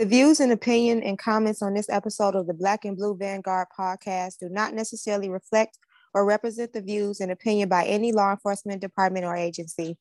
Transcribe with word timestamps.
The 0.00 0.06
views 0.06 0.40
and 0.40 0.50
opinion 0.50 1.02
and 1.02 1.18
comments 1.18 1.60
on 1.60 1.74
this 1.74 1.90
episode 1.90 2.34
of 2.34 2.46
the 2.46 2.54
Black 2.54 2.86
and 2.86 2.96
Blue 2.96 3.14
Vanguard 3.14 3.66
podcast 3.78 4.38
do 4.38 4.48
not 4.48 4.72
necessarily 4.72 5.28
reflect 5.28 5.76
or 6.14 6.24
represent 6.24 6.72
the 6.72 6.80
views 6.80 7.20
and 7.20 7.30
opinion 7.30 7.68
by 7.68 7.84
any 7.84 8.10
law 8.10 8.30
enforcement 8.30 8.80
department 8.80 9.26
or 9.26 9.36
agency. 9.36 9.98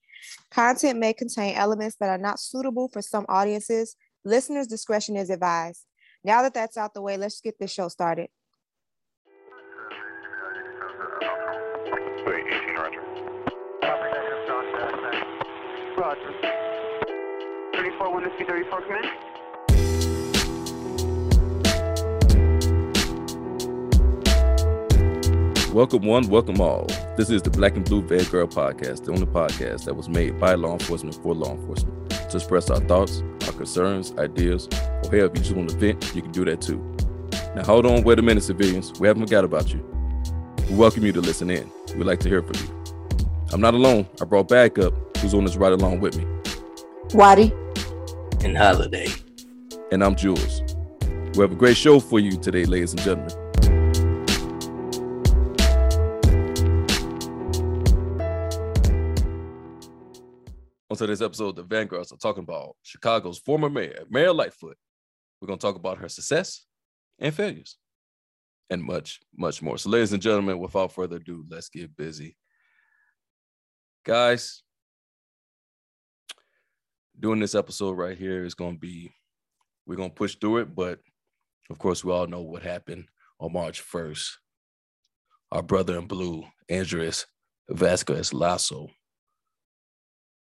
Content 0.52 1.00
may 1.00 1.12
contain 1.12 1.54
elements 1.54 1.98
that 2.00 2.08
are 2.08 2.18
not 2.18 2.40
suitable 2.40 2.88
for 2.88 3.02
some 3.02 3.26
audiences. 3.28 3.98
Listeners' 4.24 4.68
discretion 4.68 5.18
is 5.18 5.30
advised. 5.30 5.84
Now 6.24 6.44
that 6.44 6.54
that's 6.54 6.78
out 6.78 6.94
the 6.94 7.02
way, 7.02 7.18
let's 7.18 7.42
get 7.42 7.60
this 7.60 7.74
show 7.74 7.90
started. 7.90 8.30
Wait, 12.26 12.46
18 12.48 12.76
Roger. 12.78 13.02
Roger. 15.98 16.34
34, 17.76 18.14
1 18.14 18.24
to 18.24 18.46
34, 18.46 18.82
come 18.82 19.29
Welcome 25.80 26.02
one, 26.02 26.28
welcome 26.28 26.60
all. 26.60 26.88
This 27.16 27.30
is 27.30 27.42
the 27.42 27.50
Black 27.50 27.78
and 27.78 27.86
Blue 27.86 28.02
Vanguard 28.02 28.50
podcast, 28.52 29.06
the 29.06 29.14
only 29.14 29.26
podcast 29.26 29.86
that 29.86 29.96
was 29.96 30.10
made 30.10 30.38
by 30.38 30.56
law 30.56 30.74
enforcement 30.74 31.16
for 31.16 31.34
law 31.34 31.54
enforcement 31.54 32.10
to 32.10 32.36
express 32.36 32.70
our 32.70 32.82
thoughts, 32.82 33.24
our 33.46 33.54
concerns, 33.54 34.12
ideas, 34.18 34.68
or 34.74 35.10
hell, 35.10 35.28
if 35.28 35.38
you 35.38 35.42
just 35.42 35.54
want 35.54 35.70
to 35.70 35.78
vent, 35.78 36.14
you 36.14 36.22
can 36.22 36.34
do 36.34 36.44
that 36.44 36.60
too. 36.60 36.80
Now 37.56 37.64
hold 37.64 37.86
on, 37.86 38.04
wait 38.04 38.20
a 38.20 38.22
minute, 38.22 38.44
civilians. 38.44 38.92
We 39.00 39.08
haven't 39.08 39.26
forgot 39.26 39.46
about 39.46 39.74
you. 39.74 39.80
We 40.70 40.76
welcome 40.76 41.06
you 41.06 41.14
to 41.14 41.22
listen 41.22 41.50
in. 41.50 41.72
We'd 41.96 42.04
like 42.04 42.20
to 42.20 42.28
hear 42.28 42.44
from 42.44 42.56
you. 42.62 43.30
I'm 43.54 43.62
not 43.62 43.74
alone. 43.74 44.06
I 44.22 44.26
brought 44.26 44.50
backup, 44.50 44.94
who's 45.20 45.34
on 45.34 45.46
this 45.46 45.56
ride 45.56 45.72
along 45.72 46.02
with 46.02 46.18
me, 46.18 46.28
Watty. 47.14 47.54
and 48.44 48.58
holiday. 48.58 49.08
and 49.94 50.04
I'm 50.04 50.18
Jules. 50.18 50.62
We 51.36 51.40
have 51.40 51.54
a 51.54 51.56
great 51.56 51.78
show 51.78 52.02
for 52.02 52.20
you 52.20 52.32
today, 52.32 52.66
ladies 52.66 52.92
and 52.92 53.02
gentlemen. 53.02 53.49
Today's 61.00 61.22
episode, 61.22 61.56
the 61.56 61.64
Vanguards 61.64 62.12
are 62.12 62.18
talking 62.18 62.44
about 62.44 62.76
Chicago's 62.84 63.40
former 63.40 63.70
mayor, 63.70 64.04
Mayor 64.10 64.34
Lightfoot. 64.34 64.78
We're 65.40 65.48
going 65.48 65.58
to 65.58 65.66
talk 65.66 65.78
about 65.78 65.98
her 66.00 66.10
success 66.10 66.66
and 67.20 67.34
failures 67.34 67.78
and 68.70 68.84
much, 68.84 69.22
much 69.36 69.62
more. 69.62 69.78
So, 69.78 69.90
ladies 69.90 70.12
and 70.12 70.22
gentlemen, 70.22 70.60
without 70.60 70.92
further 70.92 71.16
ado, 71.16 71.46
let's 71.50 71.70
get 71.70 71.96
busy. 71.96 72.36
Guys, 74.06 74.62
doing 77.18 77.40
this 77.40 77.56
episode 77.56 77.94
right 77.94 78.18
here 78.18 78.44
is 78.44 78.54
going 78.54 78.74
to 78.74 78.80
be, 78.80 79.10
we're 79.86 79.96
going 79.96 80.10
to 80.10 80.16
push 80.16 80.36
through 80.36 80.58
it, 80.58 80.76
but 80.76 81.00
of 81.70 81.78
course, 81.78 82.04
we 82.04 82.12
all 82.12 82.28
know 82.28 82.42
what 82.42 82.62
happened 82.62 83.06
on 83.40 83.54
March 83.54 83.82
1st. 83.82 84.32
Our 85.52 85.64
brother 85.64 85.98
in 85.98 86.08
blue, 86.08 86.44
Andres 86.70 87.26
Vasquez 87.70 88.34
Lasso, 88.34 88.90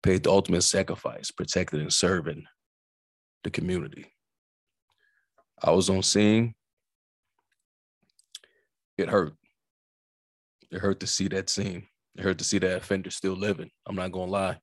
paid 0.07 0.23
the 0.23 0.31
ultimate 0.31 0.62
sacrifice, 0.62 1.33
protecting 1.33 1.81
and 1.81 1.93
serving 1.93 2.45
the 3.43 3.51
community. 3.51 4.07
I 5.61 5.73
was 5.73 5.91
on 5.91 6.05
scene. 6.05 6.55
It 8.97 9.09
hurt. 9.09 9.33
It 10.71 10.79
hurt 10.79 11.01
to 11.01 11.09
see 11.09 11.27
that 11.29 11.51
scene. 11.51 11.89
It 12.15 12.23
hurt 12.23 12.39
to 12.39 12.45
see 12.45 12.59
that 12.59 12.77
offender 12.77 13.11
still 13.11 13.35
living. 13.35 13.71
I'm 13.85 13.97
not 13.97 14.13
gonna 14.13 14.31
lie. 14.31 14.59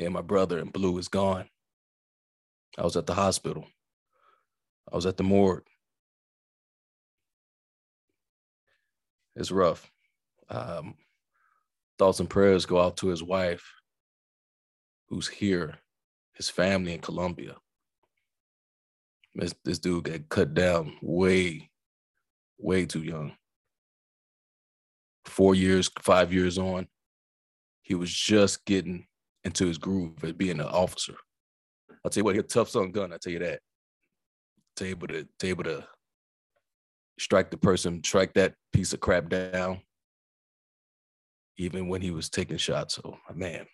And 0.00 0.12
my 0.12 0.20
brother 0.20 0.58
in 0.58 0.70
blue 0.70 0.98
is 0.98 1.06
gone. 1.06 1.48
I 2.76 2.82
was 2.82 2.96
at 2.96 3.06
the 3.06 3.14
hospital. 3.14 3.66
I 4.92 4.96
was 4.96 5.06
at 5.06 5.16
the 5.16 5.22
morgue. 5.22 5.66
It's 9.36 9.52
rough. 9.52 9.88
Um, 10.50 10.96
thoughts 12.00 12.18
and 12.18 12.28
prayers 12.28 12.66
go 12.66 12.80
out 12.80 12.96
to 12.96 13.08
his 13.08 13.22
wife, 13.22 13.64
who's 15.08 15.28
here, 15.28 15.78
his 16.34 16.50
family 16.50 16.92
in 16.94 17.00
Colombia. 17.00 17.56
This, 19.34 19.54
this 19.64 19.78
dude 19.78 20.04
got 20.04 20.28
cut 20.28 20.54
down 20.54 20.96
way, 21.02 21.70
way 22.58 22.86
too 22.86 23.02
young. 23.02 23.32
Four 25.24 25.54
years, 25.54 25.90
five 26.00 26.32
years 26.32 26.58
on, 26.58 26.88
he 27.82 27.94
was 27.94 28.12
just 28.12 28.64
getting 28.64 29.06
into 29.44 29.66
his 29.66 29.78
groove 29.78 30.22
as 30.24 30.32
being 30.32 30.60
an 30.60 30.66
officer. 30.66 31.14
I'll 32.04 32.10
tell 32.10 32.20
you 32.20 32.24
what, 32.24 32.34
he's 32.34 32.44
a 32.44 32.46
tough 32.46 32.68
son 32.68 32.90
gun, 32.90 33.12
I'll 33.12 33.18
tell 33.18 33.32
you 33.32 33.38
that. 33.40 33.60
To 34.76 34.86
able 34.86 35.08
to, 35.08 35.26
to 35.38 35.46
able 35.46 35.64
to 35.64 35.86
strike 37.18 37.50
the 37.50 37.56
person, 37.56 38.02
strike 38.04 38.34
that 38.34 38.54
piece 38.72 38.92
of 38.92 39.00
crap 39.00 39.28
down, 39.28 39.80
even 41.56 41.88
when 41.88 42.00
he 42.00 42.10
was 42.10 42.28
taking 42.28 42.56
shots. 42.56 42.94
So 42.94 43.18
man, 43.34 43.66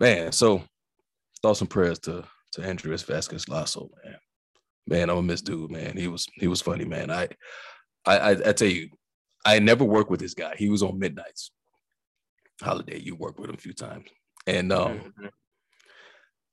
man. 0.00 0.32
So 0.32 0.62
thoughts 1.42 1.60
and 1.60 1.70
prayers 1.70 1.98
to 2.00 2.24
to 2.52 2.66
Andres 2.66 3.02
Vasquez 3.02 3.48
Lasso, 3.48 3.90
man. 4.04 4.16
Man, 4.86 5.10
I'm 5.10 5.18
a 5.18 5.22
miss 5.22 5.42
dude, 5.42 5.70
man. 5.70 5.96
He 5.96 6.08
was 6.08 6.26
he 6.34 6.46
was 6.48 6.60
funny, 6.60 6.84
man. 6.84 7.10
I 7.10 7.28
I 8.06 8.18
I, 8.18 8.30
I 8.30 8.52
tell 8.52 8.68
you, 8.68 8.88
I 9.44 9.58
never 9.58 9.84
worked 9.84 10.10
with 10.10 10.20
this 10.20 10.34
guy. 10.34 10.54
He 10.56 10.68
was 10.68 10.82
on 10.82 10.98
Midnights. 10.98 11.50
Holiday, 12.62 12.98
you 12.98 13.14
worked 13.14 13.38
with 13.38 13.50
him 13.50 13.54
a 13.54 13.60
few 13.60 13.72
times, 13.72 14.08
and 14.46 14.72
um, 14.72 15.12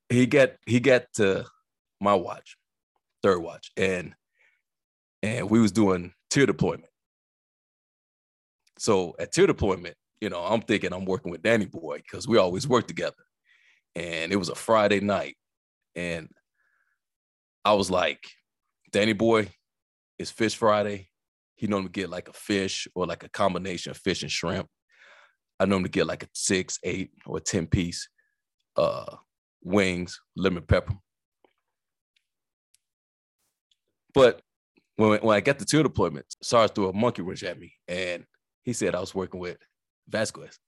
he 0.08 0.26
got 0.26 0.50
he 0.64 0.78
got 0.78 1.04
to 1.14 1.44
my 2.00 2.14
watch, 2.14 2.56
third 3.22 3.40
watch, 3.40 3.72
and 3.76 4.14
and 5.22 5.50
we 5.50 5.60
was 5.60 5.72
doing 5.72 6.12
tier 6.30 6.46
deployment. 6.46 6.90
So 8.78 9.16
at 9.18 9.32
tier 9.32 9.46
deployment, 9.46 9.96
you 10.20 10.28
know, 10.28 10.40
I'm 10.40 10.60
thinking 10.60 10.92
I'm 10.92 11.06
working 11.06 11.32
with 11.32 11.42
Danny 11.42 11.66
Boy 11.66 11.98
because 11.98 12.28
we 12.28 12.38
always 12.38 12.68
work 12.68 12.86
together. 12.86 13.16
And 13.96 14.30
it 14.30 14.36
was 14.36 14.50
a 14.50 14.54
Friday 14.54 15.00
night. 15.00 15.36
And 15.96 16.28
I 17.64 17.72
was 17.72 17.90
like, 17.90 18.22
Danny 18.92 19.14
Boy, 19.14 19.48
it's 20.18 20.30
Fish 20.30 20.54
Friday. 20.54 21.08
He 21.54 21.66
normally 21.66 21.90
get 21.90 22.10
like 22.10 22.28
a 22.28 22.34
fish 22.34 22.86
or 22.94 23.06
like 23.06 23.24
a 23.24 23.30
combination 23.30 23.90
of 23.90 23.96
fish 23.96 24.22
and 24.22 24.30
shrimp. 24.30 24.68
I 25.58 25.64
normally 25.64 25.88
get 25.88 26.06
like 26.06 26.22
a 26.22 26.28
six, 26.34 26.78
eight, 26.84 27.10
or 27.24 27.40
10 27.40 27.66
piece 27.66 28.08
uh 28.76 29.16
wings, 29.64 30.20
lemon 30.36 30.62
pepper. 30.62 30.94
But 34.14 34.42
when, 34.96 35.18
when 35.20 35.36
I 35.36 35.40
got 35.40 35.58
the 35.58 35.64
tour 35.64 35.82
deployment, 35.82 36.26
SARS 36.42 36.70
threw 36.70 36.90
a 36.90 36.92
monkey 36.92 37.22
wrench 37.22 37.42
at 37.42 37.58
me 37.58 37.72
and 37.88 38.24
he 38.62 38.74
said 38.74 38.94
I 38.94 39.00
was 39.00 39.14
working 39.14 39.40
with 39.40 39.56
Vasquez. 40.06 40.58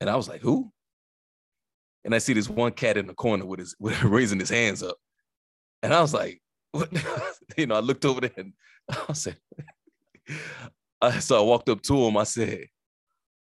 And 0.00 0.08
I 0.08 0.14
was 0.14 0.28
like, 0.28 0.40
who? 0.40 0.72
And 2.06 2.14
I 2.14 2.18
see 2.18 2.32
this 2.32 2.48
one 2.48 2.70
cat 2.70 2.96
in 2.96 3.08
the 3.08 3.14
corner 3.14 3.44
with 3.44 3.58
his 3.58 3.74
with 3.80 4.02
raising 4.02 4.38
his 4.38 4.48
hands 4.48 4.82
up. 4.82 4.96
And 5.82 5.92
I 5.92 6.00
was 6.00 6.14
like, 6.14 6.40
what? 6.72 6.90
you 7.58 7.66
know, 7.66 7.74
I 7.74 7.80
looked 7.80 8.06
over 8.06 8.22
there 8.22 8.30
and 8.38 8.54
I 9.08 9.12
said, 9.12 9.36
I, 11.02 11.18
so 11.18 11.38
I 11.38 11.42
walked 11.42 11.68
up 11.68 11.82
to 11.82 12.06
him. 12.06 12.16
I 12.16 12.24
said, 12.24 12.66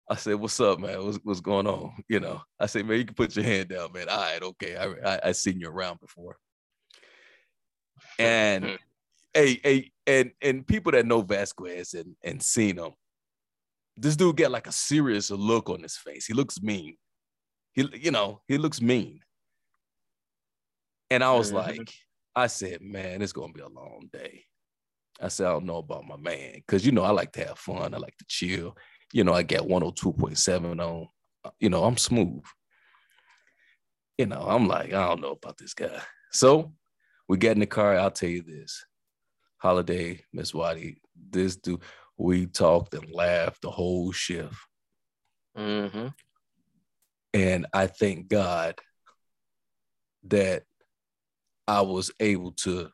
I 0.10 0.16
said, 0.16 0.36
what's 0.36 0.60
up, 0.60 0.80
man? 0.80 1.04
What's, 1.04 1.18
what's 1.24 1.42
going 1.42 1.66
on? 1.66 1.94
You 2.08 2.20
know, 2.20 2.42
I 2.60 2.68
said, 2.68 2.86
man, 2.86 3.00
you 3.00 3.06
can 3.06 3.16
put 3.16 3.36
your 3.36 3.46
hand 3.46 3.70
down, 3.70 3.92
man. 3.92 4.08
All 4.10 4.18
right, 4.18 4.44
okay. 4.44 4.76
I, 4.76 5.16
I, 5.16 5.20
I 5.26 5.32
seen 5.32 5.60
you 5.60 5.70
around 5.70 6.00
before. 6.00 6.38
And 8.20 8.78
hey, 9.34 9.60
hey, 9.64 9.92
and 10.06 10.32
and 10.42 10.68
people 10.68 10.92
that 10.92 11.08
know 11.08 11.22
Vasquez 11.22 11.96
and 11.96 12.16
and 12.24 12.44
seen 12.44 12.78
him, 12.78 12.92
this 13.98 14.16
dude 14.16 14.38
got 14.38 14.52
like 14.52 14.68
a 14.68 14.72
serious 14.72 15.32
look 15.32 15.70
on 15.70 15.82
his 15.82 15.98
face. 15.98 16.28
He 16.28 16.34
looks 16.34 16.62
mean. 16.62 16.98
He, 17.74 17.90
you 17.94 18.12
know, 18.12 18.42
he 18.48 18.58
looks 18.58 18.82
mean. 18.82 19.20
And 21.10 21.24
I 21.24 21.34
was 21.34 21.52
Mhm. 21.52 21.56
like, 21.56 21.94
I 22.36 22.48
said, 22.48 22.82
man, 22.82 23.22
it's 23.22 23.34
gonna 23.34 23.54
be 23.54 23.62
a 23.62 23.68
long 23.68 24.10
day. 24.12 24.46
I 25.22 25.28
said, 25.28 25.48
I 25.48 25.52
don't 25.52 25.66
know 25.66 25.78
about 25.78 26.06
my 26.08 26.18
man, 26.18 26.54
because 26.56 26.86
you 26.86 26.92
know 26.92 27.04
I 27.04 27.12
like 27.12 27.32
to 27.34 27.46
have 27.46 27.60
fun. 27.60 27.94
I 27.94 27.98
like 27.98 28.18
to 28.18 28.26
chill. 28.28 28.76
You 29.12 29.24
know, 29.24 29.34
I 29.34 29.44
got 29.44 29.68
102.7 29.68 30.80
on. 30.80 31.08
You 31.60 31.70
know, 31.70 31.84
I'm 31.84 31.98
smooth. 31.98 32.44
You 34.18 34.26
know, 34.26 34.42
I'm 34.42 34.68
like, 34.68 34.94
I 34.94 35.08
don't 35.08 35.22
know 35.22 35.32
about 35.32 35.58
this 35.58 35.74
guy. 35.74 36.02
So 36.32 36.74
we 37.28 37.38
get 37.38 37.52
in 37.52 37.60
the 37.60 37.66
car. 37.68 37.98
I'll 37.98 38.12
tell 38.12 38.30
you 38.30 38.42
this. 38.42 38.86
Holiday, 39.58 40.24
Miss 40.34 40.54
Waddy, 40.54 41.02
this 41.30 41.56
dude, 41.56 41.82
we 42.18 42.48
talked 42.48 42.94
and 42.96 43.12
laughed 43.12 43.62
the 43.62 43.72
whole 43.72 44.12
shift. 44.12 44.56
Mm-hmm. 45.58 46.08
And 47.34 47.66
I 47.74 47.88
thank 47.88 48.28
God 48.28 48.80
that 50.26 50.64
I 51.68 51.82
was 51.82 52.12
able 52.20 52.52
to 52.52 52.90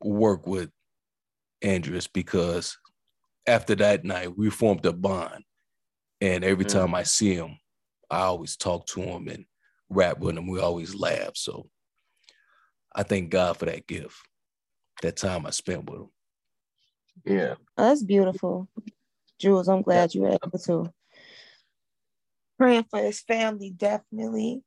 work 0.00 0.46
with 0.46 0.70
Andres 1.62 2.06
because 2.06 2.76
after 3.46 3.74
that 3.76 4.04
night, 4.04 4.36
we 4.36 4.50
formed 4.50 4.84
a 4.84 4.92
bond. 4.92 5.44
And 6.20 6.44
every 6.44 6.64
Mhm. 6.64 6.72
time 6.72 6.94
I 6.94 7.04
see 7.04 7.34
him, 7.34 7.58
I 8.10 8.22
always 8.22 8.56
talk 8.56 8.86
to 8.88 9.00
him 9.00 9.28
and 9.28 9.46
rap 9.88 10.18
with 10.18 10.36
him. 10.36 10.48
We 10.48 10.60
always 10.60 10.94
laugh. 10.94 11.36
So 11.36 11.70
I 12.94 13.02
thank 13.04 13.30
God 13.30 13.56
for 13.56 13.66
that 13.66 13.86
gift, 13.86 14.16
that 15.02 15.16
time 15.16 15.46
I 15.46 15.50
spent 15.50 15.88
with 15.88 16.00
him. 16.00 16.10
Yeah. 17.24 17.54
Oh, 17.76 17.88
that's 17.88 18.02
beautiful. 18.02 18.68
Jules, 19.38 19.68
I'm 19.68 19.82
glad 19.82 20.14
you 20.14 20.22
were 20.22 20.36
able 20.42 20.58
to. 20.58 20.92
Praying 22.58 22.86
for 22.90 23.00
his 23.00 23.20
family, 23.20 23.70
definitely. 23.70 24.62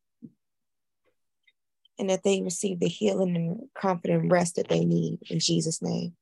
And 2.00 2.10
that 2.10 2.24
they 2.24 2.42
receive 2.42 2.80
the 2.80 2.88
healing 2.88 3.36
and 3.36 3.70
comfort 3.80 4.10
and 4.10 4.32
rest 4.32 4.56
that 4.56 4.70
they 4.70 4.86
need 4.86 5.20
in 5.30 5.40
Jesus' 5.40 5.82
name. 5.82 6.16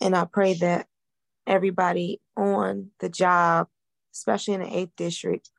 And 0.00 0.16
I 0.16 0.24
pray 0.24 0.54
that 0.54 0.86
everybody 1.46 2.20
on 2.36 2.90
the 3.00 3.08
job, 3.08 3.68
especially 4.14 4.54
in 4.54 4.60
the 4.60 4.76
eighth 4.76 4.96
district, 4.96 5.50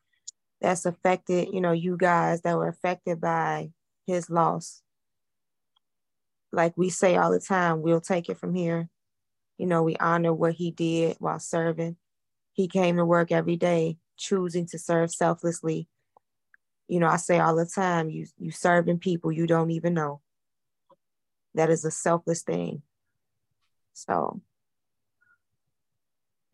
that's 0.62 0.86
affected, 0.86 1.50
you 1.54 1.62
know, 1.62 1.72
you 1.74 1.96
guys 1.96 2.42
that 2.42 2.58
were 2.58 2.68
affected 2.68 3.22
by 3.22 3.70
his 4.08 4.30
loss. 4.30 4.82
Like 6.52 6.78
we 6.78 6.90
say 6.90 7.18
all 7.18 7.32
the 7.32 7.40
time, 7.40 7.82
we'll 7.82 8.02
take 8.02 8.30
it 8.30 8.38
from 8.38 8.56
here. 8.56 8.90
You 9.58 9.68
know, 9.68 9.84
we 9.84 9.96
honor 9.98 10.34
what 10.34 10.54
he 10.54 10.72
did 10.72 11.18
while 11.20 11.40
serving. 11.40 11.98
He 12.54 12.68
came 12.68 12.98
to 12.98 13.06
work 13.06 13.32
every 13.32 13.58
day, 13.58 13.98
choosing 14.18 14.66
to 14.68 14.80
serve 14.80 15.12
selflessly. 15.12 15.88
You 16.88 17.00
know, 17.00 17.08
I 17.08 17.18
say 17.18 17.40
all 17.40 17.56
the 17.56 17.66
time, 17.66 18.10
you 18.10 18.28
you 18.38 18.52
serving 18.52 19.00
people 19.00 19.32
you 19.32 19.48
don't 19.48 19.72
even 19.72 19.94
know. 19.94 20.22
That 21.56 21.70
is 21.70 21.86
a 21.86 21.92
selfless 21.92 22.44
thing. 22.44 22.82
So 23.94 24.42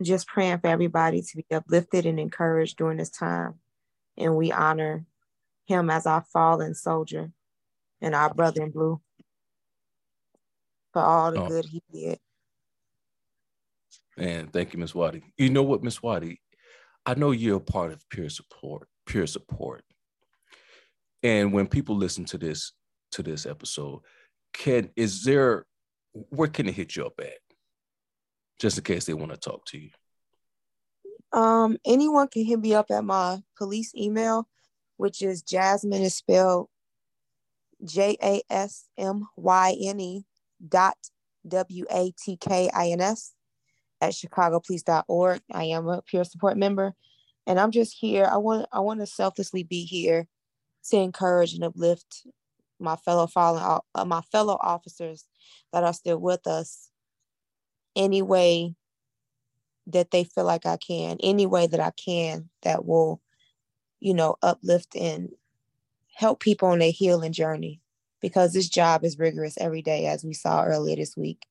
just 0.01 0.27
praying 0.27 0.59
for 0.59 0.67
everybody 0.67 1.21
to 1.21 1.37
be 1.37 1.45
uplifted 1.51 2.05
and 2.05 2.19
encouraged 2.19 2.77
during 2.77 2.97
this 2.97 3.09
time. 3.09 3.55
And 4.17 4.35
we 4.35 4.51
honor 4.51 5.05
him 5.65 5.89
as 5.89 6.05
our 6.05 6.23
fallen 6.33 6.75
soldier 6.75 7.31
and 8.01 8.15
our 8.15 8.33
brother 8.33 8.63
in 8.63 8.71
blue 8.71 9.01
for 10.93 11.01
all 11.01 11.31
the 11.31 11.41
Oh. 11.41 11.47
good 11.47 11.65
he 11.65 11.83
did. 11.91 12.19
And 14.17 14.51
thank 14.51 14.73
you, 14.73 14.79
Miss 14.79 14.93
Watty. 14.93 15.23
You 15.37 15.49
know 15.49 15.63
what, 15.63 15.83
Miss 15.83 16.03
Watty? 16.03 16.41
I 17.05 17.15
know 17.15 17.31
you're 17.31 17.57
a 17.57 17.61
part 17.61 17.91
of 17.91 18.07
peer 18.09 18.29
support, 18.29 18.87
peer 19.05 19.25
support. 19.25 19.83
And 21.23 21.53
when 21.53 21.67
people 21.67 21.95
listen 21.95 22.25
to 22.25 22.37
this 22.37 22.73
to 23.13 23.23
this 23.23 23.45
episode, 23.45 24.01
can 24.53 24.89
is 24.95 25.23
there 25.23 25.65
where 26.13 26.47
can 26.47 26.65
they 26.65 26.71
hit 26.71 26.95
you 26.95 27.05
up 27.05 27.19
at? 27.19 27.37
Just 28.59 28.77
in 28.77 28.83
case 28.83 29.05
they 29.05 29.13
want 29.13 29.31
to 29.31 29.37
talk 29.37 29.65
to 29.67 29.79
you. 29.79 29.89
Um, 31.33 31.77
anyone 31.85 32.27
can 32.27 32.45
hit 32.45 32.59
me 32.59 32.73
up 32.73 32.87
at 32.91 33.03
my 33.03 33.39
police 33.57 33.93
email, 33.95 34.47
which 34.97 35.21
is 35.21 35.41
Jasmine 35.41 36.01
is 36.01 36.15
spelled 36.15 36.67
J 37.83 38.17
A 38.21 38.41
S 38.49 38.85
M 38.97 39.27
Y 39.35 39.75
N 39.81 39.99
E 39.99 40.25
dot 40.67 40.97
W 41.47 41.85
A 41.89 42.11
T 42.23 42.37
K 42.37 42.69
I 42.73 42.89
N 42.89 43.01
S 43.01 43.33
at 44.01 44.13
chicagopolice.org. 44.13 45.41
I 45.53 45.63
am 45.65 45.87
a 45.87 46.01
peer 46.01 46.23
support 46.23 46.57
member 46.57 46.93
and 47.47 47.59
I'm 47.59 47.71
just 47.71 47.95
here. 47.97 48.25
I 48.25 48.37
want 48.37 48.67
I 48.71 48.79
want 48.79 48.99
to 48.99 49.05
selflessly 49.05 49.63
be 49.63 49.85
here 49.85 50.27
to 50.89 50.97
encourage 50.97 51.53
and 51.53 51.63
uplift 51.63 52.27
my 52.79 52.95
fellow 52.95 53.27
fallen 53.27 53.79
uh, 53.93 54.05
my 54.05 54.21
fellow 54.31 54.57
officers 54.61 55.25
that 55.71 55.83
are 55.83 55.93
still 55.93 56.17
with 56.17 56.47
us 56.47 56.89
any 57.95 58.21
way 58.21 58.75
that 59.87 60.11
they 60.11 60.23
feel 60.23 60.45
like 60.45 60.65
I 60.65 60.77
can, 60.77 61.17
any 61.21 61.45
way 61.45 61.67
that 61.67 61.79
I 61.79 61.91
can 61.91 62.49
that 62.63 62.85
will, 62.85 63.21
you 63.99 64.13
know, 64.13 64.35
uplift 64.41 64.95
and 64.95 65.29
help 66.15 66.39
people 66.39 66.69
on 66.69 66.79
their 66.79 66.91
healing 66.91 67.33
journey 67.33 67.81
because 68.21 68.53
this 68.53 68.69
job 68.69 69.03
is 69.03 69.19
rigorous 69.19 69.57
every 69.57 69.81
day, 69.81 70.05
as 70.05 70.23
we 70.23 70.33
saw 70.33 70.63
earlier 70.63 70.95
this 70.95 71.17
week. 71.17 71.45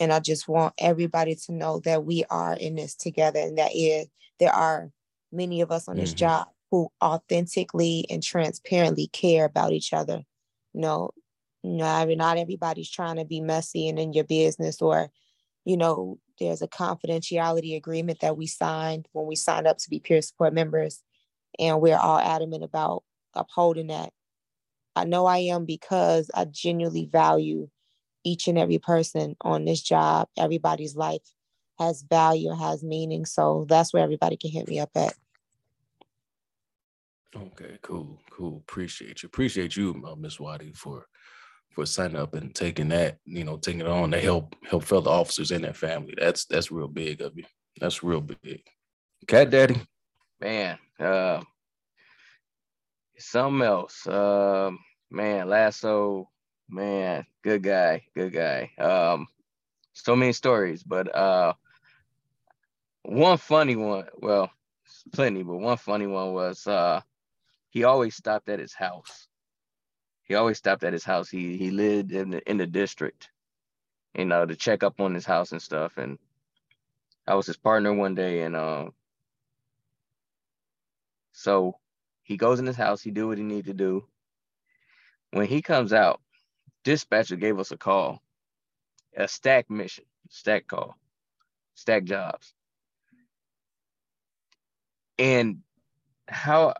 And 0.00 0.12
I 0.12 0.20
just 0.20 0.48
want 0.48 0.74
everybody 0.78 1.36
to 1.36 1.52
know 1.52 1.80
that 1.80 2.04
we 2.06 2.24
are 2.30 2.54
in 2.54 2.76
this 2.76 2.96
together 2.96 3.40
and 3.40 3.58
that 3.58 3.72
is 3.74 4.08
there 4.40 4.52
are 4.54 4.90
many 5.32 5.60
of 5.62 5.70
us 5.70 5.88
on 5.88 5.98
this 5.98 6.14
Mhm. 6.14 6.18
job 6.18 6.48
who 6.72 6.90
authentically 7.04 8.06
and 8.10 8.22
transparently 8.22 9.08
care 9.08 9.44
about 9.46 9.72
each 9.72 9.92
other. 9.92 10.24
You 10.74 10.80
know, 10.82 11.10
not, 11.64 12.08
not 12.08 12.38
everybody's 12.38 12.90
trying 12.90 13.16
to 13.16 13.26
be 13.26 13.40
messy 13.42 13.88
and 13.88 13.98
in 13.98 14.14
your 14.14 14.24
business 14.24 14.82
or, 14.82 15.12
you 15.66 15.76
know, 15.76 16.18
there's 16.40 16.62
a 16.62 16.68
confidentiality 16.68 17.76
agreement 17.76 18.20
that 18.20 18.36
we 18.38 18.46
signed 18.46 19.08
when 19.12 19.26
we 19.26 19.36
signed 19.36 19.66
up 19.66 19.78
to 19.78 19.90
be 19.90 20.00
peer 20.00 20.22
support 20.22 20.54
members. 20.54 21.02
And 21.58 21.80
we're 21.82 21.98
all 21.98 22.18
adamant 22.18 22.64
about 22.64 23.04
upholding 23.34 23.88
that. 23.88 24.12
I 24.96 25.04
know 25.04 25.26
I 25.26 25.38
am 25.38 25.66
because 25.66 26.30
I 26.34 26.46
genuinely 26.46 27.06
value 27.06 27.68
each 28.24 28.48
and 28.48 28.58
every 28.58 28.78
person 28.78 29.36
on 29.40 29.64
this 29.64 29.82
job. 29.82 30.28
Everybody's 30.36 30.96
life 30.96 31.22
has 31.78 32.02
value, 32.02 32.52
has 32.52 32.82
meaning. 32.82 33.24
So 33.24 33.66
that's 33.68 33.92
where 33.92 34.02
everybody 34.02 34.36
can 34.36 34.50
hit 34.50 34.68
me 34.68 34.80
up 34.80 34.90
at. 34.94 35.14
Okay, 37.36 37.78
cool, 37.82 38.20
cool. 38.30 38.58
Appreciate 38.68 39.22
you. 39.22 39.28
Appreciate 39.28 39.76
you, 39.76 40.02
uh, 40.06 40.16
Miss 40.16 40.40
Watty, 40.40 40.72
for 40.72 41.06
for 41.72 41.86
signing 41.86 42.16
up 42.16 42.34
and 42.34 42.52
taking 42.52 42.88
that, 42.88 43.18
you 43.24 43.44
know, 43.44 43.56
taking 43.56 43.82
it 43.82 43.86
on 43.86 44.10
to 44.10 44.20
help 44.20 44.56
help 44.68 44.82
fellow 44.82 45.10
officers 45.10 45.52
and 45.52 45.62
their 45.62 45.72
family. 45.72 46.14
That's 46.18 46.44
that's 46.46 46.72
real 46.72 46.88
big 46.88 47.20
of 47.20 47.36
you. 47.36 47.44
That's 47.80 48.02
real 48.02 48.20
big. 48.20 48.62
Cat 49.28 49.50
Daddy. 49.50 49.80
Man, 50.40 50.78
uh, 50.98 51.42
something 53.18 53.62
else. 53.62 54.06
Um, 54.06 54.78
man, 55.10 55.48
Lasso, 55.48 56.28
man, 56.70 57.26
good 57.42 57.62
guy, 57.62 58.02
good 58.14 58.32
guy. 58.32 58.70
Um, 58.78 59.26
so 59.92 60.16
many 60.16 60.32
stories, 60.32 60.82
but 60.82 61.14
uh, 61.14 61.54
one 63.02 63.38
funny 63.38 63.76
one. 63.76 64.06
Well, 64.18 64.50
plenty, 65.12 65.42
but 65.42 65.56
one 65.56 65.76
funny 65.76 66.06
one 66.06 66.32
was 66.32 66.66
uh, 66.66 67.00
he 67.70 67.84
always 67.84 68.14
stopped 68.14 68.48
at 68.48 68.58
his 68.58 68.74
house. 68.74 69.28
He 70.22 70.34
always 70.34 70.58
stopped 70.58 70.84
at 70.84 70.92
his 70.92 71.04
house. 71.04 71.28
He 71.28 71.56
he 71.56 71.70
lived 71.70 72.12
in 72.12 72.30
the 72.30 72.50
in 72.50 72.56
the 72.56 72.66
district, 72.66 73.30
you 74.14 74.24
know, 74.24 74.46
to 74.46 74.56
check 74.56 74.82
up 74.82 75.00
on 75.00 75.14
his 75.14 75.26
house 75.26 75.52
and 75.52 75.60
stuff. 75.62 75.96
And 75.98 76.18
I 77.26 77.34
was 77.34 77.46
his 77.46 77.56
partner 77.56 77.92
one 77.92 78.14
day, 78.14 78.42
and 78.42 78.56
um. 78.56 78.94
So 81.32 81.78
he 82.22 82.36
goes 82.36 82.58
in 82.60 82.66
his 82.66 82.76
house, 82.76 83.02
he 83.02 83.10
do 83.10 83.28
what 83.28 83.38
he 83.38 83.44
need 83.44 83.64
to 83.66 83.72
do. 83.72 84.04
When 85.32 85.46
he 85.46 85.62
comes 85.62 85.92
out, 85.92 86.20
dispatcher 86.84 87.36
gave 87.36 87.58
us 87.58 87.70
a 87.70 87.76
call, 87.76 88.22
a 89.16 89.28
stack 89.28 89.70
mission, 89.70 90.04
stack 90.28 90.66
call, 90.66 90.96
stack 91.74 92.04
jobs. 92.04 92.54
And 95.18 95.58
how 96.28 96.74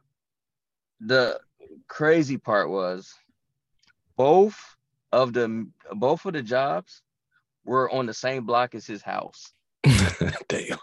the 1.00 1.40
crazy 1.88 2.38
part 2.38 2.70
was 2.70 3.14
both 4.16 4.58
of 5.12 5.32
the 5.32 5.66
both 5.94 6.24
of 6.24 6.32
the 6.32 6.42
jobs 6.42 7.02
were 7.64 7.90
on 7.90 8.06
the 8.06 8.14
same 8.14 8.46
block 8.46 8.74
as 8.74 8.86
his 8.86 9.02
house. 9.02 9.52
Damn. 10.48 10.78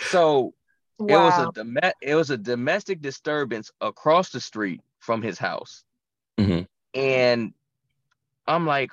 So 0.00 0.54
it 0.98 1.16
was 1.16 1.38
a 1.38 1.52
dome- 1.52 1.92
it 2.00 2.14
was 2.14 2.30
a 2.30 2.36
domestic 2.36 3.00
disturbance 3.00 3.70
across 3.80 4.30
the 4.30 4.40
street 4.40 4.80
from 4.98 5.22
his 5.22 5.38
house. 5.38 5.84
Mhm. 6.38 6.66
And 6.94 7.54
I'm 8.48 8.66
like, 8.66 8.90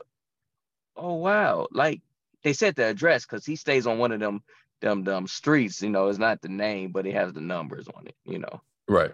oh 0.95 1.15
wow. 1.15 1.67
Like 1.71 2.01
they 2.43 2.53
said 2.53 2.75
the 2.75 2.85
address 2.85 3.25
because 3.25 3.45
he 3.45 3.55
stays 3.55 3.87
on 3.87 3.97
one 3.97 4.11
of 4.11 4.19
them 4.19 4.43
them 4.81 5.03
them 5.03 5.27
streets, 5.27 5.81
you 5.81 5.89
know, 5.89 6.07
it's 6.09 6.19
not 6.19 6.41
the 6.41 6.49
name, 6.49 6.91
but 6.91 7.07
it 7.07 7.15
has 7.15 7.33
the 7.33 7.41
numbers 7.41 7.87
on 7.87 8.05
it, 8.05 8.15
you 8.25 8.39
know. 8.39 8.61
Right. 8.87 9.11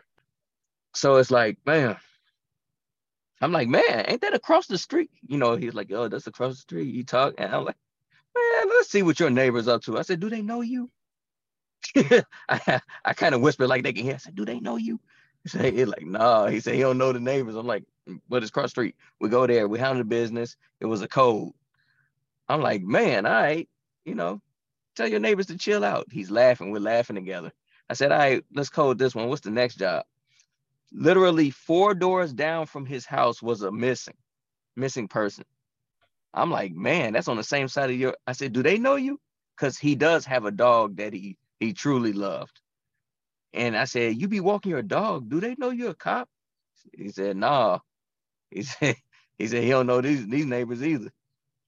So 0.94 1.16
it's 1.16 1.32
like, 1.32 1.58
man. 1.66 1.98
I'm 3.44 3.52
like, 3.52 3.68
man, 3.68 4.06
ain't 4.08 4.22
that 4.22 4.36
across 4.36 4.68
the 4.68 4.78
street? 4.78 5.10
You 5.28 5.40
know, 5.40 5.56
he's 5.56 5.74
like, 5.74 5.92
oh, 5.92 6.08
that's 6.08 6.28
across 6.28 6.54
the 6.54 6.62
street. 6.62 6.94
You 6.94 7.04
talk, 7.04 7.34
and 7.40 7.52
I'm 7.52 7.66
like, 7.66 7.78
man, 8.36 8.70
let's 8.70 8.90
see 8.92 9.02
what 9.02 9.20
your 9.20 9.32
neighbor's 9.32 9.68
up 9.68 9.82
to. 9.84 9.98
I 9.98 10.04
said, 10.04 10.20
do 10.20 10.30
they 10.30 10.44
know 10.44 10.62
you? 10.62 10.92
I, 12.50 12.82
I 13.04 13.14
kind 13.14 13.34
of 13.34 13.42
whispered 13.42 13.68
like 13.68 13.82
they 13.82 13.94
can 13.94 14.04
hear. 14.04 14.14
I 14.14 14.18
said, 14.18 14.36
do 14.36 14.46
they 14.46 14.60
know 14.60 14.78
you? 14.78 15.00
He 15.44 15.50
said, 15.50 15.74
he's 15.74 15.88
like, 15.88 16.06
nah. 16.06 16.48
He 16.48 16.60
said 16.60 16.76
he 16.76 16.82
don't 16.82 16.98
know 16.98 17.12
the 17.12 17.20
neighbors. 17.20 17.56
I'm 17.56 17.68
like, 17.68 17.84
mm, 18.08 18.22
but 18.30 18.44
it's 18.44 18.52
cross 18.52 18.70
street. 18.70 18.96
We 19.20 19.30
go 19.30 19.48
there. 19.48 19.68
We 19.68 19.80
handle 19.80 20.00
the 20.00 20.06
business. 20.06 20.56
It 20.80 20.86
was 20.86 21.02
a 21.02 21.08
code. 21.08 21.54
I'm 22.48 22.62
like, 22.62 22.82
man, 22.84 23.26
all 23.26 23.32
right, 23.32 23.70
you 24.06 24.16
know, 24.16 24.42
tell 24.96 25.08
your 25.08 25.20
neighbors 25.20 25.48
to 25.48 25.58
chill 25.58 25.86
out. 25.86 26.08
He's 26.12 26.30
laughing. 26.30 26.72
We're 26.72 26.80
laughing 26.80 27.16
together. 27.16 27.52
I 27.90 27.94
said, 27.94 28.12
all 28.12 28.20
right, 28.20 28.44
let's 28.54 28.70
code 28.70 28.98
this 28.98 29.16
one. 29.16 29.30
What's 29.30 29.42
the 29.42 29.52
next 29.52 29.76
job? 29.76 30.06
Literally 30.94 31.50
four 31.50 31.94
doors 31.94 32.34
down 32.34 32.66
from 32.66 32.86
his 32.86 33.06
house 33.06 33.42
was 33.42 33.62
a 33.62 33.72
missing, 33.72 34.18
missing 34.76 35.08
person. 35.08 35.46
I'm 36.34 36.52
like, 36.52 36.74
man, 36.74 37.14
that's 37.14 37.28
on 37.28 37.38
the 37.38 37.44
same 37.44 37.68
side 37.68 37.90
of 37.90 37.96
your. 37.98 38.16
I 38.28 38.34
said, 38.34 38.54
do 38.54 38.64
they 38.64 38.78
know 38.78 38.96
you? 38.96 39.20
Because 39.58 39.78
he 39.78 39.96
does 39.96 40.26
have 40.26 40.46
a 40.46 40.52
dog 40.52 40.98
that 40.98 41.14
he 41.14 41.38
he 41.60 41.74
truly 41.74 42.14
loved. 42.14 42.61
And 43.54 43.78
I 43.78 43.86
said, 43.86 44.20
you 44.20 44.28
be 44.28 44.40
walking 44.40 44.72
your 44.72 44.82
dog. 44.82 45.30
Do 45.30 45.40
they 45.40 45.56
know 45.58 45.72
you're 45.72 45.92
a 45.92 45.96
cop? 45.96 46.30
He 46.98 47.10
said, 47.10 47.38
nah. 47.38 47.80
He 48.52 48.64
said, 48.64 48.96
he 49.38 49.48
said 49.48 49.64
he 49.64 49.70
don't 49.70 49.88
know 49.88 50.02
these 50.02 50.28
these 50.28 50.46
neighbors 50.46 50.84
either. 50.84 51.12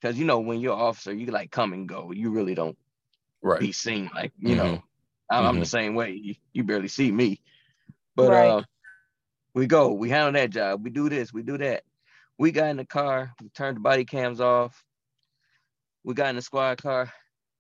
Cause 0.02 0.18
you 0.18 0.26
know, 0.26 0.40
when 0.40 0.60
you're 0.60 0.76
officer, 0.76 1.14
you 1.14 1.28
like 1.28 1.52
come 1.52 1.74
and 1.74 1.88
go. 1.88 2.12
You 2.12 2.32
really 2.32 2.56
don't 2.56 2.78
Right. 3.42 3.60
be 3.60 3.72
seen. 3.72 4.10
Like, 4.14 4.34
you 4.40 4.56
know, 4.56 4.66
Mhm. 4.66 4.84
I'm, 5.32 5.46
I'm 5.46 5.60
the 5.60 5.66
same 5.66 5.96
way. 5.96 6.12
You, 6.12 6.36
you 6.54 6.64
barely 6.64 6.90
see 6.90 7.12
me. 7.12 7.42
But 8.16 8.32
Right. 8.32 8.50
uh 8.50 8.64
we 9.56 9.68
go, 9.68 9.94
we 9.94 10.10
handle 10.10 10.34
that 10.34 10.50
job, 10.52 10.84
we 10.84 10.90
do 10.90 11.10
this, 11.10 11.34
we 11.34 11.44
do 11.44 11.58
that. 11.60 11.84
We 12.40 12.52
got 12.52 12.70
in 12.70 12.78
the 12.78 12.86
car, 12.86 13.34
we 13.42 13.50
turned 13.50 13.78
the 13.78 13.82
body 13.82 14.06
cams 14.06 14.42
off. 14.42 14.84
We 16.04 16.14
got 16.14 16.30
in 16.30 16.36
the 16.38 16.42
squad 16.42 16.82
car. 16.82 17.12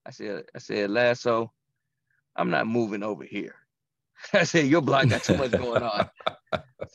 I 0.05 0.11
said, 0.11 0.45
I 0.55 0.59
said, 0.59 0.89
Lasso, 0.89 1.51
I'm 2.35 2.49
not 2.49 2.67
moving 2.67 3.03
over 3.03 3.23
here. 3.23 3.55
I 4.33 4.43
said, 4.43 4.67
your 4.67 4.81
block 4.81 5.09
got 5.09 5.23
too 5.23 5.35
much 5.35 5.55
going 5.55 5.83
on. 5.83 6.05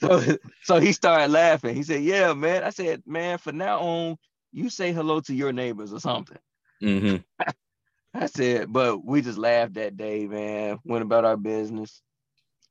So, 0.01 0.21
so 0.63 0.79
he 0.81 0.93
started 0.93 1.31
laughing. 1.33 1.75
He 1.75 1.83
said, 1.83 2.03
Yeah, 2.03 2.33
man. 2.33 2.63
I 2.65 2.71
said, 2.71 3.03
Man, 3.07 3.39
for 3.39 3.53
now 3.53 3.81
on, 3.81 4.17
you 4.53 4.71
say 4.71 4.93
hello 4.93 5.21
to 5.23 5.35
your 5.35 5.53
neighbors 5.53 5.93
or 5.93 6.01
something. 6.01 6.39
hmm 6.81 7.17
I 8.15 8.27
said, 8.27 8.73
but 8.73 9.05
we 9.05 9.23
just 9.23 9.39
laughed 9.39 9.75
that 9.75 9.97
day, 9.97 10.27
man. 10.27 10.79
Went 10.85 11.03
about 11.03 11.25
our 11.25 11.37
business. 11.37 12.03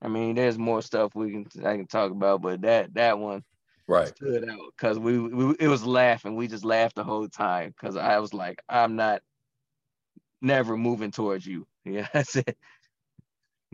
I 0.02 0.08
mean, 0.08 0.36
there's 0.36 0.58
more 0.58 0.82
stuff 0.82 1.16
we 1.16 1.32
can 1.32 1.48
I 1.66 1.78
can 1.78 1.88
talk 1.88 2.12
about, 2.12 2.42
but 2.42 2.62
that 2.62 2.94
that 2.96 3.20
one 3.20 3.44
Right. 3.88 4.14
stood 4.16 4.50
out 4.50 4.74
because 4.78 5.00
we, 5.00 5.20
we 5.20 5.56
it 5.60 5.68
was 5.68 5.86
laughing. 5.86 6.36
We 6.36 6.48
just 6.48 6.66
laughed 6.66 6.96
the 6.96 7.04
whole 7.04 7.28
time 7.30 7.70
because 7.78 7.96
I 7.98 8.20
was 8.20 8.34
like, 8.34 8.62
I'm 8.70 8.96
not 8.96 9.22
never 10.42 10.78
moving 10.78 11.12
towards 11.12 11.46
you. 11.46 11.68
Yeah, 11.86 12.08
I 12.14 12.24
said, 12.24 12.56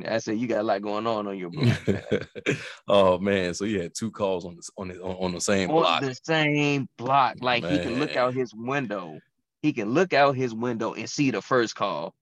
I 0.07 0.17
said 0.17 0.37
you 0.37 0.47
got 0.47 0.61
a 0.61 0.63
lot 0.63 0.81
going 0.81 1.05
on 1.05 1.27
on 1.27 1.37
your 1.37 1.51
block. 1.51 1.79
oh 2.87 3.19
man, 3.19 3.53
so 3.53 3.65
you 3.65 3.81
had 3.81 3.93
two 3.93 4.09
calls 4.11 4.45
on 4.45 4.55
this 4.55 4.69
on 4.77 4.87
the 4.87 5.01
on, 5.01 5.15
on 5.17 5.31
the 5.33 5.41
same 5.41 5.69
on 5.69 5.81
block. 5.81 6.01
the 6.01 6.15
same 6.23 6.87
block. 6.97 7.35
Like 7.41 7.63
he 7.63 7.79
can 7.79 7.99
look 7.99 8.15
out 8.15 8.33
his 8.33 8.53
window. 8.53 9.19
He 9.61 9.71
can 9.71 9.91
look 9.91 10.13
out 10.13 10.35
his 10.35 10.53
window 10.53 10.93
and 10.93 11.09
see 11.09 11.31
the 11.31 11.41
first 11.41 11.75
call 11.75 12.15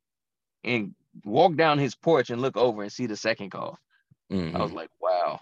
and 0.63 0.93
walk 1.25 1.55
down 1.55 1.79
his 1.79 1.95
porch 1.95 2.29
and 2.29 2.41
look 2.41 2.57
over 2.57 2.83
and 2.83 2.91
see 2.91 3.05
the 3.05 3.15
second 3.15 3.51
call. 3.51 3.79
Mhm. 4.31 4.55
I 4.55 4.61
was 4.61 4.73
like, 4.73 4.89
wow. 5.01 5.39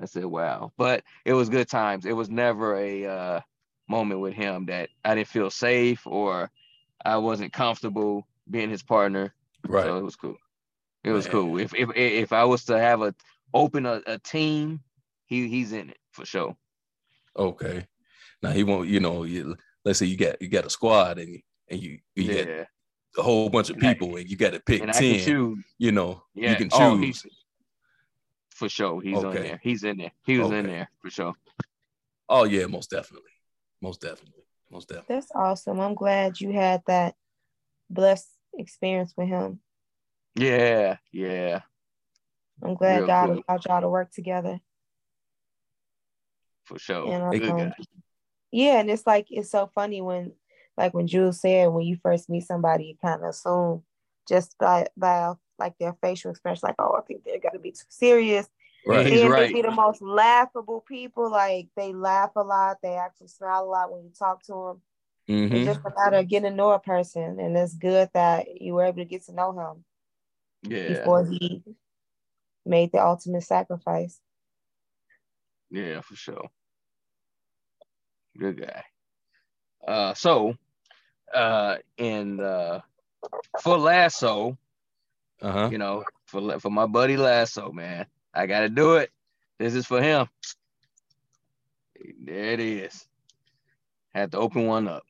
I 0.00 0.06
said, 0.06 0.24
wow. 0.24 0.72
But 0.76 1.04
it 1.24 1.32
was 1.32 1.48
good 1.48 1.68
times. 1.68 2.06
It 2.06 2.12
was 2.12 2.30
never 2.30 2.76
a 2.78 3.06
uh, 3.06 3.40
moment 3.88 4.20
with 4.20 4.34
him 4.34 4.66
that 4.66 4.88
I 5.04 5.14
didn't 5.14 5.28
feel 5.28 5.50
safe 5.50 6.06
or 6.06 6.50
I 7.04 7.16
wasn't 7.16 7.52
comfortable 7.52 8.26
being 8.50 8.70
his 8.70 8.82
partner. 8.82 9.34
right. 9.66 9.84
So 9.84 9.96
it 9.98 10.04
was 10.04 10.16
cool. 10.16 10.36
It 11.04 11.10
was 11.10 11.24
Man. 11.26 11.32
cool. 11.32 11.58
If 11.58 11.74
if 11.74 11.90
if 11.96 12.32
I 12.32 12.44
was 12.44 12.64
to 12.66 12.78
have 12.78 13.02
a 13.02 13.14
open 13.52 13.86
a, 13.86 14.00
a 14.06 14.18
team, 14.18 14.80
he 15.26 15.48
he's 15.48 15.72
in 15.72 15.90
it 15.90 15.98
for 16.12 16.24
sure. 16.24 16.56
Okay. 17.36 17.86
Now 18.42 18.50
he 18.50 18.62
won't. 18.64 18.88
You 18.88 19.00
know, 19.00 19.24
you, 19.24 19.56
let's 19.84 19.98
say 19.98 20.06
you 20.06 20.16
got 20.16 20.40
you 20.40 20.48
got 20.48 20.66
a 20.66 20.70
squad 20.70 21.18
and 21.18 21.28
you 21.34 21.40
and 21.70 21.82
you 21.82 21.98
you 22.14 22.22
Yeah. 22.24 22.32
get 22.44 22.68
a 23.18 23.22
whole 23.22 23.48
bunch 23.48 23.70
of 23.70 23.76
And 23.76 23.86
I- 23.86 23.94
people 23.94 24.16
and 24.16 24.28
you 24.30 24.36
got 24.36 24.52
to 24.52 24.60
pick 24.60 24.80
And 24.82 24.90
I 24.90 24.94
can 24.94 25.18
ten. 25.24 25.64
You 25.78 25.92
know, 25.92 26.22
Yeah. 26.34 26.50
you 26.50 26.56
can 26.56 26.68
choose. 26.70 26.78
Oh, 26.80 26.96
he's 26.96 27.26
for 28.50 28.68
sure. 28.68 29.00
He's 29.00 29.22
on 29.24 29.34
there. 29.34 29.58
He's 29.62 29.82
in 29.84 29.96
there. 29.98 30.12
He 30.24 30.38
was 30.38 30.50
in 30.52 30.66
there 30.66 30.88
for 31.00 31.10
sure. 31.10 31.34
Oh 32.28 32.44
yeah, 32.44 32.66
most 32.66 32.90
definitely, 32.90 33.30
most 33.80 34.00
definitely, 34.00 34.44
most 34.70 34.88
definitely. 34.88 35.14
That's 35.16 35.32
awesome. 35.34 35.80
I'm 35.80 35.94
glad 35.94 36.40
you 36.40 36.52
had 36.52 36.82
that 36.86 37.14
blessed 37.90 38.28
experience 38.56 39.12
with 39.16 39.28
him. 39.28 39.60
Yeah, 40.34 40.96
yeah. 41.12 41.60
I'm 42.62 42.74
glad 42.74 42.98
Real 42.98 43.06
God 43.06 43.26
cool. 43.26 43.42
allowed 43.48 43.64
y'all 43.66 43.80
to 43.80 43.88
work 43.88 44.12
together. 44.12 44.60
For 46.64 46.78
sure. 46.78 47.12
And, 47.12 47.40
Good 47.40 47.50
um, 47.50 47.58
guy. 47.58 47.74
Yeah, 48.50 48.80
and 48.80 48.90
it's 48.90 49.06
like 49.06 49.26
it's 49.30 49.50
so 49.50 49.70
funny 49.74 50.00
when, 50.00 50.32
like 50.76 50.94
when 50.94 51.06
Jules 51.06 51.40
said, 51.40 51.68
when 51.68 51.84
you 51.84 51.96
first 52.02 52.30
meet 52.30 52.46
somebody, 52.46 52.84
you 52.84 52.94
kind 53.02 53.22
of 53.22 53.30
assume 53.30 53.82
just 54.28 54.56
by 54.58 54.86
by 54.96 55.32
like 55.58 55.76
their 55.78 55.96
facial 56.00 56.30
expression, 56.30 56.60
like, 56.64 56.76
oh, 56.78 56.96
I 56.96 57.02
think 57.02 57.24
they're 57.24 57.40
gonna 57.40 57.58
be 57.58 57.72
too 57.72 57.84
serious. 57.88 58.48
Right. 58.86 59.06
He's 59.06 59.22
and 59.22 59.30
right. 59.30 59.48
they 59.48 59.54
be 59.54 59.62
the 59.62 59.70
most 59.70 60.02
laughable 60.02 60.84
people. 60.86 61.30
Like 61.30 61.68
they 61.76 61.92
laugh 61.92 62.30
a 62.36 62.42
lot, 62.42 62.78
they 62.82 62.94
actually 62.94 63.28
smile 63.28 63.64
a 63.64 63.66
lot 63.66 63.92
when 63.92 64.04
you 64.04 64.10
talk 64.16 64.42
to 64.44 64.52
them. 64.52 64.82
Mhm. 65.28 65.52
It's 65.52 65.66
just 65.66 65.86
a 65.86 65.92
matter 65.96 66.16
of 66.16 66.28
getting 66.28 66.50
to 66.50 66.56
know 66.56 66.70
a 66.70 66.78
person, 66.78 67.38
and 67.40 67.56
it's 67.56 67.74
good 67.74 68.10
that 68.14 68.60
you 68.60 68.74
were 68.74 68.84
able 68.84 68.98
to 68.98 69.04
get 69.04 69.24
to 69.26 69.32
know 69.32 69.52
him 69.52 69.84
Yeah. 70.62 70.88
before 70.94 71.24
he 71.24 71.62
made 72.64 72.92
the 72.92 73.04
ultimate 73.04 73.42
sacrifice. 73.42 74.20
Yeah, 75.70 76.00
for 76.02 76.14
sure. 76.16 76.48
Good 78.38 78.60
guy. 78.60 78.84
Uh 79.86 80.14
so 80.14 80.54
uh 81.34 81.76
in 81.96 82.40
uh 82.40 82.80
for 83.60 83.78
Lasso, 83.78 84.56
Uh 85.40 85.52
huh. 85.52 85.68
you 85.70 85.78
know, 85.78 86.04
for 86.26 86.58
for 86.60 86.70
my 86.70 86.86
buddy 86.86 87.16
Lasso, 87.16 87.72
man, 87.72 88.06
I 88.32 88.46
gotta 88.46 88.68
do 88.68 88.96
it. 88.96 89.10
This 89.58 89.74
is 89.74 89.86
for 89.86 90.00
him. 90.00 90.28
There 92.24 92.52
it 92.52 92.60
is. 92.60 93.06
Had 94.14 94.32
to 94.32 94.38
open 94.38 94.66
one 94.66 94.88
up. 94.88 95.04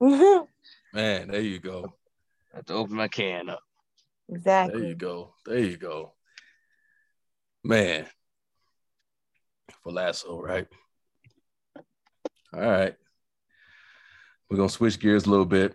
Man, 0.00 1.28
there 1.28 1.40
you 1.40 1.58
go. 1.58 1.94
Had 2.54 2.66
to 2.66 2.74
open 2.74 2.96
my 2.96 3.08
can 3.08 3.48
up. 3.48 3.62
Exactly. 4.28 4.80
There 4.80 4.88
you 4.88 4.94
go. 4.94 5.34
There 5.44 5.58
you 5.58 5.76
go. 5.76 6.14
Man. 7.64 8.06
For 9.82 9.92
Lasso, 9.92 10.40
right? 10.40 10.68
All 12.54 12.60
right. 12.60 12.94
We're 14.50 14.56
gonna 14.58 14.68
switch 14.68 15.00
gears 15.00 15.24
a 15.26 15.30
little 15.30 15.46
bit. 15.46 15.74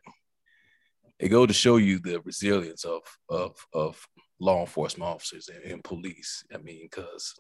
It 1.20 1.30
go 1.30 1.46
to 1.46 1.54
show 1.54 1.78
you 1.78 2.00
the 2.00 2.22
resilience 2.22 2.86
of 2.86 3.02
of 3.28 3.56
of 3.74 4.08
law 4.40 4.62
enforcement 4.62 5.10
officers 5.10 5.50
and, 5.50 5.64
and 5.64 5.84
police. 5.84 6.44
I 6.54 6.58
mean, 6.58 6.82
because 6.84 7.34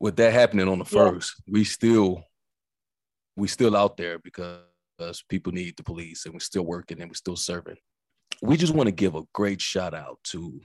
with 0.00 0.16
that 0.16 0.32
happening 0.32 0.68
on 0.68 0.78
the 0.78 0.86
Yeah. 0.90 1.10
first, 1.10 1.34
we 1.46 1.64
still 1.64 2.24
we 3.36 3.48
still 3.48 3.76
out 3.76 3.96
there 3.96 4.18
because 4.18 4.64
people 5.28 5.52
need 5.52 5.76
the 5.76 5.82
police 5.84 6.24
and 6.24 6.34
we're 6.34 6.40
still 6.40 6.64
working 6.64 7.00
and 7.00 7.10
we're 7.10 7.14
still 7.14 7.36
serving. 7.36 7.76
We 8.42 8.56
just 8.56 8.74
want 8.74 8.86
to 8.86 8.92
give 8.92 9.14
a 9.14 9.22
great 9.32 9.60
shout 9.60 9.94
out 9.94 10.18
to 10.24 10.60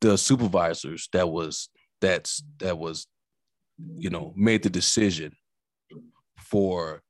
the 0.00 0.18
supervisors 0.18 1.08
that 1.12 1.30
was 1.30 1.68
that's 2.00 2.42
that 2.58 2.78
was 2.78 3.06
you 3.96 4.10
know 4.10 4.32
made 4.36 4.62
the 4.62 4.70
decision 4.70 5.32
for 6.38 7.02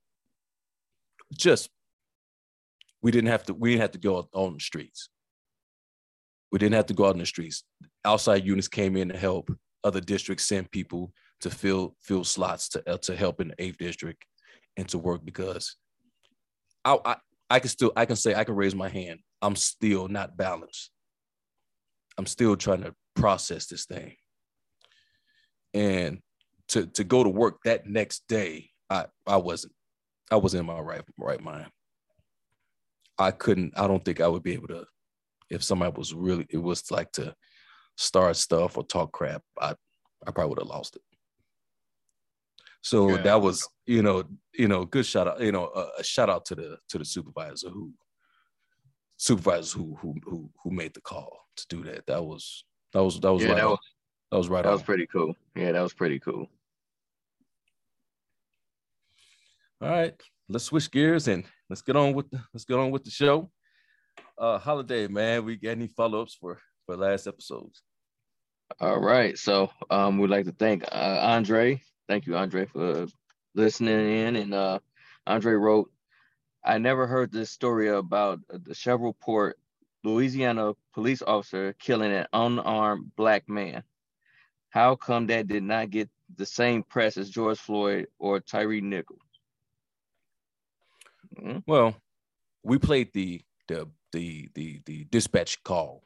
just 1.33 1.71
we 3.03 3.11
didn't 3.11 3.31
have 3.31 3.45
to 3.45 3.55
we 3.55 3.71
didn't 3.71 3.83
have 3.83 3.91
to 3.93 3.99
go 3.99 4.29
on 4.33 4.55
the 4.55 4.61
streets. 4.61 5.09
We 6.53 6.59
didn't 6.59 6.77
have 6.77 6.87
to 6.87 6.95
go 6.95 7.07
out 7.07 7.15
in 7.15 7.19
the 7.19 7.27
streets. 7.27 7.65
Outside 8.05 8.47
units 8.47 8.69
came 8.69 8.97
in 8.97 9.09
to 9.09 9.19
help. 9.19 9.51
Other 9.83 10.01
districts 10.01 10.47
send 10.47 10.71
people 10.71 11.13
to 11.41 11.51
fill 11.51 11.97
fill 12.01 12.25
slots 12.25 12.69
to 12.71 12.91
uh, 12.91 12.99
to 12.99 13.17
help 13.17 13.41
in 13.41 13.49
the 13.49 13.55
eighth 13.59 13.79
district 13.79 14.25
and 14.77 14.89
to 14.89 14.99
work 14.99 15.25
because 15.25 15.77
I, 16.85 16.99
I 17.05 17.17
I 17.55 17.61
can 17.61 17.69
still 17.69 17.93
I 17.95 18.05
can 18.05 18.17
say 18.17 18.35
I 18.35 18.43
can 18.43 18.57
raise 18.57 18.75
my 18.75 18.89
hand. 18.89 19.21
I'm 19.41 19.55
still 19.55 20.09
not 20.09 20.37
balanced. 20.37 20.91
I'm 22.19 22.27
still 22.27 22.57
trying 22.57 22.83
to 22.83 22.93
process 23.15 23.67
this 23.67 23.87
thing. 23.87 24.17
And 25.73 26.19
to 26.71 26.87
to 26.87 27.05
go 27.05 27.23
to 27.23 27.31
work 27.31 27.59
that 27.65 27.87
next 27.87 28.25
day 28.29 28.71
I 28.91 29.07
I 29.25 29.37
wasn't 29.37 29.73
I 30.33 30.37
wasn't 30.37 30.63
in 30.63 30.67
my 30.67 30.81
right 30.81 31.03
right 31.17 31.41
mind. 31.41 31.69
I 33.21 33.31
couldn't 33.31 33.75
I 33.77 33.87
don't 33.87 34.05
think 34.05 34.21
I 34.21 34.27
would 34.27 34.43
be 34.43 34.55
able 34.55 34.69
to 34.69 34.85
if 35.49 35.63
somebody 35.63 35.93
was 35.97 36.13
really 36.13 36.47
it 36.51 36.59
was 36.59 36.91
like 36.91 37.13
to 37.13 37.37
start 37.97 38.35
stuff 38.35 38.77
or 38.77 38.83
talk 38.83 39.13
crap 39.13 39.43
I 39.61 39.77
I 40.27 40.33
probably 40.33 40.49
would 40.49 40.59
have 40.59 40.67
lost 40.67 40.97
it 40.97 41.03
so 42.91 43.09
Yeah. 43.09 43.23
that 43.23 43.41
was 43.41 43.67
you 43.87 44.03
know 44.03 44.25
you 44.53 44.69
know 44.69 44.85
good 44.85 45.07
shout 45.07 45.27
out 45.27 45.41
you 45.41 45.53
know 45.53 45.67
a, 45.75 46.01
a 46.01 46.05
shout 46.05 46.29
out 46.29 46.45
to 46.47 46.55
the 46.55 46.69
to 46.91 46.99
the 46.99 47.05
supervisor 47.05 47.71
who 47.71 47.93
supervisors 49.17 49.73
who 49.73 49.97
who 50.01 50.15
who 50.25 50.51
who 50.63 50.71
made 50.71 50.93
the 50.95 51.01
call 51.01 51.33
to 51.57 51.65
do 51.69 51.83
that 51.85 52.05
that 52.07 52.23
was 52.23 52.65
that 52.93 53.03
was 53.03 53.19
that 53.21 53.33
was 53.33 53.43
Yeah, 53.43 53.49
right 53.53 53.57
that 53.63 53.69
was 53.69 53.79
that 54.31 54.39
was 54.39 54.49
right 54.49 54.63
that 54.65 54.69
on. 54.69 54.75
was 54.75 54.83
pretty 54.83 55.07
cool. 55.07 55.35
Yeah, 55.57 55.73
that 55.73 55.81
was 55.81 55.95
pretty 55.95 56.19
cool. 56.21 56.47
All 59.81 59.89
right, 59.91 60.15
let's 60.49 60.65
switch 60.65 60.91
gears 60.91 61.29
and 61.29 61.45
let's 61.69 61.83
get 61.83 61.97
on 61.97 62.15
with 62.15 62.31
the 62.31 62.41
let's 62.53 62.65
get 62.65 62.79
on 62.79 62.91
with 62.91 63.05
the 63.05 63.11
show. 63.11 63.51
Uh 64.39 64.59
holiday, 64.59 65.07
man. 65.09 65.45
We 65.45 65.57
got 65.57 65.71
any 65.71 65.87
follow-ups 65.89 66.35
for 66.35 66.61
for 66.87 66.97
last 66.97 67.27
episodes? 67.27 67.83
All 68.81 68.99
right. 69.01 69.37
So 69.39 69.71
um 69.91 70.19
we'd 70.19 70.31
like 70.31 70.47
to 70.47 70.53
thank 70.53 70.85
uh, 70.91 71.19
Andre. 71.23 71.81
Thank 72.09 72.27
you, 72.27 72.37
Andre, 72.37 72.67
for 72.67 73.07
listening 73.55 74.09
in. 74.11 74.37
And 74.37 74.55
uh 74.55 74.79
Andre 75.27 75.55
wrote, 75.55 75.91
I 76.65 76.79
never 76.79 77.07
heard 77.07 77.33
this 77.33 77.51
story 77.51 77.89
about 77.89 78.41
the 78.49 78.75
Shreveport, 78.75 79.59
Louisiana 80.05 80.75
police 80.95 81.23
officer 81.23 81.75
killing 81.79 82.13
an 82.13 82.27
unarmed 82.33 83.13
black 83.17 83.49
man. 83.49 83.83
How 84.71 84.97
come 84.97 85.29
that 85.29 85.49
did 85.49 85.63
not 85.63 85.91
get 85.91 86.11
the 86.37 86.47
same 86.47 86.83
press 86.83 87.17
as 87.17 87.31
George 87.31 87.59
Floyd 87.59 88.09
or 88.19 88.41
Tyree 88.41 88.81
Nichols? 88.83 89.21
Mhm. 91.37 91.65
Well, 91.67 91.97
we 92.65 92.79
played 92.79 93.13
the 93.15 93.43
the 93.69 93.89
the 94.13 94.51
the 94.55 94.83
the 94.87 95.05
dispatch 95.05 95.63
call, 95.65 96.04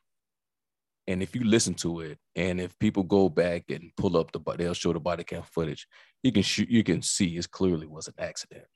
and 1.08 1.22
if 1.22 1.34
you 1.34 1.42
listen 1.42 1.72
to 1.72 2.00
it, 2.00 2.18
and 2.36 2.60
if 2.60 2.78
people 2.78 3.02
go 3.02 3.30
back 3.30 3.64
and 3.70 3.90
pull 3.96 4.18
up 4.18 4.30
the, 4.30 4.40
they'll 4.58 4.74
show 4.74 4.92
the 4.92 5.00
body 5.00 5.24
cam 5.24 5.42
footage. 5.42 5.88
You 6.22 6.30
can 6.30 6.42
shoot. 6.42 6.68
You 6.68 6.84
can 6.84 7.00
see 7.00 7.36
it 7.36 7.50
clearly 7.50 7.86
was 7.86 8.08
an 8.08 8.14
accident. 8.18 8.66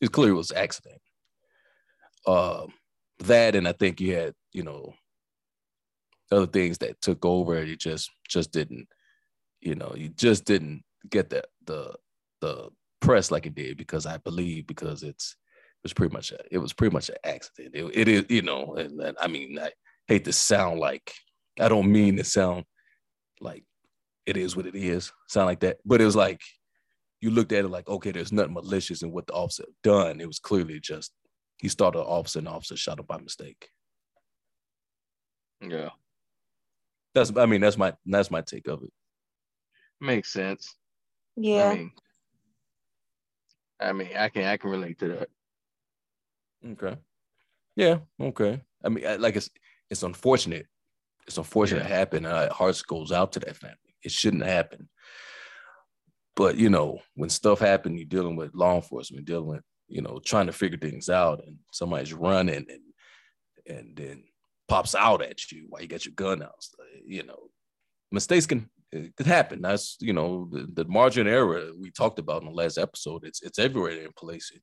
It 0.00 0.10
clearly 0.10 0.32
was 0.32 0.50
an 0.50 0.56
accident. 0.56 1.00
Um, 2.26 2.72
that 3.18 3.54
and 3.54 3.68
I 3.68 3.72
think 3.72 4.00
you 4.00 4.14
had 4.14 4.32
you 4.52 4.62
know 4.62 4.94
other 6.32 6.46
things 6.46 6.78
that 6.78 6.98
took 7.02 7.26
over. 7.26 7.58
And 7.58 7.68
you 7.68 7.76
just 7.76 8.10
just 8.26 8.50
didn't, 8.50 8.88
you 9.60 9.74
know, 9.74 9.92
you 9.94 10.08
just 10.08 10.46
didn't 10.46 10.82
get 11.10 11.28
the 11.28 11.44
the 11.66 11.94
the 12.40 12.70
press 13.02 13.30
like 13.30 13.44
it 13.44 13.54
did 13.54 13.76
because 13.76 14.06
I 14.06 14.16
believe 14.16 14.66
because 14.66 15.02
it's 15.02 15.36
it 15.82 15.84
was 15.84 15.92
pretty 15.92 16.14
much 16.14 16.32
a, 16.32 16.38
it 16.50 16.56
was 16.56 16.72
pretty 16.72 16.94
much 16.94 17.10
an 17.10 17.16
accident. 17.22 17.74
It, 17.74 17.84
it 17.92 18.08
is 18.08 18.24
you 18.30 18.40
know, 18.40 18.76
and, 18.76 18.98
and 19.02 19.14
I 19.20 19.26
mean 19.26 19.58
I 19.58 19.70
hate 20.08 20.24
to 20.24 20.32
sound 20.32 20.80
like 20.80 21.12
I 21.58 21.68
don't 21.68 21.90
mean 21.90 22.16
to 22.16 22.24
sound 22.24 22.64
like 23.40 23.64
it 24.26 24.36
is 24.36 24.56
what 24.56 24.66
it 24.66 24.74
is, 24.74 25.12
sound 25.28 25.46
like 25.46 25.60
that, 25.60 25.78
but 25.84 26.00
it 26.00 26.04
was 26.04 26.16
like 26.16 26.40
you 27.20 27.30
looked 27.30 27.52
at 27.52 27.64
it 27.64 27.68
like 27.68 27.88
okay, 27.88 28.10
there's 28.10 28.32
nothing 28.32 28.54
malicious 28.54 29.02
in 29.02 29.10
what 29.12 29.26
the 29.26 29.32
officer 29.34 29.64
done. 29.82 30.20
It 30.20 30.26
was 30.26 30.38
clearly 30.38 30.80
just 30.80 31.12
he 31.58 31.68
started 31.68 32.00
an 32.00 32.06
officer 32.06 32.38
and 32.40 32.46
the 32.48 32.50
officer 32.52 32.76
shot 32.76 32.98
him 32.98 33.06
by 33.06 33.18
mistake. 33.18 33.68
Yeah, 35.60 35.90
That's 37.14 37.32
I 37.36 37.46
mean 37.46 37.60
that's 37.60 37.78
my 37.78 37.94
that's 38.04 38.30
my 38.30 38.40
take 38.42 38.68
of 38.68 38.82
it. 38.82 38.92
makes 40.00 40.32
sense. 40.32 40.74
Yeah. 41.36 41.70
I 41.70 41.74
mean, 41.74 41.92
I 43.80 43.92
mean, 43.92 44.08
I 44.16 44.28
can 44.28 44.44
I 44.44 44.56
can 44.56 44.70
relate 44.70 44.98
to 44.98 45.08
that. 45.08 45.28
Okay. 46.72 46.98
Yeah. 47.76 47.98
Okay. 48.20 48.60
I 48.84 48.88
mean, 48.88 49.06
I- 49.06 49.16
like 49.16 49.36
it's 49.36 49.50
it's 49.90 50.02
unfortunate. 50.02 50.66
It's 51.26 51.38
unfortunate 51.38 51.80
Yeah. 51.80 51.86
it 51.94 51.98
happened. 51.98 52.26
Uh, 52.26 52.52
hearts 52.52 52.82
goes 52.82 53.12
out 53.12 53.32
to 53.32 53.40
that 53.40 53.56
family. 53.56 53.76
It 54.02 54.12
shouldn't 54.12 54.44
happen. 54.44 54.88
But 56.36 56.56
you 56.56 56.68
know, 56.68 57.00
when 57.14 57.30
stuff 57.30 57.60
happen, 57.60 57.96
you're 57.96 58.06
dealing 58.06 58.36
with 58.36 58.54
law 58.54 58.74
enforcement, 58.76 59.24
dealing 59.26 59.48
with 59.48 59.62
you 59.88 60.02
know 60.02 60.20
trying 60.24 60.46
to 60.46 60.52
figure 60.52 60.78
things 60.78 61.08
out, 61.08 61.42
and 61.46 61.58
somebody's 61.72 62.12
running 62.12 62.66
and 62.68 62.80
and 63.66 63.96
then 63.96 64.24
pops 64.68 64.94
out 64.94 65.22
at 65.22 65.50
you 65.52 65.66
while 65.68 65.80
you 65.82 65.88
got 65.88 66.04
your 66.04 66.14
gun 66.14 66.42
out. 66.42 66.54
So, 66.60 66.76
you 67.06 67.22
know, 67.22 67.48
mistakes 68.10 68.46
can 68.46 68.68
it 68.92 69.14
could 69.16 69.26
happen. 69.26 69.62
That's 69.62 69.96
you 70.00 70.12
know 70.12 70.48
the, 70.50 70.66
the 70.72 70.84
margin 70.86 71.26
error 71.28 71.70
we 71.78 71.90
talked 71.90 72.18
about 72.18 72.42
in 72.42 72.48
the 72.48 72.54
last 72.54 72.78
episode. 72.78 73.24
It's 73.24 73.42
it's 73.42 73.58
everywhere 73.58 73.92
in 73.92 74.10
policing. 74.16 74.60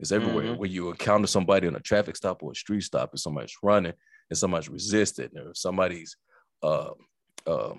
It's 0.00 0.12
everywhere. 0.12 0.44
Mhm. 0.54 0.58
When 0.58 0.70
you 0.70 0.90
encounter 0.90 1.26
somebody 1.26 1.66
on 1.66 1.76
a 1.76 1.80
traffic 1.80 2.16
stop 2.16 2.42
or 2.42 2.52
a 2.52 2.54
street 2.54 2.82
stop, 2.82 3.10
and 3.10 3.20
somebody's 3.20 3.56
running, 3.62 3.94
and 4.30 4.38
somebody's 4.38 4.68
resisting, 4.68 5.30
or 5.36 5.54
somebody's 5.54 6.16
uh, 6.62 6.90
uh, 7.46 7.74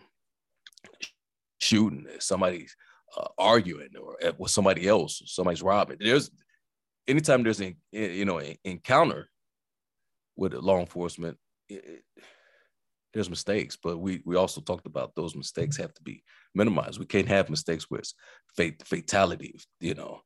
shooting, 1.59 2.05
or 2.07 2.19
somebody's 2.19 2.75
uh, 3.17 3.27
arguing, 3.37 3.89
or 4.01 4.17
with 4.37 4.51
somebody 4.51 4.87
else, 4.87 5.21
somebody's 5.25 5.63
robbing. 5.63 5.97
There's 5.99 6.31
anytime 7.07 7.43
there's 7.43 7.59
an 7.59 7.75
you 7.91 8.25
know 8.25 8.39
an 8.39 8.55
encounter 8.63 9.29
with 10.35 10.53
law 10.53 10.79
enforcement, 10.79 11.37
it, 11.67 11.85
it- 11.85 12.03
there's 13.11 13.29
mistakes, 13.29 13.75
but 13.75 13.97
we 13.97 14.21
we 14.23 14.35
also 14.35 14.61
talked 14.61 14.85
about 14.85 15.15
those 15.15 15.35
mistakes 15.35 15.77
have 15.77 15.91
to 15.95 16.03
be 16.03 16.23
minimized. 16.53 16.99
We 16.99 17.07
can't 17.07 17.27
have 17.27 17.49
mistakes 17.49 17.85
where 17.89 18.01
it's 18.01 18.13
fate 18.55 18.83
fatality, 18.85 19.59
you 19.79 19.95
know. 19.95 20.21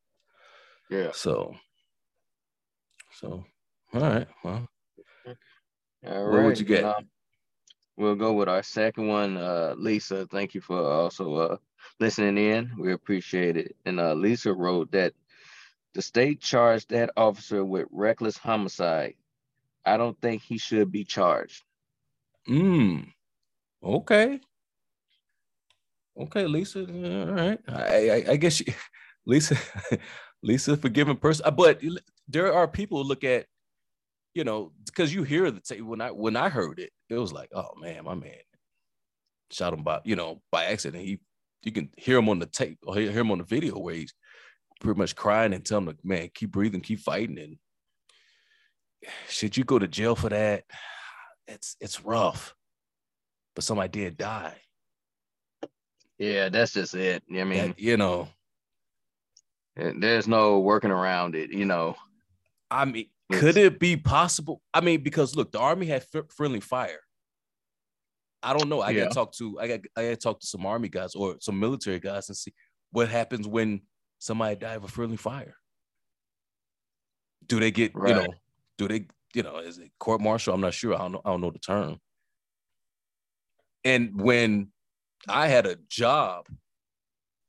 Yeah. 0.90 1.12
So, 1.14 1.56
so 3.14 3.46
all 3.94 4.02
right. 4.02 4.28
Well, 4.44 4.68
All 6.06 6.30
What 6.32 6.44
would 6.44 6.60
you 6.60 6.66
get? 6.66 6.84
um, 6.84 7.08
we'll 7.98 8.16
go 8.16 8.34
with 8.34 8.50
our 8.50 8.64
second 8.64 9.08
one. 9.08 9.38
Uh, 9.38 9.76
Lisa, 9.78 10.28
thank 10.28 10.54
you 10.54 10.62
for 10.62 10.80
also 10.82 11.34
uh, 11.36 11.58
listening 12.00 12.38
in. 12.38 12.72
We 12.78 12.92
appreciate 12.94 13.58
it. 13.58 13.76
And 13.86 14.00
uh, 14.00 14.14
Lisa 14.14 14.54
wrote 14.54 14.92
that 14.92 15.14
the 15.94 16.02
state 16.02 16.42
charged 16.42 16.90
that 16.90 17.12
officer 17.16 17.64
with 17.64 17.88
reckless 17.92 18.38
homicide. 18.38 19.14
I 19.86 19.98
don't 19.98 20.20
think 20.22 20.42
he 20.42 20.58
should 20.58 20.92
be 20.92 21.04
charged. 21.04 21.64
mm, 22.50 23.06
okay. 23.84 24.40
Okay, 26.18 26.46
Lisa. 26.46 26.80
All 26.82 27.34
right. 27.34 27.60
I 27.68 28.10
I, 28.10 28.26
I 28.32 28.36
guess 28.38 28.54
she, 28.54 28.66
Lisa, 29.26 29.58
Lisa, 30.44 30.78
forgiving 30.78 31.18
person. 31.18 31.46
Uh, 31.46 31.52
But 31.52 31.82
there 32.28 32.54
are 32.54 32.68
people 32.68 33.02
who 33.02 33.08
look 33.10 33.24
at, 33.24 33.48
you 34.34 34.44
know, 34.44 34.72
because 34.86 35.14
you 35.14 35.24
hear 35.24 35.52
the 35.52 35.60
tape. 35.60 35.82
When 35.82 36.02
I 36.02 36.12
when 36.12 36.36
I 36.36 36.50
heard 36.50 36.80
it, 36.80 36.92
it 37.10 37.16
was 37.18 37.32
like, 37.32 37.50
oh 37.54 37.70
man, 37.80 38.04
my 38.06 38.16
man 38.16 38.34
shot 39.52 39.74
him 39.74 39.84
by 39.84 40.02
you 40.04 40.16
know 40.16 40.42
by 40.52 40.66
accident. 40.66 41.04
He 41.04 41.20
you 41.64 41.72
can 41.72 41.90
hear 41.98 42.18
him 42.18 42.30
on 42.30 42.40
the 42.40 42.46
tape 42.46 42.80
or 42.86 42.96
hear 42.96 43.12
him 43.12 43.32
on 43.32 43.38
the 43.38 43.44
video 43.44 43.78
where 43.78 43.96
he's 43.96 44.14
pretty 44.82 45.00
much 45.00 45.16
crying 45.16 45.54
and 45.54 45.64
telling 45.66 45.88
him, 45.88 45.98
man, 46.04 46.30
keep 46.34 46.52
breathing, 46.52 46.82
keep 46.82 47.00
fighting. 47.00 47.38
And 47.38 47.58
should 49.30 49.56
you 49.56 49.64
go 49.64 49.80
to 49.80 49.88
jail 49.88 50.16
for 50.16 50.30
that? 50.30 50.64
It's 51.48 51.76
it's 51.80 52.04
rough. 52.04 52.56
But 53.56 53.64
somebody 53.64 53.90
did 53.90 54.18
die. 54.18 54.56
Yeah, 56.18 56.50
that's 56.50 56.74
just 56.74 56.96
it. 56.96 57.24
I 57.30 57.44
mean, 57.44 57.60
And, 57.60 57.76
you 57.78 57.98
know, 57.98 58.28
there's 59.76 60.28
no 60.28 60.60
working 60.60 60.92
around 60.92 61.36
it. 61.36 61.52
You 61.52 61.66
know, 61.66 61.96
I 62.72 62.86
mean. 62.86 63.08
Could 63.40 63.58
it 63.58 63.80
be 63.80 63.98
possible? 63.98 64.62
I 64.74 64.82
mean, 64.82 65.04
because 65.04 65.36
look, 65.36 65.52
the 65.52 65.60
army 65.60 65.86
had 65.86 66.06
fr- 66.12 66.20
friendly 66.30 66.60
fire. 66.60 67.00
I 68.42 68.54
don't 68.58 68.68
know. 68.70 68.82
I 68.82 68.90
Yeah. 68.92 69.04
gotta 69.04 69.16
talk 69.16 69.34
to 69.34 69.60
I 69.60 69.68
got 69.68 69.80
I 69.96 70.04
gotta 70.04 70.16
talk 70.18 70.40
to 70.42 70.48
some 70.48 70.66
army 70.66 70.90
guys 70.90 71.16
or 71.16 71.38
some 71.40 71.60
military 71.60 72.00
guys 72.00 72.28
and 72.30 72.38
see 72.38 72.54
what 72.92 73.10
happens 73.10 73.48
when 73.48 73.82
somebody 74.20 74.56
die 74.56 74.74
of 74.76 74.84
a 74.84 74.88
friendly 74.88 75.18
fire. 75.18 75.56
Do 77.48 77.60
they 77.60 77.72
get 77.72 77.94
you 77.96 78.02
know? 78.14 78.34
Do 78.78 78.88
they 78.88 79.08
you 79.34 79.44
know? 79.44 79.58
Is 79.60 79.78
it 79.78 79.92
court 80.00 80.22
martial? 80.22 80.54
I'm 80.54 80.62
not 80.62 80.74
sure. 80.74 80.94
I 80.96 81.00
don't 81.00 81.14
know. 81.14 81.22
I 81.26 81.30
don't 81.32 81.42
know 81.42 81.52
the 81.52 81.60
term. 81.60 82.00
And 83.86 84.20
when 84.22 84.72
I 85.28 85.48
had 85.48 85.66
a 85.66 85.76
job, 85.88 86.48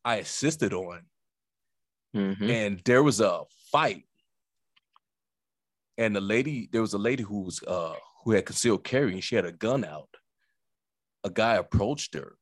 I 0.04 0.16
assisted 0.16 0.72
on 0.72 1.06
Mhm. 2.14 2.48
and 2.48 2.80
there 2.84 3.02
was 3.02 3.20
a 3.20 3.44
fight 3.72 4.04
and 5.98 6.14
the 6.14 6.20
lady 6.20 6.68
there 6.72 6.80
was 6.80 6.94
a 6.94 6.98
lady 6.98 7.22
who 7.22 7.42
was 7.42 7.62
uh 7.66 7.94
who 8.24 8.32
had 8.32 8.46
concealed 8.46 8.84
carry 8.84 9.12
and 9.12 9.24
she 9.24 9.36
had 9.36 9.44
a 9.44 9.52
gun 9.52 9.84
out. 9.84 10.08
A 11.24 11.30
guy 11.30 11.54
approached 11.54 12.14
her 12.14 12.36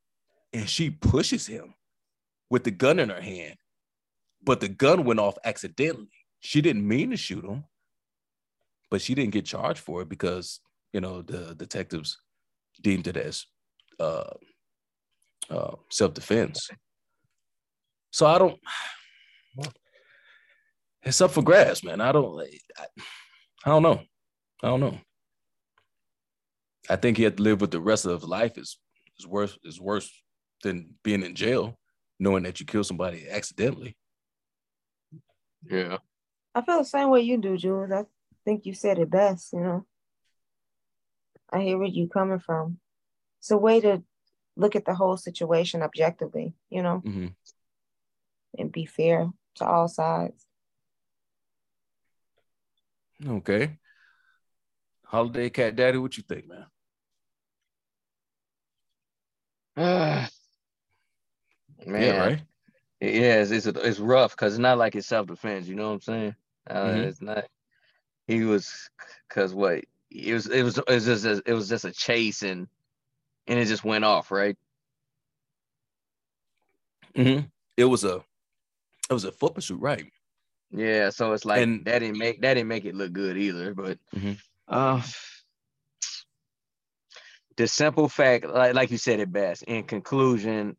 and 0.52 0.68
she 0.68 0.90
pushes 0.90 1.46
him 1.46 1.74
with 2.50 2.64
the 2.64 2.70
gun 2.70 2.98
in 2.98 3.08
her 3.08 3.20
hand 3.20 3.56
but 4.44 4.60
the 4.60 4.68
gun 4.68 5.04
went 5.04 5.20
off 5.20 5.38
accidentally. 5.44 6.08
She 6.40 6.60
didn't 6.60 6.86
mean 6.86 7.10
to 7.10 7.16
shoot 7.16 7.44
him 7.44 7.64
but 8.90 9.00
she 9.00 9.14
didn't 9.14 9.32
get 9.32 9.46
charged 9.46 9.80
for 9.80 10.02
it 10.02 10.08
because 10.08 10.60
you 10.92 11.00
know 11.00 11.22
the 11.22 11.54
detectives 11.54 12.18
deemed 12.80 13.06
it 13.06 13.16
as 13.16 13.46
uh, 14.00 14.34
uh 15.50 15.76
self-defense. 15.90 16.70
So 18.10 18.26
i 18.26 18.38
don't 18.38 18.60
it's 21.02 21.20
up 21.20 21.32
for 21.32 21.42
grabs, 21.42 21.82
man. 21.84 22.00
I 22.00 22.12
don't, 22.12 22.40
I, 22.40 22.84
I 23.64 23.70
don't 23.70 23.82
know. 23.82 24.02
I 24.62 24.68
don't 24.68 24.80
know. 24.80 24.98
I 26.90 26.96
think 26.96 27.16
he 27.16 27.22
had 27.22 27.36
to 27.36 27.42
live 27.42 27.60
with 27.60 27.70
the 27.70 27.80
rest 27.80 28.06
of 28.06 28.20
his 28.20 28.28
life 28.28 28.58
is 28.58 28.78
is 29.18 29.26
worse 29.26 29.58
is 29.62 29.80
worse 29.80 30.10
than 30.62 30.94
being 31.02 31.22
in 31.22 31.34
jail, 31.34 31.78
knowing 32.18 32.42
that 32.44 32.60
you 32.60 32.66
killed 32.66 32.86
somebody 32.86 33.28
accidentally. 33.28 33.96
Yeah. 35.68 35.98
I 36.54 36.62
feel 36.62 36.78
the 36.78 36.84
same 36.84 37.10
way 37.10 37.20
you 37.20 37.38
do, 37.38 37.56
Jules. 37.56 37.90
I 37.92 38.04
think 38.44 38.66
you 38.66 38.74
said 38.74 38.98
it 38.98 39.10
best, 39.10 39.52
you 39.52 39.60
know. 39.60 39.86
I 41.52 41.60
hear 41.60 41.78
where 41.78 41.86
you're 41.86 42.08
coming 42.08 42.40
from. 42.40 42.78
It's 43.40 43.50
a 43.50 43.56
way 43.56 43.80
to 43.80 44.02
look 44.56 44.76
at 44.76 44.84
the 44.84 44.94
whole 44.94 45.16
situation 45.16 45.82
objectively, 45.82 46.54
you 46.68 46.82
know, 46.82 46.98
hmm 46.98 47.28
and 48.58 48.70
be 48.70 48.84
fair 48.84 49.30
to 49.54 49.64
all 49.64 49.88
sides. 49.88 50.46
Okay. 53.26 53.78
Holiday 55.04 55.50
Cat 55.50 55.76
Daddy, 55.76 55.98
what 55.98 56.16
you 56.16 56.22
think, 56.22 56.48
man? 56.48 56.66
Ah, 59.76 60.28
man, 61.86 62.02
Yeah, 62.02 62.20
right. 62.20 62.42
Yeah, 63.00 63.42
it's 63.42 63.50
it's, 63.50 63.66
it's 63.66 63.98
rough 63.98 64.32
because 64.32 64.54
it's 64.54 64.60
not 64.60 64.78
like 64.78 64.94
it's 64.94 65.06
self 65.08 65.26
defense. 65.26 65.66
You 65.66 65.74
know 65.74 65.88
what 65.88 65.94
I'm 65.94 66.00
saying? 66.00 66.36
Uh, 66.68 66.86
Mhm. 66.86 67.04
It's 67.04 67.20
not. 67.20 67.44
He 68.26 68.44
was 68.44 68.88
because 69.28 69.52
what 69.54 69.84
it 70.10 70.32
was 70.32 70.46
it 70.46 70.62
was 70.62 70.78
it 70.78 70.88
was 70.88 71.04
just 71.04 71.24
a, 71.24 71.42
it 71.44 71.52
was 71.52 71.68
just 71.68 71.84
a 71.84 71.92
chase 71.92 72.42
and 72.42 72.68
and 73.48 73.58
it 73.58 73.66
just 73.66 73.84
went 73.84 74.04
off 74.04 74.30
right. 74.30 74.56
Mhm. 77.14 77.50
It 77.76 77.84
was 77.84 78.04
a 78.04 78.24
it 79.10 79.12
was 79.12 79.24
a 79.24 79.32
foot 79.32 79.54
pursuit, 79.54 79.80
right? 79.80 80.10
Yeah, 80.72 81.10
so 81.10 81.32
it's 81.32 81.44
like 81.44 81.62
And- 81.62 81.84
that 81.84 81.98
didn't 82.00 82.18
make 82.18 82.40
that 82.40 82.54
didn't 82.54 82.68
make 82.68 82.84
it 82.86 82.94
look 82.94 83.12
good 83.12 83.36
either. 83.36 83.74
But 83.74 83.98
Mhm. 84.14 84.38
uh, 84.68 85.02
the 87.56 87.68
simple 87.68 88.08
fact, 88.08 88.46
like 88.46 88.74
like 88.74 88.90
you 88.90 88.98
said 88.98 89.20
it 89.20 89.30
best. 89.30 89.62
In 89.64 89.84
conclusion, 89.84 90.76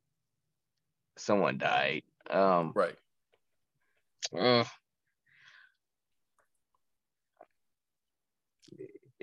someone 1.17 1.58
died. 1.60 2.03
Um, 2.29 2.71
Right. 2.75 2.95
uh, 4.36 4.63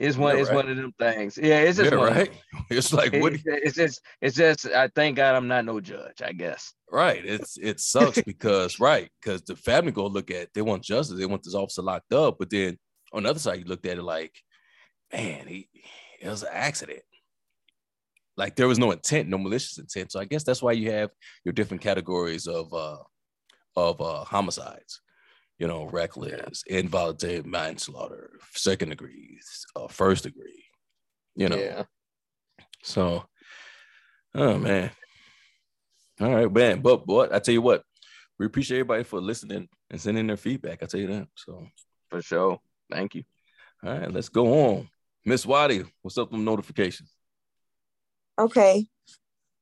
it's 0.01 0.17
one 0.17 0.39
it's 0.39 0.49
right. 0.49 0.57
one 0.57 0.71
of 0.71 0.77
them 0.79 0.95
things. 0.99 1.37
Yeah, 1.37 1.59
it's 1.61 1.77
just 1.77 1.95
one 1.95 2.13
right. 2.13 2.33
It's 2.71 2.91
like 2.91 3.13
what 3.13 3.35
It's, 3.35 3.45
it's 3.47 3.77
just 3.77 4.01
it's 4.23 4.35
just 4.35 4.67
I 4.67 4.89
thank 4.89 5.17
God 5.17 5.35
I'm 5.35 5.47
not 5.47 5.67
no 5.67 5.79
judge. 5.79 6.23
I 6.25 6.33
guess. 6.33 6.73
Right. 6.91 7.23
It's 7.23 7.59
it 7.59 7.81
sucks 7.81 8.23
because 8.27 8.81
right 8.81 9.11
because 9.21 9.43
the 9.43 9.57
family 9.57 9.93
go 9.93 10.07
look 10.07 10.31
at 10.31 10.49
they 10.55 10.63
want 10.63 10.85
justice. 10.85 11.19
They 11.19 11.27
want 11.27 11.43
this 11.43 11.55
officer 11.55 11.83
locked 11.83 12.15
up, 12.15 12.39
but 12.39 12.49
then 12.49 12.79
on 13.13 13.25
the 13.25 13.29
other 13.29 13.39
side 13.39 13.59
you 13.59 13.67
looked 13.67 13.85
at 13.85 13.99
it 13.99 14.03
like, 14.03 14.33
man, 15.13 15.47
he 15.47 15.69
it 16.19 16.29
was 16.29 16.45
an 16.45 16.49
accident. 16.51 17.03
Like 18.39 18.57
there 18.57 18.69
was 18.69 18.79
no 18.79 18.93
intent, 18.93 19.29
no 19.29 19.37
malicious 19.37 19.77
intent. 19.77 20.13
So 20.13 20.19
I 20.19 20.25
guess 20.25 20.45
that's 20.45 20.63
why 20.63 20.73
you 20.73 20.93
have 20.93 21.11
your 21.45 21.53
different 21.53 21.83
categories 21.83 22.47
of 22.47 22.73
uh 22.73 22.97
of 23.77 24.01
uh 24.01 24.25
homicides. 24.25 25.03
You 25.61 25.69
know, 25.69 25.85
reckless, 25.85 26.65
involuntary 26.67 27.43
manslaughter, 27.43 28.31
second 28.55 28.89
degree, 28.89 29.39
uh, 29.77 29.89
first 29.89 30.25
degree. 30.25 30.65
You 31.37 31.51
know, 31.51 31.57
Yeah. 31.59 31.85
so, 32.83 33.25
oh 34.35 34.57
man. 34.59 34.91
All 36.19 36.35
right, 36.35 36.51
man. 36.51 36.81
But 36.81 37.07
what 37.07 37.33
I 37.35 37.39
tell 37.41 37.53
you 37.53 37.61
what, 37.63 37.85
we 38.39 38.47
appreciate 38.47 38.79
everybody 38.79 39.05
for 39.05 39.21
listening 39.21 39.69
and 39.91 40.01
sending 40.01 40.27
their 40.27 40.39
feedback. 40.39 40.83
I 40.83 40.87
tell 40.87 41.01
you 41.01 41.09
that. 41.09 41.29
So, 41.35 41.67
For 42.09 42.23
sure. 42.23 42.59
Thank 42.91 43.15
you. 43.15 43.25
all 43.85 43.99
right, 43.99 44.11
let's 44.11 44.31
go 44.31 44.47
on. 44.71 44.89
Miss 45.27 45.45
Watty, 45.45 45.85
what's 46.01 46.17
up 46.17 46.33
with 46.33 46.41
notifications? 46.41 47.13
Okay. 48.39 48.87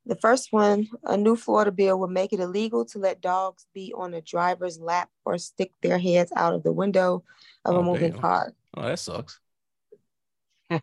The 0.08 0.16
first 0.16 0.54
one, 0.54 0.88
a 1.04 1.18
new 1.18 1.36
Florida 1.36 1.70
bill 1.70 2.00
will 2.00 2.08
make 2.08 2.32
it 2.32 2.40
illegal 2.40 2.86
to 2.86 2.98
let 2.98 3.20
dogs 3.20 3.66
be 3.74 3.92
on 3.94 4.14
a 4.14 4.22
driver's 4.22 4.80
lap 4.80 5.10
or 5.26 5.36
stick 5.36 5.72
their 5.82 5.98
heads 5.98 6.32
out 6.34 6.54
of 6.54 6.62
the 6.62 6.72
window 6.72 7.24
of 7.66 7.76
Oh, 7.76 7.80
a 7.80 7.82
moving 7.82 8.12
damn. 8.12 8.20
car. 8.20 8.54
Oh, 8.74 8.82
that 8.82 8.98
sucks. 8.98 9.38
you 10.70 10.80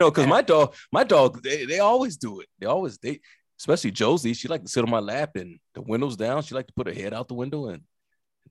know, 0.00 0.10
because 0.12 0.28
my 0.28 0.40
dog, 0.40 0.76
my 0.92 1.02
dog, 1.02 1.42
they, 1.42 1.66
they 1.66 1.80
always 1.80 2.16
do 2.16 2.38
it. 2.38 2.48
They 2.60 2.66
always 2.66 2.96
they, 2.98 3.20
especially 3.58 3.90
Josie. 3.90 4.34
She 4.34 4.46
like 4.46 4.62
to 4.62 4.68
sit 4.68 4.84
on 4.84 4.90
my 4.90 5.00
lap 5.00 5.34
and 5.34 5.58
the 5.74 5.82
windows 5.82 6.16
down. 6.16 6.42
She 6.42 6.54
like 6.54 6.68
to 6.68 6.74
put 6.74 6.86
her 6.86 6.94
head 6.94 7.12
out 7.12 7.26
the 7.26 7.34
window, 7.34 7.66
and 7.70 7.82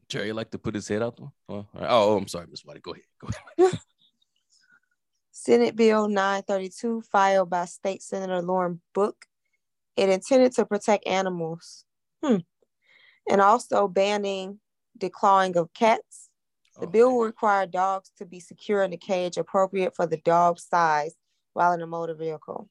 Jerry 0.10 0.34
like 0.34 0.52
to 0.52 0.60
put 0.60 0.76
his 0.76 0.88
head 0.90 1.02
out 1.02 1.16
the. 1.16 1.30
Oh, 1.48 1.66
oh 1.76 2.18
I'm 2.18 2.28
sorry, 2.28 2.48
Miss 2.50 2.66
Watty. 2.66 2.82
Go 2.82 2.92
ahead. 2.92 3.06
Go 3.22 3.30
ahead. 3.58 3.80
Senate 5.32 5.76
Bill 5.78 6.10
932, 6.10 7.04
filed 7.10 7.50
by 7.50 7.64
State 7.66 8.02
Senator 8.02 8.42
Lauren 8.42 8.82
Book. 8.94 9.26
It 9.96 10.10
intended 10.10 10.54
to 10.54 10.66
protect 10.66 11.08
animals 11.08 11.86
hmm. 12.24 12.38
and 13.30 13.42
also 13.42 13.88
banning 13.88 14.60
declawing 15.00 15.56
of 15.56 15.74
cats. 15.74 16.30
The 16.80 16.88
Oh, 16.88 16.90
bill 16.90 17.12
will 17.12 17.26
require 17.26 17.66
dogs 17.66 18.12
to 18.18 18.26
be 18.26 18.40
secure 18.40 18.84
in 18.84 18.92
a 18.92 18.98
cage 18.98 19.38
appropriate 19.38 19.96
for 19.96 20.06
the 20.06 20.18
dog's 20.18 20.66
size 20.66 21.16
while 21.54 21.72
in 21.72 21.82
a 21.82 21.88
motor 21.88 22.14
vehicle. 22.14 22.70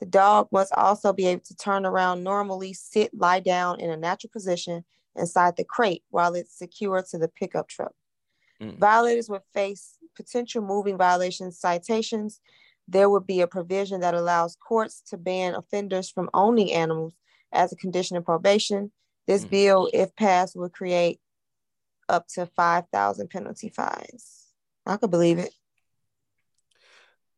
The 0.00 0.06
dog 0.06 0.48
must 0.52 0.72
also 0.74 1.12
be 1.12 1.26
able 1.26 1.42
to 1.46 1.56
turn 1.56 1.86
around 1.86 2.22
normally, 2.22 2.72
sit, 2.72 3.10
lie 3.12 3.40
down 3.40 3.80
in 3.80 3.90
a 3.90 3.96
natural 3.96 4.30
position 4.32 4.84
inside 5.16 5.56
the 5.56 5.64
crate 5.64 6.04
while 6.10 6.34
it's 6.34 6.56
secured 6.56 7.06
to 7.06 7.18
the 7.18 7.28
pickup 7.28 7.68
truck. 7.68 7.92
Mm. 8.60 8.78
Violators 8.78 9.28
would 9.28 9.42
face 9.52 9.98
potential 10.16 10.62
moving 10.62 10.96
violations 10.96 11.58
citations. 11.58 12.40
There 12.86 13.08
would 13.08 13.26
be 13.26 13.40
a 13.40 13.46
provision 13.46 14.00
that 14.00 14.14
allows 14.14 14.56
courts 14.56 15.00
to 15.08 15.16
ban 15.16 15.54
offenders 15.54 16.10
from 16.10 16.28
owning 16.34 16.72
animals 16.72 17.14
as 17.52 17.72
a 17.72 17.76
condition 17.76 18.16
of 18.16 18.24
probation. 18.24 18.92
This 19.26 19.44
Mm. 19.44 19.50
bill, 19.50 19.90
if 19.92 20.14
passed, 20.16 20.54
would 20.56 20.72
create 20.72 21.20
up 22.08 22.28
to 22.28 22.44
5,000 22.46 23.28
penalty 23.30 23.70
fines. 23.70 24.48
I 24.84 24.98
could 24.98 25.10
believe 25.10 25.38
it. 25.38 25.54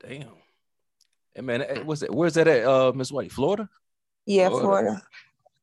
Damn. 0.01 0.35
Hey 1.35 1.43
man, 1.43 1.87
what's 1.87 2.01
that? 2.01 2.13
Where's 2.15 2.35
that 2.35 2.49
at? 2.49 2.65
Uh, 2.65 2.93
Miss 2.93 3.13
White, 3.13 3.31
Florida? 3.31 3.69
Yeah, 4.25 4.49
Florida. 4.49 4.67
Florida. 4.67 5.03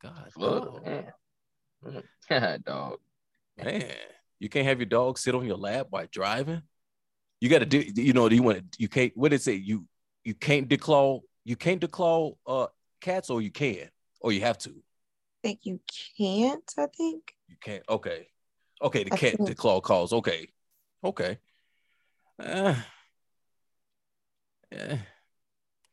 God, 0.02 0.34
Florida, 0.34 0.66
dog. 2.30 2.64
Dog. 2.66 3.00
man, 3.58 3.92
you 4.40 4.50
can't 4.50 4.66
have 4.66 4.80
your 4.80 4.86
dog 4.86 5.18
sit 5.18 5.36
on 5.36 5.46
your 5.46 5.58
lap 5.58 5.88
while 5.90 6.08
driving. 6.10 6.62
You 7.44 7.50
got 7.50 7.60
to 7.60 7.66
do. 7.66 7.84
You 8.02 8.14
know, 8.14 8.30
do 8.30 8.36
you 8.36 8.42
want 8.42 8.60
to? 8.60 8.82
You 8.82 8.88
can't. 8.88 9.12
What 9.16 9.32
did 9.32 9.36
it 9.36 9.42
say? 9.42 9.56
You 9.56 9.86
you 10.24 10.34
can't 10.34 10.70
declaw. 10.70 11.20
You 11.44 11.58
can't 11.58 11.82
declaw 11.82 12.38
uh 12.48 12.68
cats, 13.02 13.30
or 13.30 13.42
you 13.42 13.52
can, 13.52 13.90
or 14.22 14.32
you 14.32 14.40
have 14.40 14.58
to. 14.60 14.70
I 14.70 15.48
think 15.50 15.60
you 15.64 15.82
can't, 16.18 16.64
I 16.78 16.86
think. 16.86 17.34
You 17.50 17.58
can't. 17.62 17.84
Okay, 17.90 18.28
okay. 18.82 19.04
The 19.04 19.14
I 19.14 19.18
cat 19.18 19.36
the 19.46 19.56
claw 19.56 19.82
calls. 19.82 20.14
Okay, 20.14 20.54
okay. 21.04 21.38
Uh, 22.40 22.76
yeah. 24.72 25.00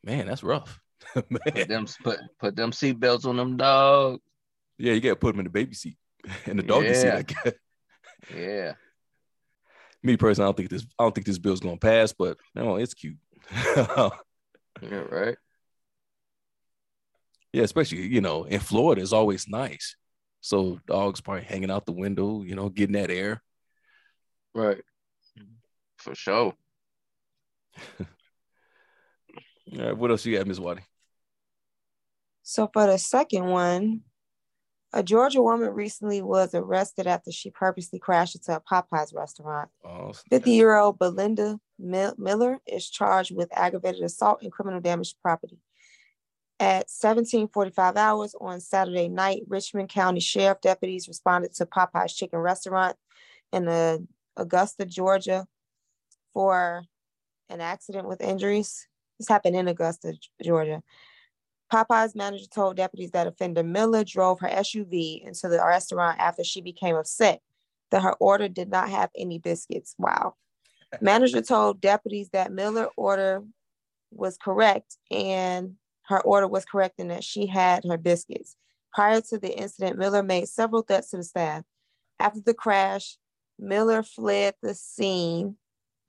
Man, 0.05 0.27
that's 0.27 0.43
rough. 0.43 0.79
Put 1.13 1.67
them 1.67 1.85
put 2.01 2.19
put 2.39 2.55
them 2.55 2.71
seatbelts 2.71 3.25
on 3.25 3.35
them 3.35 3.57
dogs. 3.57 4.21
Yeah, 4.77 4.93
you 4.93 5.01
got 5.01 5.09
to 5.09 5.15
put 5.17 5.33
them 5.33 5.41
in 5.41 5.47
the 5.47 5.49
baby 5.49 5.75
seat, 5.75 5.97
in 6.45 6.55
the 6.55 6.63
doggy 6.63 6.93
seat. 6.93 7.07
Yeah. 7.07 7.17
I 7.17 7.21
guess. 7.23 7.53
Yeah. 8.33 8.73
Me 10.03 10.17
personally, 10.17 10.45
I 10.45 10.47
don't 10.47 10.57
think 10.57 10.69
this 10.69 10.85
I 10.97 11.03
don't 11.03 11.13
think 11.13 11.27
this 11.27 11.37
bill's 11.37 11.59
gonna 11.59 11.77
pass, 11.77 12.13
but 12.13 12.37
no, 12.55 12.75
it's 12.77 12.93
cute. 12.93 13.17
Yeah, 14.81 15.03
right. 15.11 15.37
yeah, 17.53 17.63
especially 17.63 18.07
you 18.07 18.21
know 18.21 18.45
in 18.45 18.59
Florida, 18.59 19.01
it's 19.01 19.11
always 19.13 19.47
nice. 19.47 19.95
So 20.39 20.79
dogs 20.87 21.21
probably 21.21 21.43
hanging 21.43 21.69
out 21.69 21.85
the 21.85 21.91
window, 21.91 22.41
you 22.41 22.55
know, 22.55 22.69
getting 22.69 22.93
that 22.93 23.11
air. 23.11 23.43
Right. 24.55 24.81
For 25.97 26.15
sure. 26.15 26.53
All 27.99 29.85
right, 29.85 29.95
what 29.95 30.09
else 30.09 30.25
you 30.25 30.35
got, 30.35 30.47
Miss 30.47 30.59
Watty? 30.59 30.81
So 32.41 32.69
for 32.73 32.87
the 32.87 32.97
second 32.97 33.45
one, 33.45 34.01
a 34.93 35.03
Georgia 35.03 35.41
woman 35.41 35.69
recently 35.69 36.21
was 36.21 36.53
arrested 36.53 37.07
after 37.07 37.31
she 37.31 37.49
purposely 37.49 37.99
crashed 37.99 38.35
into 38.35 38.55
a 38.55 38.61
Popeyes 38.61 39.15
restaurant. 39.15 39.69
Oh, 39.85 40.13
50 40.29 40.51
year 40.51 40.75
old 40.75 40.99
Belinda 40.99 41.59
Mil- 41.79 42.15
Miller 42.17 42.59
is 42.67 42.89
charged 42.89 43.35
with 43.35 43.49
aggravated 43.57 44.03
assault 44.03 44.41
and 44.41 44.51
criminal 44.51 44.81
damage 44.81 45.13
to 45.13 45.19
property. 45.21 45.59
At 46.59 46.89
1745 46.91 47.97
hours 47.97 48.35
on 48.39 48.59
Saturday 48.59 49.07
night, 49.07 49.41
Richmond 49.47 49.89
County 49.89 50.19
Sheriff 50.19 50.61
deputies 50.61 51.07
responded 51.07 51.53
to 51.55 51.65
Popeye's 51.65 52.13
Chicken 52.13 52.39
Restaurant 52.39 52.95
in 53.51 53.67
uh, 53.67 53.97
Augusta, 54.37 54.85
Georgia 54.85 55.47
for 56.33 56.83
an 57.49 57.61
accident 57.61 58.07
with 58.07 58.21
injuries. 58.21 58.87
This 59.17 59.27
happened 59.27 59.55
in 59.55 59.67
Augusta, 59.67 60.13
Georgia. 60.43 60.83
Popeye's 61.71 62.15
manager 62.15 62.47
told 62.47 62.75
deputies 62.75 63.11
that 63.11 63.27
offender 63.27 63.63
Miller 63.63 64.03
drove 64.03 64.39
her 64.41 64.49
SUV 64.49 65.25
into 65.25 65.47
the 65.47 65.63
restaurant 65.65 66.19
after 66.19 66.43
she 66.43 66.61
became 66.61 66.95
upset 66.95 67.41
that 67.91 68.01
her 68.01 68.13
order 68.19 68.47
did 68.47 68.69
not 68.69 68.89
have 68.89 69.09
any 69.17 69.39
biscuits. 69.39 69.95
Wow. 69.97 70.35
Manager 70.99 71.41
told 71.41 71.79
deputies 71.79 72.29
that 72.31 72.51
Miller 72.51 72.87
order 72.97 73.43
was 74.11 74.37
correct 74.37 74.97
and 75.09 75.75
her 76.03 76.19
order 76.21 76.47
was 76.47 76.65
correct 76.65 76.99
and 76.99 77.11
that 77.11 77.23
she 77.23 77.45
had 77.47 77.85
her 77.85 77.97
biscuits. 77.97 78.57
Prior 78.93 79.21
to 79.21 79.37
the 79.37 79.57
incident, 79.57 79.97
Miller 79.97 80.23
made 80.23 80.49
several 80.49 80.81
threats 80.81 81.11
to 81.11 81.17
the 81.17 81.23
staff. 81.23 81.63
After 82.19 82.41
the 82.41 82.53
crash, 82.53 83.17
Miller 83.57 84.03
fled 84.03 84.55
the 84.61 84.73
scene 84.73 85.55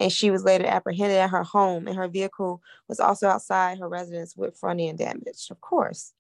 and 0.03 0.11
she 0.11 0.33
was 0.33 0.43
later 0.43 0.67
apprehended 0.67 1.17
at 1.17 1.31
her 1.31 1.45
home 1.45 1.87
and 1.87 1.97
her 1.97 2.09
vehicle 2.09 2.61
was 2.88 2.99
also 2.99 3.29
outside 3.29 3.79
her 3.79 3.88
residence 3.88 4.37
with 4.37 4.59
front 4.59 4.81
end 4.81 4.99
damage. 4.99 5.47
Of 5.49 5.61
course. 5.61 6.12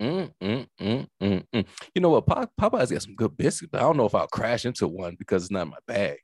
Mm, 0.00 0.32
mm, 0.40 0.66
mm, 0.80 1.06
mm, 1.20 1.44
mm. 1.52 1.66
You 1.92 2.00
know 2.00 2.10
what? 2.10 2.26
Pop- 2.26 2.52
Popeye's 2.58 2.92
got 2.92 3.02
some 3.02 3.16
good 3.16 3.36
biscuits, 3.36 3.70
but 3.72 3.80
I 3.80 3.82
don't 3.82 3.96
know 3.96 4.06
if 4.06 4.14
I'll 4.14 4.28
crash 4.28 4.64
into 4.64 4.86
one 4.86 5.16
because 5.18 5.42
it's 5.42 5.50
not 5.50 5.62
in 5.62 5.70
my 5.70 5.78
bag. 5.86 6.18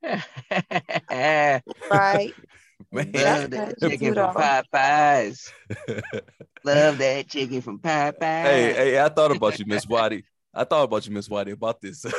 Right. 1.90 2.32
Man, 2.92 3.10
Love 3.12 3.50
that 3.50 3.80
chicken 3.80 4.14
too, 4.14 4.14
from. 4.14 4.34
Popeyes. 4.36 5.50
Love 6.64 6.98
that 6.98 7.28
chicken 7.28 7.60
from 7.60 7.80
Popeyes. 7.80 8.42
hey, 8.44 8.72
hey, 8.72 9.00
I 9.04 9.08
thought 9.08 9.34
about 9.34 9.58
you, 9.58 9.64
Miss 9.66 9.88
Watty. 9.88 10.24
I 10.58 10.64
thought 10.64 10.84
about 10.84 11.06
you, 11.06 11.12
Miss 11.12 11.28
Whitey, 11.28 11.52
about 11.52 11.80
this. 11.80 12.04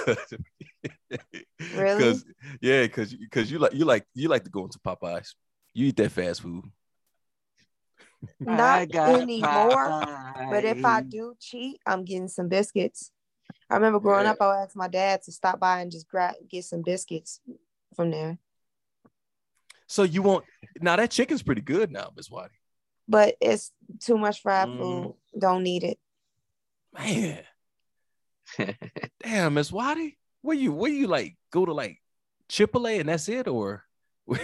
Really? 1.73 1.97
Because 1.97 2.25
yeah, 2.62 2.84
because 2.84 3.13
because 3.13 3.52
you 3.52 3.60
like 3.60 3.73
you 3.73 3.84
like 3.86 4.06
you 4.13 4.30
like 4.30 4.43
to 4.45 4.49
go 4.49 4.63
into 4.63 4.80
Popeyes. 4.80 5.34
You 5.73 5.88
eat 5.88 5.97
that 5.97 6.12
fast 6.12 6.41
food. 6.41 6.63
Not 8.39 8.89
got 8.89 9.10
anymore. 9.10 9.93
But 10.49 10.63
if 10.65 10.84
I 10.86 11.02
do 11.02 11.36
cheat, 11.39 11.80
I'm 11.86 12.06
getting 12.06 12.28
some 12.28 12.47
biscuits. 12.47 13.12
I 13.69 13.75
remember 13.75 13.99
growing 13.99 14.25
Yeah. 14.25 14.32
up, 14.32 14.41
I 14.41 14.47
would 14.47 14.63
ask 14.63 14.75
my 14.75 14.88
dad 14.88 15.21
to 15.23 15.32
stop 15.32 15.60
by 15.60 15.82
and 15.82 15.91
just 15.91 16.08
grab 16.08 16.36
get 16.49 16.63
some 16.63 16.82
biscuits 16.82 17.41
from 17.95 18.12
there. 18.12 18.38
So 19.88 20.04
you 20.04 20.21
want 20.21 20.45
now 20.82 20.95
that 20.95 21.12
chicken's 21.12 21.43
pretty 21.43 21.62
good 21.62 21.91
now, 21.91 22.12
Miss 22.15 22.30
Whitey. 22.30 22.49
But 23.08 23.36
it's 23.41 23.71
too 23.99 24.17
much 24.17 24.41
fried 24.41 24.69
Mm. 24.69 24.78
food. 24.78 25.15
Don't 25.38 25.63
need 25.63 25.84
it. 25.84 25.99
Man, 26.93 27.43
damn, 29.23 29.53
Miss 29.53 29.71
Whitey. 29.71 30.15
Where 30.41 30.55
you 30.55 30.71
where 30.71 30.91
you 30.91 31.07
like 31.07 31.35
go 31.51 31.65
to 31.65 31.73
like 31.73 32.01
Chipotle 32.49 32.99
and 32.99 33.09
that's 33.09 33.27
it, 33.29 33.47
or 33.47 33.83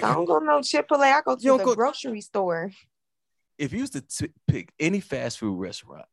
I 0.02 0.14
don't 0.14 0.26
go 0.26 0.40
to 0.40 0.46
no 0.46 0.62
Chick-fil-A. 0.62 1.06
I 1.08 1.22
go 1.22 1.36
to 1.36 1.42
You 1.42 1.58
the 1.58 1.64
go- 1.64 1.76
grocery 1.76 2.22
store. 2.22 2.72
if 3.58 3.72
you 3.72 3.80
used 3.80 3.94
to 3.94 4.02
t- 4.02 4.34
pick 4.48 4.74
any 4.80 5.00
fast 5.00 5.40
food 5.40 5.58
restaurant, 5.60 6.06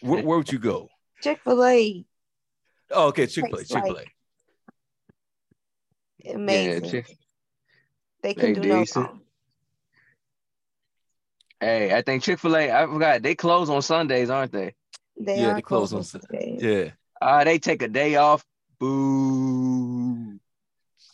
where, 0.00 0.22
where 0.22 0.38
would 0.38 0.52
you 0.52 0.58
go? 0.58 0.88
Chick-fil-A, 1.22 2.04
Oh, 2.90 3.08
okay, 3.08 3.26
Chick 3.26 3.46
Fil 3.48 3.58
A, 3.60 3.64
Chick 3.64 3.84
Fil 3.84 3.98
A. 3.98 4.04
amazing. 6.34 6.84
Yeah, 6.84 6.90
chick- 6.90 7.18
they 8.22 8.34
can 8.34 8.52
they 8.52 8.60
do 8.60 8.68
no 8.68 8.84
wrong. 8.94 9.20
hey, 11.60 11.94
I 11.96 12.02
think 12.02 12.22
Chick 12.22 12.38
Fil 12.38 12.56
A. 12.56 12.70
I 12.70 12.86
forgot 12.86 13.22
they 13.22 13.34
close 13.34 13.70
on 13.70 13.80
Sundays, 13.82 14.30
aren't 14.30 14.52
they? 14.52 14.74
They 15.24 15.40
Yeah, 15.40 15.48
are 15.50 15.54
they 15.54 15.62
close 15.62 15.92
on 15.92 15.98
on 15.98 16.04
Sunday. 16.04 16.58
Yeah, 16.60 16.90
Uh, 17.20 17.44
they 17.44 17.58
take 17.58 17.82
a 17.82 17.88
day 17.88 18.16
off. 18.16 18.44
Boo. 18.78 20.38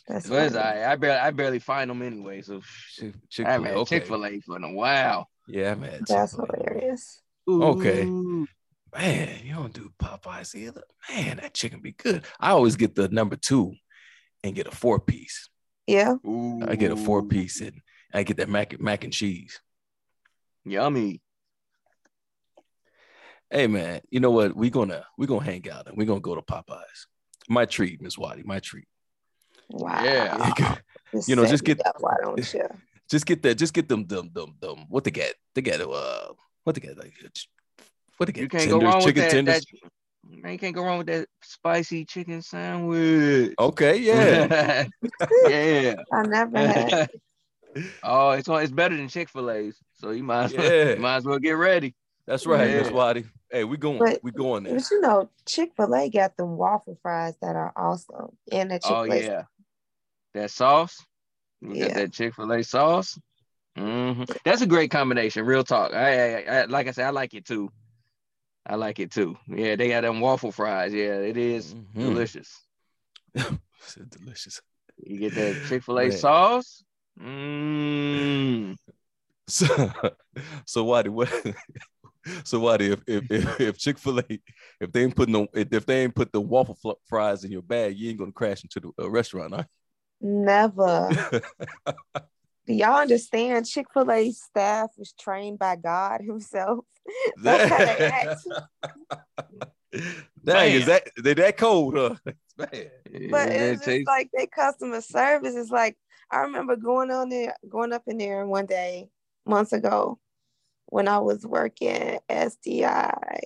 That's 0.07 0.27
Well, 0.27 0.45
it's 0.47 0.55
funny. 0.55 0.83
I 0.83 0.95
barely, 0.95 1.19
I 1.19 1.31
barely 1.31 1.59
find 1.59 1.89
them 1.89 2.01
anyway. 2.01 2.41
So 2.41 2.61
Chick 2.95 3.13
Chick 3.29 3.45
I 3.47 3.51
Fil 3.57 3.65
A. 3.65 3.67
haven't 3.67 3.67
had 3.67 3.77
Okay, 3.81 3.99
Chick 3.99 4.07
Fil 4.07 4.25
A 4.25 4.39
for 4.41 4.57
a 4.57 4.73
while. 4.73 5.29
yeah, 5.47 5.75
man. 5.75 6.03
That's 6.07 6.31
Chick-fil-A. 6.31 6.57
hilarious. 6.57 7.21
Okay. 7.47 8.05
Man, 8.95 9.45
you 9.45 9.53
don't 9.53 9.73
do 9.73 9.91
Popeyes 10.01 10.55
either. 10.55 10.81
Man, 11.09 11.37
that 11.37 11.53
chicken 11.53 11.79
be 11.81 11.91
good. 11.91 12.25
I 12.39 12.51
always 12.51 12.75
get 12.75 12.95
the 12.95 13.07
number 13.09 13.35
two 13.35 13.75
and 14.43 14.55
get 14.55 14.65
a 14.67 14.71
four 14.71 14.99
piece. 14.99 15.47
Yeah. 15.85 16.15
I 16.67 16.75
get 16.75 16.91
a 16.91 16.95
four 16.95 17.21
piece 17.23 17.61
and 17.61 17.81
I 18.13 18.23
get 18.23 18.37
that 18.37 18.49
mac 18.49 18.79
mac 18.79 19.03
and 19.03 19.13
cheese. 19.13 19.61
Yummy. 20.65 21.21
Hey 23.51 23.67
man, 23.67 24.01
you 24.11 24.19
know 24.19 24.31
what? 24.31 24.55
We're 24.55 24.69
gonna 24.69 25.03
we're 25.17 25.25
gonna 25.27 25.43
hang 25.43 25.69
out 25.71 25.87
and 25.87 25.97
we're 25.97 26.05
gonna 26.05 26.19
go 26.19 26.35
to 26.35 26.41
Popeyes. 26.41 27.07
My 27.47 27.65
treat, 27.65 28.01
Miss 28.01 28.17
Watty, 28.17 28.43
my 28.43 28.59
treat. 28.59 28.87
Wow. 29.69 30.03
Yeah. 30.03 30.75
You 31.25 31.35
know, 31.35 31.43
just 31.43 31.63
get- 31.63 31.83
up, 31.87 31.95
why 31.99 32.13
don't 32.21 32.37
you? 32.53 32.67
just 33.09 33.25
get 33.25 33.41
that, 33.41 33.55
just 33.55 33.73
get 33.73 33.89
them, 33.89 34.05
them, 34.05 34.29
them, 34.31 34.53
them. 34.61 34.85
What 34.89 35.03
they 35.03 35.09
get? 35.09 35.33
They 35.55 35.61
get 35.63 35.81
uh, 35.81 36.27
what 36.63 36.75
they 36.75 36.81
get? 36.81 36.99
Like, 36.99 37.11
what 38.17 38.27
they 38.27 38.33
get? 38.33 38.41
You 38.43 38.47
can't 38.47 38.63
tenders, 38.69 38.79
go 38.79 38.85
wrong 38.85 38.97
with 38.97 39.05
chicken 39.05 39.21
that, 39.23 39.31
tenders. 39.31 39.65
that. 39.65 39.89
Man, 40.43 40.51
you 40.53 40.59
can't 40.59 40.75
go 40.75 40.83
wrong 40.83 40.99
with 40.99 41.07
that 41.07 41.27
spicy 41.41 42.05
chicken 42.05 42.43
sandwich. 42.43 43.55
Okay, 43.59 43.97
yeah. 44.01 44.85
yeah. 45.47 45.95
I 46.13 46.21
never 46.27 46.59
had. 46.59 47.09
oh, 48.03 48.29
it's 48.31 48.47
on, 48.47 48.61
it's 48.61 48.71
better 48.71 48.95
than 48.95 49.07
Chick 49.07 49.29
Fil 49.29 49.49
A's, 49.49 49.79
so 49.95 50.11
you 50.11 50.21
might 50.21 50.43
as 50.43 50.53
well, 50.53 50.71
Yeah. 50.71 50.93
you 50.93 50.99
might 50.99 51.15
as 51.15 51.25
well 51.25 51.39
get 51.39 51.53
ready. 51.53 51.95
That's 52.29 52.45
right, 52.45 52.69
Miss 52.69 52.87
Yeah. 52.89 52.93
Watty. 52.93 53.25
Hey, 53.51 53.63
we 53.63 53.75
going, 53.77 53.97
But- 53.97 54.19
we 54.23 54.29
going 54.29 54.61
there. 54.63 54.75
But 54.75 54.91
you 54.91 55.01
know, 55.01 55.31
Chick 55.47 55.71
Fil 55.75 55.95
A 55.95 56.09
got 56.11 56.37
them 56.37 56.57
waffle 56.57 56.95
fries 57.01 57.33
that 57.41 57.55
are 57.55 57.73
awesome, 57.75 58.37
and 58.51 58.69
the 58.69 58.75
Chick 58.75 58.91
Oh 58.91 59.03
Fil 59.05 59.13
A. 59.13 59.17
Oh 59.17 59.19
yeah, 59.19 59.43
that 60.35 60.51
sauce. 60.51 61.03
You 61.61 61.73
Yeah. 61.73 61.87
got 61.87 61.93
that 61.95 62.13
Chick 62.13 62.35
Fil 62.35 62.51
A 62.53 62.63
sauce. 62.63 63.17
hmm 63.75 64.23
That's 64.45 64.61
a 64.61 64.67
great 64.67 64.91
combination. 64.91 65.43
Real 65.43 65.63
talk. 65.63 65.91
I, 65.91 66.43
I, 66.43 66.59
I 66.61 66.65
like 66.65 66.87
I 66.87 66.91
said, 66.91 67.07
I 67.07 67.09
like 67.09 67.33
it 67.33 67.45
too. 67.45 67.71
I 68.63 68.75
like 68.75 68.99
it 68.99 69.09
too. 69.09 69.35
Yeah, 69.47 69.75
they 69.75 69.89
got 69.89 70.01
them 70.01 70.19
waffle 70.19 70.51
fries. 70.51 70.93
Yeah, 70.93 71.15
it 71.15 71.35
is 71.37 71.73
Mhm. 71.73 71.93
delicious. 71.95 72.63
It's 73.81 73.95
delicious. 73.95 74.61
You 74.97 75.17
get 75.17 75.33
that 75.33 75.65
Chick 75.67 75.81
Fil 75.83 75.97
A 75.99 76.11
sauce. 76.11 76.83
Mm. 77.19 78.75
So, 79.47 79.65
so 80.67 80.83
Watty, 80.83 81.09
what? 81.09 81.27
So 82.43 82.59
what 82.59 82.81
if 82.81 83.01
if 83.07 83.29
if, 83.29 83.59
if 83.61 83.77
Chick 83.77 83.97
Fil 83.97 84.19
A, 84.19 84.39
if 84.79 84.91
they 84.91 85.03
ain't 85.03 85.15
putting 85.15 85.33
no, 85.33 85.47
if 85.53 85.71
if 85.71 85.85
they 85.85 86.03
ain't 86.03 86.15
put 86.15 86.31
the 86.31 86.41
waffle 86.41 86.75
fl- 86.75 86.91
fries 87.07 87.43
in 87.43 87.51
your 87.51 87.61
bag, 87.61 87.97
you 87.97 88.09
ain't 88.09 88.19
gonna 88.19 88.31
crash 88.31 88.63
into 88.63 88.79
the 88.79 89.03
uh, 89.03 89.09
restaurant, 89.09 89.53
are 89.53 89.67
Never. 90.21 91.09
Do 92.67 92.73
y'all 92.73 92.95
understand? 93.01 93.67
Chick 93.67 93.87
Fil 93.93 94.11
A 94.11 94.31
staff 94.31 94.91
was 94.97 95.13
trained 95.13 95.59
by 95.59 95.75
God 95.75 96.21
Himself. 96.21 96.85
That's 97.43 97.69
how 97.69 97.77
they 97.79 98.11
act. 98.11 98.35
Dang, 100.43 100.73
is 100.73 100.85
that 100.85 101.09
they 101.21 101.33
that 101.33 101.57
cold, 101.57 101.95
huh? 101.95 102.15
Man. 102.57 102.69
But 103.31 103.49
Yeah, 103.49 103.71
it's 103.71 103.85
just 103.85 104.07
like 104.07 104.29
their 104.33 104.47
customer 104.47 105.01
service 105.01 105.55
is 105.55 105.71
like 105.71 105.97
I 106.31 106.41
remember 106.41 106.75
going 106.75 107.09
on 107.09 107.29
there, 107.29 107.55
going 107.67 107.91
up 107.91 108.03
in 108.07 108.17
there 108.17 108.45
one 108.45 108.67
day 108.67 109.09
months 109.45 109.73
ago 109.73 110.19
when 110.89 111.07
I 111.07 111.19
was 111.19 111.45
working 111.45 112.19
SDI. 112.29 113.41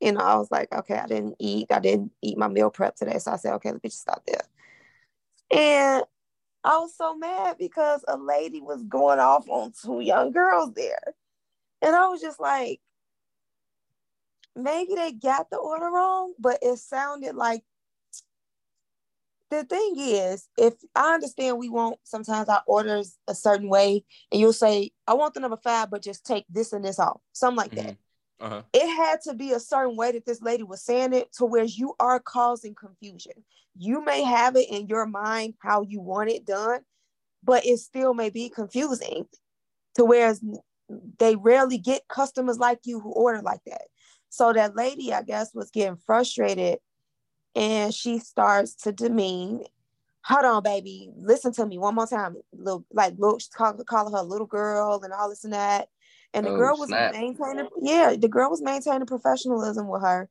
You 0.00 0.12
know, 0.12 0.20
I 0.20 0.36
was 0.36 0.50
like, 0.50 0.72
okay, 0.72 0.98
I 0.98 1.06
didn't 1.06 1.36
eat, 1.38 1.72
I 1.72 1.78
didn't 1.78 2.12
eat 2.20 2.36
my 2.36 2.48
meal 2.48 2.70
prep 2.70 2.96
today. 2.96 3.18
So 3.18 3.32
I 3.32 3.36
said, 3.36 3.54
okay, 3.54 3.70
let 3.70 3.82
me 3.82 3.88
just 3.88 4.02
stop 4.02 4.22
there. 4.26 4.42
And 5.50 6.04
I 6.64 6.78
was 6.78 6.94
so 6.96 7.16
mad 7.16 7.56
because 7.58 8.04
a 8.06 8.16
lady 8.16 8.60
was 8.60 8.82
going 8.82 9.20
off 9.20 9.48
on 9.48 9.72
two 9.80 10.00
young 10.00 10.32
girls 10.32 10.74
there. 10.74 11.14
And 11.80 11.94
I 11.94 12.08
was 12.08 12.20
just 12.20 12.40
like, 12.40 12.80
maybe 14.54 14.94
they 14.94 15.12
got 15.12 15.48
the 15.50 15.56
order 15.56 15.86
wrong, 15.86 16.34
but 16.38 16.58
it 16.62 16.78
sounded 16.78 17.36
like 17.36 17.62
the 19.50 19.64
thing 19.64 19.94
is, 19.96 20.48
if 20.58 20.74
I 20.94 21.14
understand 21.14 21.58
we 21.58 21.68
want 21.68 21.98
sometimes 22.04 22.48
our 22.48 22.62
orders 22.66 23.16
a 23.28 23.34
certain 23.34 23.68
way, 23.68 24.04
and 24.32 24.40
you'll 24.40 24.52
say, 24.52 24.90
I 25.06 25.14
want 25.14 25.34
the 25.34 25.40
number 25.40 25.58
five, 25.62 25.90
but 25.90 26.02
just 26.02 26.26
take 26.26 26.44
this 26.48 26.72
and 26.72 26.84
this 26.84 26.98
off, 26.98 27.20
something 27.32 27.56
like 27.56 27.70
that. 27.72 27.96
Uh-huh. 28.40 28.62
It 28.72 28.88
had 28.88 29.20
to 29.22 29.34
be 29.34 29.52
a 29.52 29.60
certain 29.60 29.96
way 29.96 30.12
that 30.12 30.26
this 30.26 30.42
lady 30.42 30.62
was 30.62 30.82
saying 30.82 31.14
it 31.14 31.32
to 31.38 31.46
where 31.46 31.64
you 31.64 31.94
are 31.98 32.20
causing 32.20 32.74
confusion. 32.74 33.32
You 33.78 34.04
may 34.04 34.22
have 34.22 34.56
it 34.56 34.68
in 34.70 34.88
your 34.88 35.06
mind 35.06 35.54
how 35.60 35.82
you 35.82 36.00
want 36.00 36.30
it 36.30 36.44
done, 36.44 36.80
but 37.42 37.64
it 37.64 37.78
still 37.78 38.14
may 38.14 38.30
be 38.30 38.50
confusing 38.50 39.26
to 39.94 40.04
whereas 40.04 40.42
they 41.18 41.36
rarely 41.36 41.78
get 41.78 42.08
customers 42.08 42.58
like 42.58 42.80
you 42.84 43.00
who 43.00 43.12
order 43.12 43.42
like 43.42 43.60
that. 43.66 43.82
So 44.28 44.52
that 44.52 44.76
lady, 44.76 45.12
I 45.12 45.22
guess, 45.22 45.54
was 45.54 45.70
getting 45.70 45.96
frustrated 45.96 46.78
and 47.56 47.92
she 47.92 48.18
starts 48.18 48.74
to 48.74 48.92
demean. 48.92 49.64
Hold 50.24 50.44
on, 50.44 50.62
baby. 50.62 51.10
Listen 51.16 51.52
to 51.54 51.66
me 51.66 51.78
one 51.78 51.94
more 51.94 52.06
time. 52.06 52.36
Little 52.52 52.84
like 52.92 53.14
little 53.18 53.38
she's 53.38 53.48
call, 53.48 53.72
calling 53.84 54.12
her 54.12 54.20
a 54.20 54.22
little 54.22 54.46
girl 54.46 55.00
and 55.02 55.12
all 55.12 55.30
this 55.30 55.44
and 55.44 55.54
that. 55.54 55.88
And 56.34 56.44
the 56.46 56.50
Oh, 56.50 56.56
girl 56.56 56.76
was 56.76 56.88
snap. 56.88 57.12
maintaining, 57.12 57.68
yeah, 57.80 58.14
the 58.16 58.28
girl 58.28 58.50
was 58.50 58.60
maintaining 58.60 59.06
professionalism 59.06 59.88
with 59.88 60.02
her. 60.02 60.28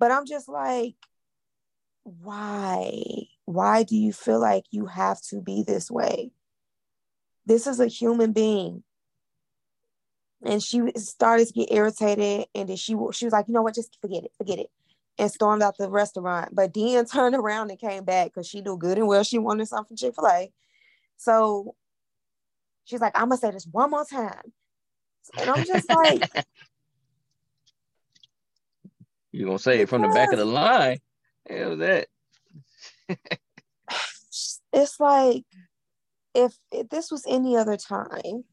But 0.00 0.10
I'm 0.10 0.26
just 0.26 0.48
like, 0.48 0.96
why? 2.02 3.02
Why 3.44 3.84
do 3.84 3.96
you 3.96 4.12
feel 4.12 4.40
like 4.40 4.64
you 4.70 4.86
have 4.86 5.20
to 5.30 5.40
be 5.40 5.62
this 5.62 5.90
way? 5.90 6.32
This 7.46 7.66
is 7.66 7.78
a 7.78 7.86
human 7.86 8.32
being. 8.32 8.82
And 10.42 10.62
she 10.62 10.80
started 10.96 11.46
to 11.46 11.52
get 11.54 11.72
irritated, 11.72 12.46
and 12.54 12.68
then 12.68 12.76
she 12.76 12.94
she 13.12 13.24
was 13.24 13.32
like, 13.32 13.48
you 13.48 13.54
know 13.54 13.62
what, 13.62 13.74
just 13.74 13.98
forget 14.00 14.24
it, 14.24 14.32
forget 14.36 14.58
it, 14.58 14.70
and 15.18 15.30
stormed 15.30 15.62
out 15.62 15.78
the 15.78 15.88
restaurant. 15.88 16.54
But 16.54 16.74
then 16.74 17.04
turned 17.06 17.34
around 17.34 17.70
and 17.70 17.78
came 17.78 18.04
back 18.04 18.28
because 18.28 18.48
she 18.48 18.60
knew 18.60 18.76
good 18.76 18.98
and 18.98 19.06
well 19.06 19.24
she 19.24 19.38
wanted 19.38 19.68
something 19.68 19.88
from 19.88 19.96
Chick 19.96 20.14
Fil 20.14 20.26
A. 20.26 20.52
So 21.16 21.74
she's 22.84 23.00
like, 23.00 23.16
I'm 23.16 23.28
gonna 23.28 23.38
say 23.38 23.50
this 23.50 23.66
one 23.70 23.90
more 23.90 24.04
time, 24.04 24.52
and 25.38 25.50
I'm 25.50 25.64
just 25.64 25.88
like, 25.90 26.22
You 29.34 29.46
gonna 29.46 29.58
say 29.58 29.80
it 29.80 29.88
from 29.88 30.02
the 30.02 30.08
back 30.14 30.30
of 30.32 30.38
the 30.38 30.44
line? 30.44 31.00
Hell 31.50 31.78
that. 31.78 32.06
it's 34.72 35.00
like 35.00 35.44
if, 36.36 36.54
if 36.70 36.88
this 36.88 37.10
was 37.10 37.24
any 37.28 37.56
other 37.56 37.76
time, 37.76 38.44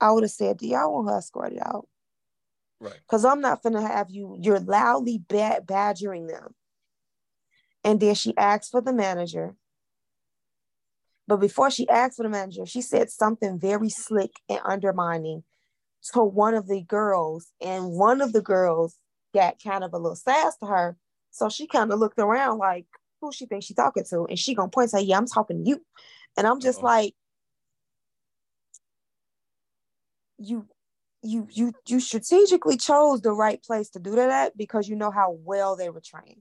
I 0.00 0.12
would 0.12 0.22
have 0.22 0.30
said, 0.30 0.58
"Do 0.58 0.68
y'all 0.68 0.94
want 0.94 1.10
her 1.10 1.18
escorted 1.18 1.58
out?" 1.60 1.88
Right. 2.80 2.98
Because 3.06 3.24
I'm 3.24 3.40
not 3.40 3.62
gonna 3.62 3.86
have 3.86 4.10
you. 4.10 4.36
You're 4.40 4.60
loudly 4.60 5.18
bad 5.18 5.66
badgering 5.66 6.26
them, 6.26 6.54
and 7.82 8.00
then 8.00 8.14
she 8.14 8.36
asked 8.36 8.70
for 8.70 8.80
the 8.80 8.92
manager. 8.92 9.54
But 11.28 11.38
before 11.38 11.70
she 11.70 11.88
asked 11.88 12.16
for 12.16 12.22
the 12.22 12.28
manager, 12.28 12.66
she 12.66 12.82
said 12.82 13.10
something 13.10 13.58
very 13.58 13.88
slick 13.88 14.32
and 14.48 14.60
undermining 14.64 15.42
to 16.12 16.22
one 16.22 16.54
of 16.54 16.68
the 16.68 16.82
girls, 16.82 17.52
and 17.60 17.92
one 17.92 18.20
of 18.20 18.32
the 18.32 18.42
girls 18.42 18.96
got 19.34 19.62
kind 19.62 19.82
of 19.82 19.92
a 19.92 19.98
little 19.98 20.14
sass 20.14 20.56
to 20.58 20.66
her. 20.66 20.96
So 21.30 21.48
she 21.48 21.66
kind 21.66 21.92
of 21.92 21.98
looked 21.98 22.18
around 22.18 22.58
like, 22.58 22.86
who 23.20 23.32
she 23.32 23.46
thinks 23.46 23.66
she 23.66 23.74
talking 23.74 24.04
to? 24.10 24.26
And 24.26 24.38
she 24.38 24.54
gonna 24.54 24.70
point 24.70 24.90
to 24.90 24.96
her, 24.98 25.02
yeah, 25.02 25.16
I'm 25.16 25.26
talking 25.26 25.64
to 25.64 25.68
you. 25.68 25.84
And 26.36 26.46
I'm 26.46 26.60
just 26.60 26.78
Uh-oh. 26.78 26.86
like, 26.86 27.14
you 30.38 30.68
you 31.26 31.46
you 31.50 31.72
you 31.86 32.00
strategically 32.00 32.76
chose 32.76 33.20
the 33.20 33.32
right 33.32 33.62
place 33.62 33.90
to 33.90 33.98
do 33.98 34.12
that 34.12 34.30
at 34.30 34.56
because 34.56 34.88
you 34.88 34.96
know 34.96 35.10
how 35.10 35.38
well 35.44 35.76
they 35.76 35.90
were 35.90 36.02
trained. 36.04 36.40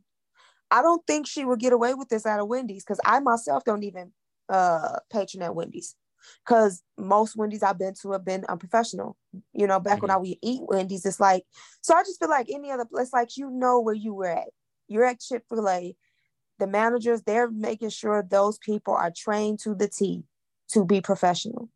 I 0.71 0.81
don't 0.81 1.05
think 1.05 1.27
she 1.27 1.45
would 1.45 1.59
get 1.59 1.73
away 1.73 1.93
with 1.93 2.09
this 2.09 2.25
out 2.25 2.39
of 2.39 2.47
Wendy's 2.47 2.83
because 2.83 2.99
I 3.05 3.19
myself 3.19 3.63
don't 3.63 3.83
even 3.83 4.11
uh 4.49 4.99
patron 5.11 5.43
at 5.43 5.55
Wendy's 5.55 5.95
because 6.45 6.83
most 6.97 7.35
Wendy's 7.35 7.63
I've 7.63 7.79
been 7.79 7.93
to 8.01 8.11
have 8.11 8.25
been 8.25 8.45
unprofessional. 8.47 9.17
You 9.53 9.67
know, 9.67 9.79
back 9.79 10.01
when 10.01 10.11
I 10.11 10.17
would 10.17 10.35
eat 10.41 10.61
Wendy's, 10.63 11.05
it's 11.05 11.19
like 11.19 11.43
so 11.81 11.95
I 11.95 12.03
just 12.03 12.19
feel 12.19 12.29
like 12.29 12.47
any 12.49 12.71
other 12.71 12.85
place, 12.85 13.13
like 13.13 13.37
you 13.37 13.49
know 13.49 13.79
where 13.79 13.95
you 13.95 14.13
were 14.13 14.27
at. 14.27 14.49
You're 14.87 15.05
at 15.05 15.19
Chick 15.19 15.43
Fil 15.49 15.67
A. 15.67 15.95
The 16.57 16.67
managers 16.67 17.21
they're 17.23 17.49
making 17.49 17.89
sure 17.89 18.23
those 18.23 18.57
people 18.57 18.93
are 18.93 19.11
trained 19.15 19.59
to 19.59 19.75
the 19.75 19.89
T 19.89 20.23
to 20.69 20.85
be 20.85 21.01
professional. 21.01 21.69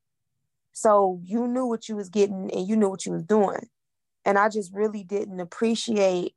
So 0.80 1.20
you 1.24 1.46
knew 1.46 1.66
what 1.66 1.90
you 1.90 1.98
was 1.98 2.10
getting 2.10 2.50
and 2.54 2.66
you 2.68 2.78
knew 2.78 2.90
what 2.90 3.06
you 3.06 3.12
was 3.12 3.24
doing. 3.24 3.68
And 4.24 4.38
I 4.38 4.48
just 4.48 4.74
really 4.74 5.04
didn't 5.04 5.42
appreciate 5.42 6.36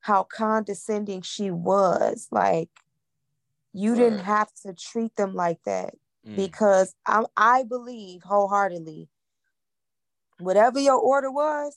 how 0.00 0.22
condescending 0.24 1.20
she 1.22 1.50
was. 1.50 2.28
Like 2.30 2.70
you 3.74 3.96
didn't 3.96 4.20
have 4.20 4.50
to 4.64 4.72
treat 4.72 5.16
them 5.16 5.34
like 5.34 5.62
that 5.64 5.94
Mm. 6.26 6.36
because 6.36 6.94
I 7.04 7.24
I 7.36 7.64
believe 7.64 8.22
wholeheartedly 8.22 9.10
whatever 10.38 10.80
your 10.80 10.96
order 10.98 11.30
was, 11.30 11.76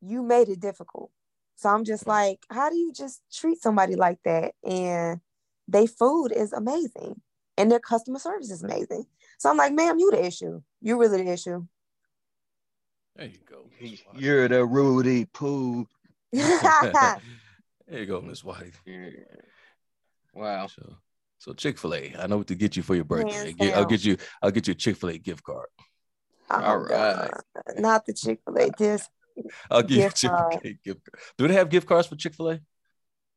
you 0.00 0.22
made 0.22 0.48
it 0.48 0.60
difficult. 0.60 1.10
So 1.56 1.68
I'm 1.68 1.84
just 1.84 2.06
like, 2.06 2.40
how 2.50 2.70
do 2.70 2.76
you 2.76 2.92
just 2.92 3.22
treat 3.32 3.60
somebody 3.60 3.96
like 3.96 4.18
that? 4.24 4.54
And 4.64 5.20
they 5.66 5.86
food 5.86 6.28
is 6.28 6.52
amazing 6.52 7.20
and 7.58 7.70
their 7.70 7.80
customer 7.80 8.18
service 8.18 8.50
is 8.50 8.62
amazing. 8.62 9.06
So 9.38 9.48
I'm 9.50 9.56
like, 9.56 9.72
ma'am, 9.72 9.98
you 9.98 10.10
the 10.10 10.24
issue. 10.24 10.60
You're 10.80 10.98
really 10.98 11.22
the 11.24 11.30
issue. 11.30 11.64
There 13.16 13.26
you 13.26 13.38
go. 13.48 13.64
Miss 13.80 14.00
You're 14.14 14.48
the 14.48 14.64
Rudy 14.64 15.24
Poo. 15.26 15.86
there 16.32 17.20
you 17.88 18.06
go, 18.06 18.20
Miss 18.20 18.44
Watty. 18.44 18.72
Yeah. 18.84 19.10
Wow. 20.34 20.66
So, 20.66 20.96
so 21.38 21.52
Chick 21.52 21.78
Fil 21.78 21.94
A. 21.94 22.14
I 22.18 22.26
know 22.26 22.38
what 22.38 22.46
to 22.48 22.54
get 22.54 22.76
you 22.76 22.82
for 22.82 22.94
your 22.94 23.04
birthday. 23.04 23.32
Hands 23.32 23.48
I 23.48 23.52
get- 23.52 23.74
I'll 23.74 23.82
down. 23.82 23.88
get 23.90 24.04
you. 24.04 24.16
I'll 24.42 24.50
get 24.50 24.66
you 24.68 24.72
a 24.72 24.74
Chick 24.76 24.96
Fil 24.96 25.10
A 25.10 25.18
gift 25.18 25.42
card. 25.42 25.66
Oh, 26.50 26.62
All 26.62 26.78
right. 26.78 26.88
God. 26.90 27.30
Not 27.78 28.06
the 28.06 28.12
Chick 28.14 28.40
fil 28.44 28.56
A. 28.58 28.70
This. 28.76 29.08
I'll 29.70 29.82
give 29.82 29.98
Gift 29.98 30.22
you 30.22 30.30
a 30.30 30.32
Chick 30.50 30.60
Fil 30.62 30.70
A 30.70 30.74
gift 30.84 31.00
card. 31.10 31.22
Do 31.38 31.48
they 31.48 31.54
have 31.54 31.68
gift 31.70 31.86
cards 31.86 32.08
for 32.08 32.16
Chick 32.16 32.34
Fil 32.34 32.50
A? 32.50 32.60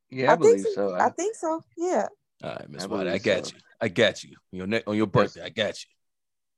Yeah, 0.09 0.33
I, 0.33 0.35
think 0.35 0.41
believe 0.41 0.65
so. 0.65 0.73
so. 0.73 0.93
I 0.95 1.05
I, 1.05 1.09
think 1.09 1.35
so. 1.35 1.61
Yeah. 1.77 2.07
All 2.43 2.49
right, 2.51 2.69
Miss 2.69 2.83
I 2.83 2.87
Watty. 2.87 3.09
I 3.09 3.17
got 3.17 3.47
so. 3.47 3.53
you. 3.55 3.61
I 3.79 3.87
got 3.87 4.23
you. 4.23 4.35
Your 4.51 4.67
ne- 4.67 4.83
on 4.85 4.95
your 4.95 5.07
birthday. 5.07 5.43
I 5.43 5.49
got 5.49 5.81
you. 5.83 5.89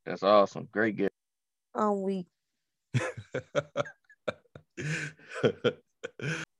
that's 0.06 0.24
awesome. 0.24 0.68
Great 0.72 0.96
gift. 0.96 1.14
On 1.76 2.02
we 2.02 2.26
you. 2.94 3.04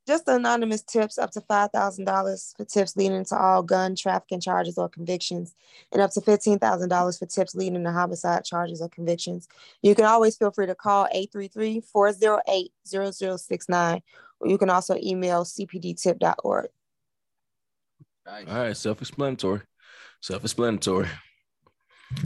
just 0.08 0.28
anonymous 0.28 0.82
tips 0.82 1.18
up 1.18 1.32
to 1.32 1.42
$5,000 1.42 2.58
for 2.58 2.66
tips 2.66 2.98
leading 2.98 3.24
to 3.26 3.38
all 3.38 3.64
gun 3.64 3.96
trafficking 3.96 4.42
charges 4.42 4.78
or 4.78 4.90
convictions, 4.90 5.56
and 5.92 6.02
up 6.02 6.12
to 6.12 6.22
$15,000 6.22 7.20
for 7.20 7.26
tips 7.26 7.56
leading 7.56 7.84
to 7.84 7.92
homicide 7.92 8.44
charges 8.44 8.82
or 8.82 8.90
convictions. 8.90 9.48
You 9.82 9.96
can 9.96 10.06
always 10.06 10.36
feel 10.36 10.52
free 10.52 10.68
to 10.68 10.76
call 10.76 11.08
833 11.12 11.82
408 11.82 12.72
0069, 12.86 14.02
or 14.40 14.48
you 14.48 14.58
can 14.58 14.70
also 14.70 14.98
email 15.02 15.44
cpdtip.org. 15.44 16.70
Nice. 18.26 18.48
All 18.48 18.56
right, 18.56 18.78
self-explanatory. 18.78 19.62
Self-explanatory. 20.22 21.08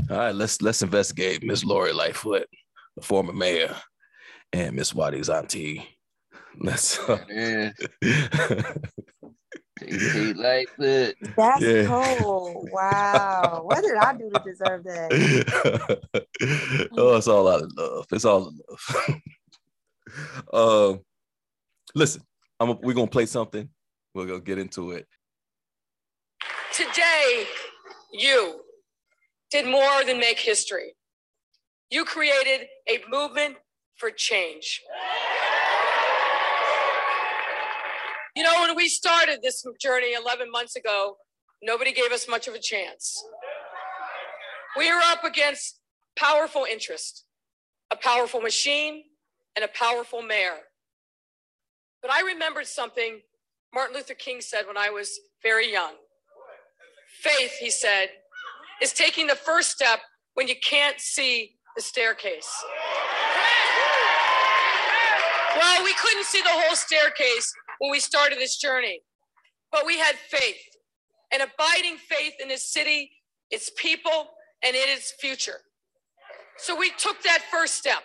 All 0.10 0.17
right, 0.17 0.36
let's 0.36 0.62
let's 0.62 0.81
investigate 0.81 1.43
Miss 1.43 1.63
Lori 1.63 1.93
Lightfoot, 1.93 2.45
the 2.95 3.01
former 3.01 3.33
mayor, 3.33 3.75
and 4.53 4.75
Miss 4.75 4.93
Watty's 4.93 5.29
auntie. 5.29 5.88
Let's. 6.60 6.99
uh, 7.07 7.17
Lightfoot. 10.36 11.15
That's 11.38 11.62
Yeah. 11.62 11.86
cold. 11.86 12.69
Wow. 12.71 13.62
What 13.63 13.81
did 13.83 13.95
I 13.95 14.13
do 14.13 14.29
to 14.29 14.41
deserve 14.45 14.83
that? 14.86 16.01
oh, 16.97 17.15
it's 17.17 17.27
all 17.27 17.47
out 17.47 17.62
of 17.63 17.71
love. 17.77 18.05
It's 18.12 18.25
all 18.25 18.49
in 18.49 18.60
love. 18.69 19.21
um, 20.93 20.99
listen, 21.95 22.21
I'm 22.60 22.77
we're 22.81 22.93
gonna 22.93 23.07
play 23.07 23.25
something. 23.25 23.69
We're 24.13 24.25
gonna 24.25 24.39
get 24.41 24.57
into 24.57 24.91
it. 24.91 25.07
Today, 26.73 27.45
you 28.12 28.62
did 29.50 29.65
more 29.65 30.04
than 30.06 30.19
make 30.19 30.38
history. 30.39 30.93
You 31.89 32.06
created 32.06 32.67
a 32.88 33.00
movement 33.10 33.56
for 33.95 34.12
change. 34.12 34.82
You 38.36 38.43
know, 38.43 38.54
when 38.62 38.76
we 38.76 38.88
started 38.89 39.39
this 39.41 39.65
journey 39.82 40.13
11 40.13 40.52
months 40.52 40.76
ago, 40.76 41.17
nobody 41.63 41.91
gave 41.91 42.12
us 42.12 42.28
much 42.30 42.47
of 42.47 42.54
a 42.54 42.60
chance. 42.60 43.23
We 44.78 44.93
were 44.93 45.02
up 45.06 45.23
against 45.23 45.80
powerful 46.15 46.67
interest, 46.71 47.26
a 47.89 47.95
powerful 47.95 48.41
machine, 48.41 49.04
and 49.56 49.65
a 49.65 49.67
powerful 49.69 50.21
mayor. 50.21 50.58
But 52.04 52.12
I 52.12 52.21
remembered 52.21 52.67
something 52.67 53.21
Martin 53.73 53.95
Luther 53.95 54.13
King 54.13 54.41
said 54.41 54.67
when 54.67 54.78
I 54.78 54.91
was 54.91 55.19
very 55.41 55.71
young. 55.71 55.93
Faith, 57.21 57.53
he 57.60 57.69
said, 57.69 58.10
is 58.82 58.93
taking 58.93 59.27
the 59.27 59.36
first 59.36 59.71
step 59.71 59.99
when 60.36 60.47
you 60.47 60.56
can't 60.63 60.99
see 60.99 61.58
the 61.75 61.82
staircase. 61.82 62.49
Well, 65.56 65.84
we 65.84 65.93
couldn't 65.93 66.25
see 66.25 66.41
the 66.41 66.49
whole 66.49 66.75
staircase 66.75 67.51
when 67.80 67.89
we 67.91 67.99
started 67.99 68.38
this 68.38 68.58
journey, 68.58 69.01
but 69.71 69.86
we 69.86 69.97
had 69.97 70.15
faith, 70.15 70.62
an 71.34 71.41
abiding 71.41 71.97
faith 71.97 72.34
in 72.39 72.47
this 72.47 72.71
city, 72.71 73.12
its 73.49 73.71
people, 73.77 74.27
and 74.63 74.75
in 74.75 74.84
its 74.86 75.13
future. 75.19 75.62
So 76.58 76.75
we 76.75 76.91
took 76.97 77.21
that 77.23 77.41
first 77.51 77.75
step. 77.75 78.03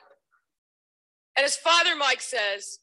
And 1.37 1.45
as 1.45 1.57
Father 1.57 1.97
Mike 1.97 2.21
says, 2.21 2.79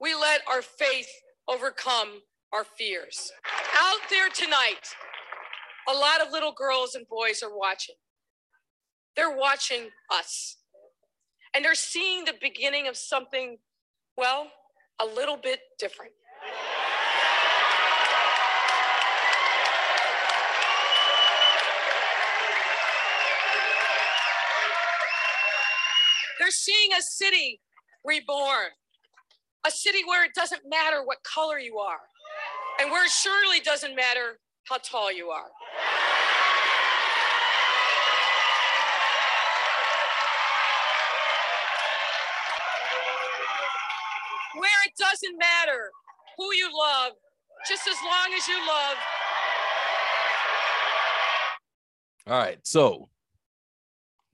we 0.00 0.14
let 0.14 0.40
our 0.48 0.62
faith 0.62 1.08
overcome 1.48 2.20
our 2.52 2.64
fears. 2.64 3.32
Out 3.78 4.00
there 4.10 4.28
tonight, 4.28 4.94
a 5.88 5.92
lot 5.92 6.20
of 6.20 6.32
little 6.32 6.52
girls 6.52 6.94
and 6.94 7.06
boys 7.08 7.42
are 7.42 7.56
watching. 7.56 7.94
They're 9.16 9.36
watching 9.36 9.88
us. 10.12 10.56
And 11.54 11.64
they're 11.64 11.74
seeing 11.74 12.24
the 12.24 12.34
beginning 12.40 12.86
of 12.88 12.96
something, 12.96 13.58
well, 14.16 14.48
a 15.00 15.06
little 15.06 15.36
bit 15.36 15.60
different. 15.78 16.12
They're 26.38 26.50
seeing 26.50 26.90
a 26.92 27.02
city 27.02 27.60
reborn, 28.04 28.68
a 29.66 29.70
city 29.70 30.00
where 30.06 30.24
it 30.24 30.32
doesn't 30.34 30.62
matter 30.68 31.02
what 31.04 31.18
color 31.24 31.58
you 31.58 31.78
are, 31.78 32.00
and 32.80 32.90
where 32.90 33.04
it 33.04 33.10
surely 33.10 33.60
doesn't 33.60 33.96
matter 33.96 34.38
how 34.68 34.76
tall 34.78 35.10
you 35.10 35.28
are. 35.28 35.48
Where 44.58 44.80
it 44.86 44.92
doesn't 44.98 45.38
matter 45.38 45.90
who 46.36 46.44
you 46.54 46.70
love, 46.72 47.12
just 47.68 47.86
as 47.86 47.96
long 48.04 48.34
as 48.36 48.48
you 48.48 48.58
love 48.66 48.96
All 52.26 52.38
right, 52.38 52.58
so 52.64 53.08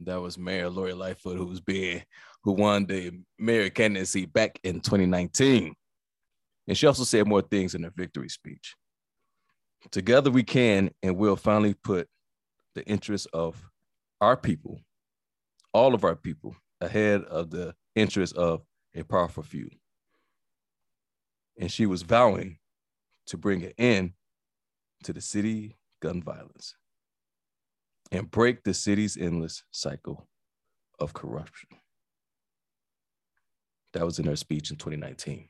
that 0.01 0.21
was 0.21 0.39
Mayor 0.39 0.71
Lori 0.71 0.95
Lightfoot, 0.95 1.37
who 1.37 1.47
was 1.47 1.61
being 1.61 2.03
who 2.45 2.53
won 2.53 2.87
the 2.87 3.13
mayor 3.39 3.71
candidacy 3.71 4.27
back 4.27 4.59
in 4.65 4.81
2019. 4.81 5.75
And 6.67 6.79
she 6.79 6.87
also 6.87 7.05
said 7.05 7.27
more 7.27 7.43
things 7.43 7.75
in 7.75 7.83
her 7.83 7.93
victory 7.95 8.29
speech. 8.29 8.75
Together 9.91 10.31
we 10.31 10.43
can 10.43 10.91
and 11.03 11.17
will 11.17 11.37
finally 11.37 11.75
put 11.75 12.09
the 12.75 12.85
interests 12.87 13.27
of 13.33 13.63
our 14.21 14.37
people, 14.37 14.81
all 15.73 15.95
of 15.95 16.05
our 16.05 16.17
people, 16.17 16.57
ahead 16.81 17.23
of 17.25 17.51
the 17.51 17.75
interests 17.95 18.37
of 18.37 18.63
a 18.95 19.03
powerful 19.03 19.43
few. 19.43 19.69
And 21.59 21.71
she 21.71 21.87
was 21.87 22.03
vowing 22.03 22.59
to 23.27 23.37
bring 23.37 23.63
an 23.63 23.73
end 23.79 24.13
to 25.05 25.13
the 25.13 25.21
city 25.21 25.77
gun 26.01 26.23
violence 26.23 26.75
and 28.11 28.31
break 28.31 28.63
the 28.63 28.75
city's 28.75 29.17
endless 29.17 29.65
cycle 29.71 30.29
of 30.99 31.15
corruption. 31.15 31.69
That 33.95 34.05
was 34.05 34.19
in 34.19 34.27
her 34.27 34.37
speech 34.37 34.71
in 34.71 34.77
2019. 34.77 35.49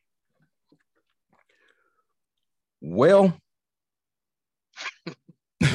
Well, 2.81 3.37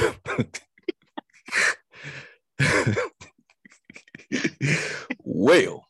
well, 5.24 5.86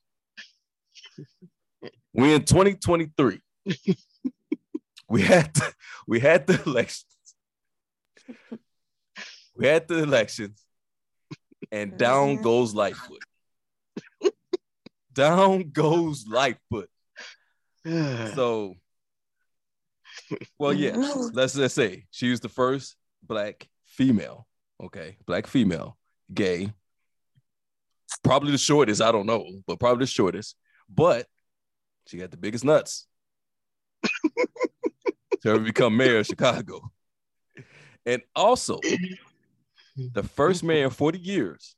we 2.12 2.34
in 2.34 2.44
2023. 2.44 3.40
We 5.08 5.22
had 5.22 5.52
the, 5.54 5.72
we 6.06 6.20
had 6.20 6.46
the 6.46 6.62
elections. 6.64 7.04
We 9.56 9.66
had 9.66 9.88
the 9.88 9.98
elections, 10.02 10.62
and 11.72 11.96
down 11.98 12.36
goes 12.42 12.74
Lightfoot. 12.74 13.22
down 15.12 15.70
goes 15.70 16.26
Lightfoot. 16.28 16.88
So, 17.84 18.74
well, 20.58 20.72
yes, 20.74 20.96
Mhm. 20.96 21.30
let's 21.34 21.54
just 21.54 21.74
say 21.74 22.06
she 22.10 22.30
was 22.30 22.40
the 22.40 22.48
first 22.48 22.96
black 23.22 23.66
female. 23.86 24.46
Okay, 24.80 25.16
black 25.26 25.46
female, 25.46 25.98
gay. 26.32 26.72
Probably 28.22 28.52
the 28.52 28.58
shortest. 28.58 29.00
I 29.02 29.10
don't 29.10 29.26
know, 29.26 29.44
but 29.66 29.80
probably 29.80 30.04
the 30.04 30.06
shortest. 30.10 30.54
But 30.88 31.26
she 32.06 32.18
got 32.18 32.30
the 32.30 32.36
biggest 32.36 32.64
nuts 32.64 33.06
to 35.42 35.50
ever 35.50 35.60
become 35.60 35.96
mayor 35.96 36.18
of 36.18 36.26
Chicago, 36.26 36.90
and 38.06 38.22
also 38.34 38.80
the 40.12 40.22
first 40.22 40.62
mayor 40.62 40.84
in 40.84 40.90
forty 40.90 41.18
years. 41.18 41.74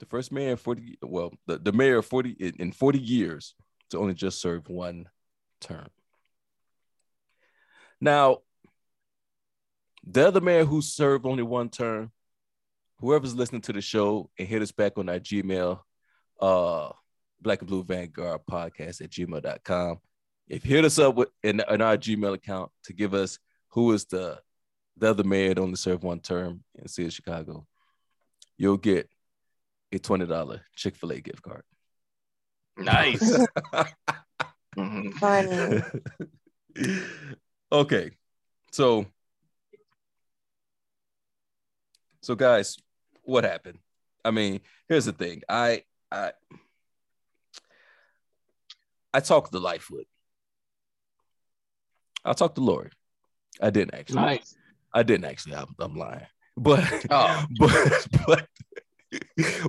The 0.00 0.06
first 0.06 0.32
mayor 0.32 0.52
in 0.52 0.56
forty. 0.56 0.98
Well, 1.02 1.32
the, 1.46 1.58
the 1.58 1.72
mayor 1.72 1.98
of 1.98 2.06
forty 2.06 2.30
in, 2.30 2.54
in 2.58 2.72
forty 2.72 2.98
years 2.98 3.54
to 3.90 3.98
only 3.98 4.14
just 4.14 4.40
serve 4.40 4.68
one 4.68 5.08
term. 5.60 5.86
Now, 8.00 8.38
the 10.06 10.28
other 10.28 10.40
mayor 10.40 10.64
who 10.64 10.82
served 10.82 11.26
only 11.26 11.42
one 11.42 11.70
term, 11.70 12.12
whoever's 12.98 13.34
listening 13.34 13.62
to 13.62 13.72
the 13.72 13.80
show 13.80 14.30
and 14.38 14.46
hit 14.48 14.62
us 14.62 14.72
back 14.72 14.98
on 14.98 15.08
our 15.08 15.18
Gmail, 15.18 15.80
uh, 16.40 16.90
Black 17.40 17.60
and 17.60 17.68
Blue 17.68 17.84
Vanguard 17.84 18.42
podcast 18.50 19.00
at 19.00 19.10
gmail.com. 19.10 20.00
If 20.48 20.66
you 20.66 20.76
hit 20.76 20.84
us 20.84 20.98
up 20.98 21.14
with 21.14 21.28
in, 21.42 21.60
in 21.68 21.80
our 21.80 21.96
Gmail 21.96 22.34
account 22.34 22.70
to 22.84 22.92
give 22.92 23.14
us 23.14 23.38
who 23.70 23.92
is 23.92 24.04
the 24.06 24.40
the 24.96 25.10
other 25.10 25.24
mayor 25.24 25.48
that 25.54 25.60
only 25.60 25.76
served 25.76 26.04
one 26.04 26.20
term 26.20 26.62
in 26.76 26.84
the 26.84 26.88
city 26.88 27.06
of 27.06 27.12
Chicago, 27.12 27.66
you'll 28.56 28.76
get 28.76 29.08
a 29.92 29.98
$20 29.98 30.60
Chick-fil-A 30.76 31.20
gift 31.20 31.42
card. 31.42 31.62
nice. 32.76 33.46
Mhm. 34.76 35.12
Funny. 35.14 35.82
okay. 37.72 38.10
So 38.72 39.06
so 42.20 42.34
guys, 42.34 42.76
what 43.22 43.44
happened? 43.44 43.78
I 44.24 44.30
mean, 44.30 44.60
here's 44.88 45.04
the 45.04 45.12
thing. 45.12 45.42
I 45.48 45.82
I 46.10 46.32
I 49.12 49.20
talked 49.20 49.52
to 49.52 49.58
Lightfoot. 49.58 50.06
I 52.24 52.32
talked 52.32 52.56
to 52.56 52.60
Lori. 52.60 52.90
I 53.60 53.70
didn't 53.70 53.94
actually. 53.94 54.22
Nice. 54.22 54.56
I 54.92 55.02
didn't 55.02 55.26
actually. 55.26 55.56
I'm, 55.56 55.74
I'm 55.78 55.96
lying. 55.96 56.26
But 56.56 56.84
Oh. 57.10 57.44
but 57.58 58.02
but 58.26 58.46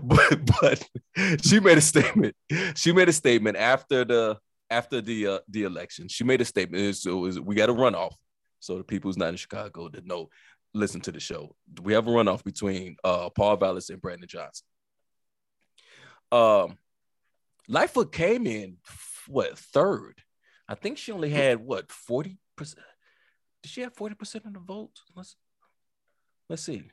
but 0.01 0.45
but 0.61 0.89
she 1.45 1.59
made 1.59 1.77
a 1.77 1.81
statement. 1.81 2.35
She 2.75 2.91
made 2.91 3.09
a 3.09 3.13
statement 3.13 3.57
after 3.57 4.05
the 4.05 4.37
after 4.69 5.01
the 5.01 5.27
uh, 5.27 5.39
the 5.49 5.63
election. 5.63 6.07
She 6.07 6.23
made 6.23 6.41
a 6.41 6.45
statement. 6.45 6.95
So 6.95 7.17
was, 7.17 7.39
we 7.39 7.55
got 7.55 7.69
a 7.69 7.73
runoff. 7.73 8.13
So 8.59 8.77
the 8.77 8.83
people 8.83 9.09
who's 9.09 9.17
not 9.17 9.29
in 9.29 9.35
Chicago 9.35 9.89
that 9.89 10.05
know, 10.05 10.29
listen 10.73 11.01
to 11.01 11.11
the 11.11 11.19
show. 11.19 11.55
We 11.83 11.93
have 11.93 12.07
a 12.07 12.11
runoff 12.11 12.43
between 12.43 12.97
uh, 13.03 13.29
Paul 13.29 13.57
Vallas 13.57 13.89
and 13.89 14.01
Brandon 14.01 14.27
Johnson. 14.27 14.65
Um, 16.31 16.77
Lightfoot 17.67 18.11
came 18.11 18.47
in 18.47 18.77
what 19.27 19.57
third? 19.57 20.21
I 20.67 20.75
think 20.75 20.97
she 20.97 21.11
only 21.11 21.29
had 21.29 21.59
what 21.59 21.91
forty 21.91 22.39
percent. 22.55 22.85
Did 23.63 23.71
she 23.71 23.81
have 23.81 23.93
forty 23.95 24.15
percent 24.15 24.45
of 24.45 24.53
the 24.53 24.59
vote? 24.59 24.91
Let's 25.15 25.35
let's 26.49 26.63
see. 26.63 26.83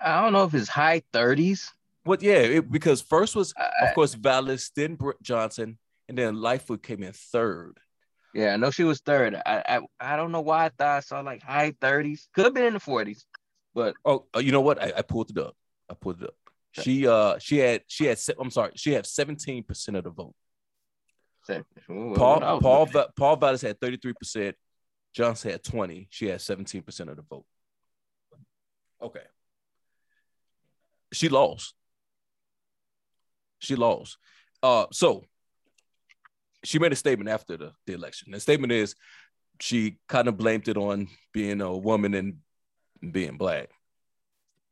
I 0.00 0.22
don't 0.22 0.32
know 0.32 0.44
if 0.44 0.52
it's 0.52 0.68
high 0.68 1.02
30s. 1.14 1.70
What? 2.04 2.20
Yeah, 2.22 2.34
it, 2.34 2.70
because 2.70 3.00
first 3.00 3.34
was 3.34 3.54
I- 3.56 3.86
of 3.86 3.94
course 3.94 4.14
Vallas, 4.14 4.70
then 4.76 4.94
Br- 4.94 5.12
Johnson, 5.22 5.78
and 6.08 6.16
then 6.18 6.36
Lightfoot 6.40 6.82
came 6.82 7.02
in 7.02 7.12
third. 7.12 7.78
Yeah, 8.34 8.52
I 8.52 8.56
know 8.56 8.70
she 8.70 8.84
was 8.84 9.00
third. 9.00 9.34
I, 9.34 9.62
I 9.66 9.80
I 10.12 10.16
don't 10.16 10.32
know 10.32 10.42
why 10.42 10.66
I 10.66 10.68
thought 10.68 10.96
I 10.98 11.00
saw 11.00 11.20
like 11.20 11.42
high 11.42 11.72
30s. 11.72 12.28
Could 12.34 12.44
have 12.44 12.54
been 12.54 12.66
in 12.66 12.74
the 12.74 12.80
40s, 12.80 13.24
but 13.74 13.94
Oh, 14.04 14.26
uh, 14.36 14.40
you 14.40 14.52
know 14.52 14.60
what? 14.60 14.82
I, 14.82 14.92
I 14.98 15.02
pulled 15.02 15.30
it 15.30 15.38
up. 15.38 15.56
I 15.90 15.94
pulled 15.94 16.20
it 16.22 16.28
up. 16.28 16.34
She 16.72 17.06
uh 17.06 17.38
she 17.38 17.56
had 17.56 17.82
she 17.86 18.04
had 18.04 18.18
I'm 18.38 18.50
sorry 18.50 18.72
she 18.76 18.92
had 18.92 19.06
17 19.06 19.62
percent 19.64 19.96
of 19.96 20.04
the 20.04 20.10
vote. 20.10 20.34
ooh, 21.50 22.12
Paul 22.14 22.34
what 22.34 22.42
I 22.42 22.52
was 22.52 22.62
Paul 22.62 22.86
Va- 22.86 23.08
Paul 23.16 23.36
Vallas 23.36 23.62
had 23.62 23.80
33 23.80 24.12
percent. 24.12 24.56
Johnson 25.16 25.50
had 25.52 25.64
20. 25.64 26.08
She 26.10 26.26
had 26.26 26.42
17 26.42 26.82
percent 26.82 27.08
of 27.08 27.16
the 27.16 27.22
vote. 27.22 27.46
Okay. 29.00 29.24
She 31.10 31.30
lost. 31.30 31.72
She 33.58 33.76
lost. 33.76 34.18
Uh, 34.62 34.84
so 34.92 35.24
she 36.62 36.78
made 36.78 36.92
a 36.92 36.96
statement 36.96 37.30
after 37.30 37.56
the, 37.56 37.72
the 37.86 37.94
election. 37.94 38.32
The 38.32 38.40
statement 38.40 38.72
is 38.72 38.94
she 39.58 39.96
kind 40.06 40.28
of 40.28 40.36
blamed 40.36 40.68
it 40.68 40.76
on 40.76 41.08
being 41.32 41.62
a 41.62 41.74
woman 41.74 42.12
and 42.12 42.34
being 43.12 43.38
black. 43.38 43.70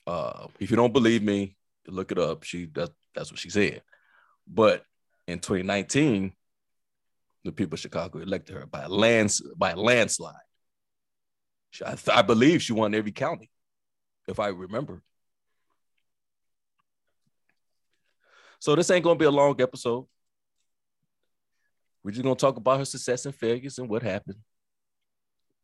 Uh, 0.06 0.48
if 0.60 0.70
you 0.70 0.76
don't 0.76 0.92
believe 0.92 1.22
me, 1.22 1.56
look 1.86 2.12
it 2.12 2.18
up. 2.18 2.42
She 2.42 2.66
that, 2.74 2.90
that's 3.14 3.30
what 3.30 3.40
she 3.40 3.48
said. 3.48 3.80
But 4.46 4.84
in 5.26 5.38
2019, 5.38 6.34
the 7.44 7.52
people 7.52 7.74
of 7.74 7.80
Chicago 7.80 8.18
elected 8.20 8.56
her 8.56 8.66
by 8.66 8.82
a 8.82 8.88
lands 8.88 9.40
by 9.56 9.72
a 9.72 9.76
landslide. 9.76 10.34
She- 11.70 11.84
I, 11.84 11.96
I 12.12 12.22
believe 12.22 12.62
she 12.62 12.72
won 12.72 12.94
every 12.94 13.12
county, 13.12 13.50
if 14.26 14.40
I 14.40 14.48
remember. 14.48 15.02
So 18.58 18.74
this 18.74 18.90
ain't 18.90 19.04
gonna 19.04 19.18
be 19.18 19.26
a 19.26 19.30
long 19.30 19.60
episode. 19.60 20.06
We're 22.02 22.12
just 22.12 22.22
gonna 22.22 22.34
talk 22.34 22.56
about 22.56 22.78
her 22.78 22.84
success 22.84 23.26
and 23.26 23.34
failures 23.34 23.78
and 23.78 23.88
what 23.88 24.02
happened. 24.02 24.38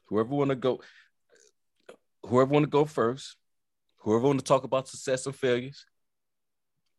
Whoever 0.07 0.35
wanna 0.35 0.57
go, 0.57 0.81
whoever 2.23 2.51
wanna 2.51 2.67
go 2.67 2.85
first, 2.85 3.37
whoever 3.99 4.27
wanna 4.27 4.43
talk 4.43 4.65
about 4.65 4.89
success 4.89 5.25
and 5.25 5.35
failures. 5.35 5.87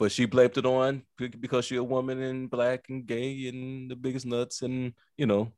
But 0.01 0.11
she 0.11 0.25
blamed 0.25 0.57
it 0.57 0.65
on 0.65 1.03
because 1.39 1.65
she 1.65 1.75
a 1.75 1.83
woman 1.83 2.19
and 2.23 2.49
black 2.49 2.85
and 2.89 3.05
gay 3.05 3.47
and 3.49 3.87
the 3.87 3.95
biggest 3.95 4.25
nuts 4.25 4.63
and 4.63 4.93
you 5.15 5.27
know, 5.27 5.51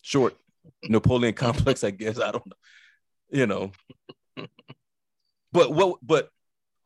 short 0.00 0.34
Napoleon 0.84 1.34
complex, 1.46 1.84
I 1.84 1.90
guess. 1.90 2.18
I 2.18 2.32
don't 2.32 2.46
know. 2.46 2.56
You 3.30 3.46
know. 3.46 3.72
But 5.52 5.74
what 5.74 5.98
but 6.02 6.30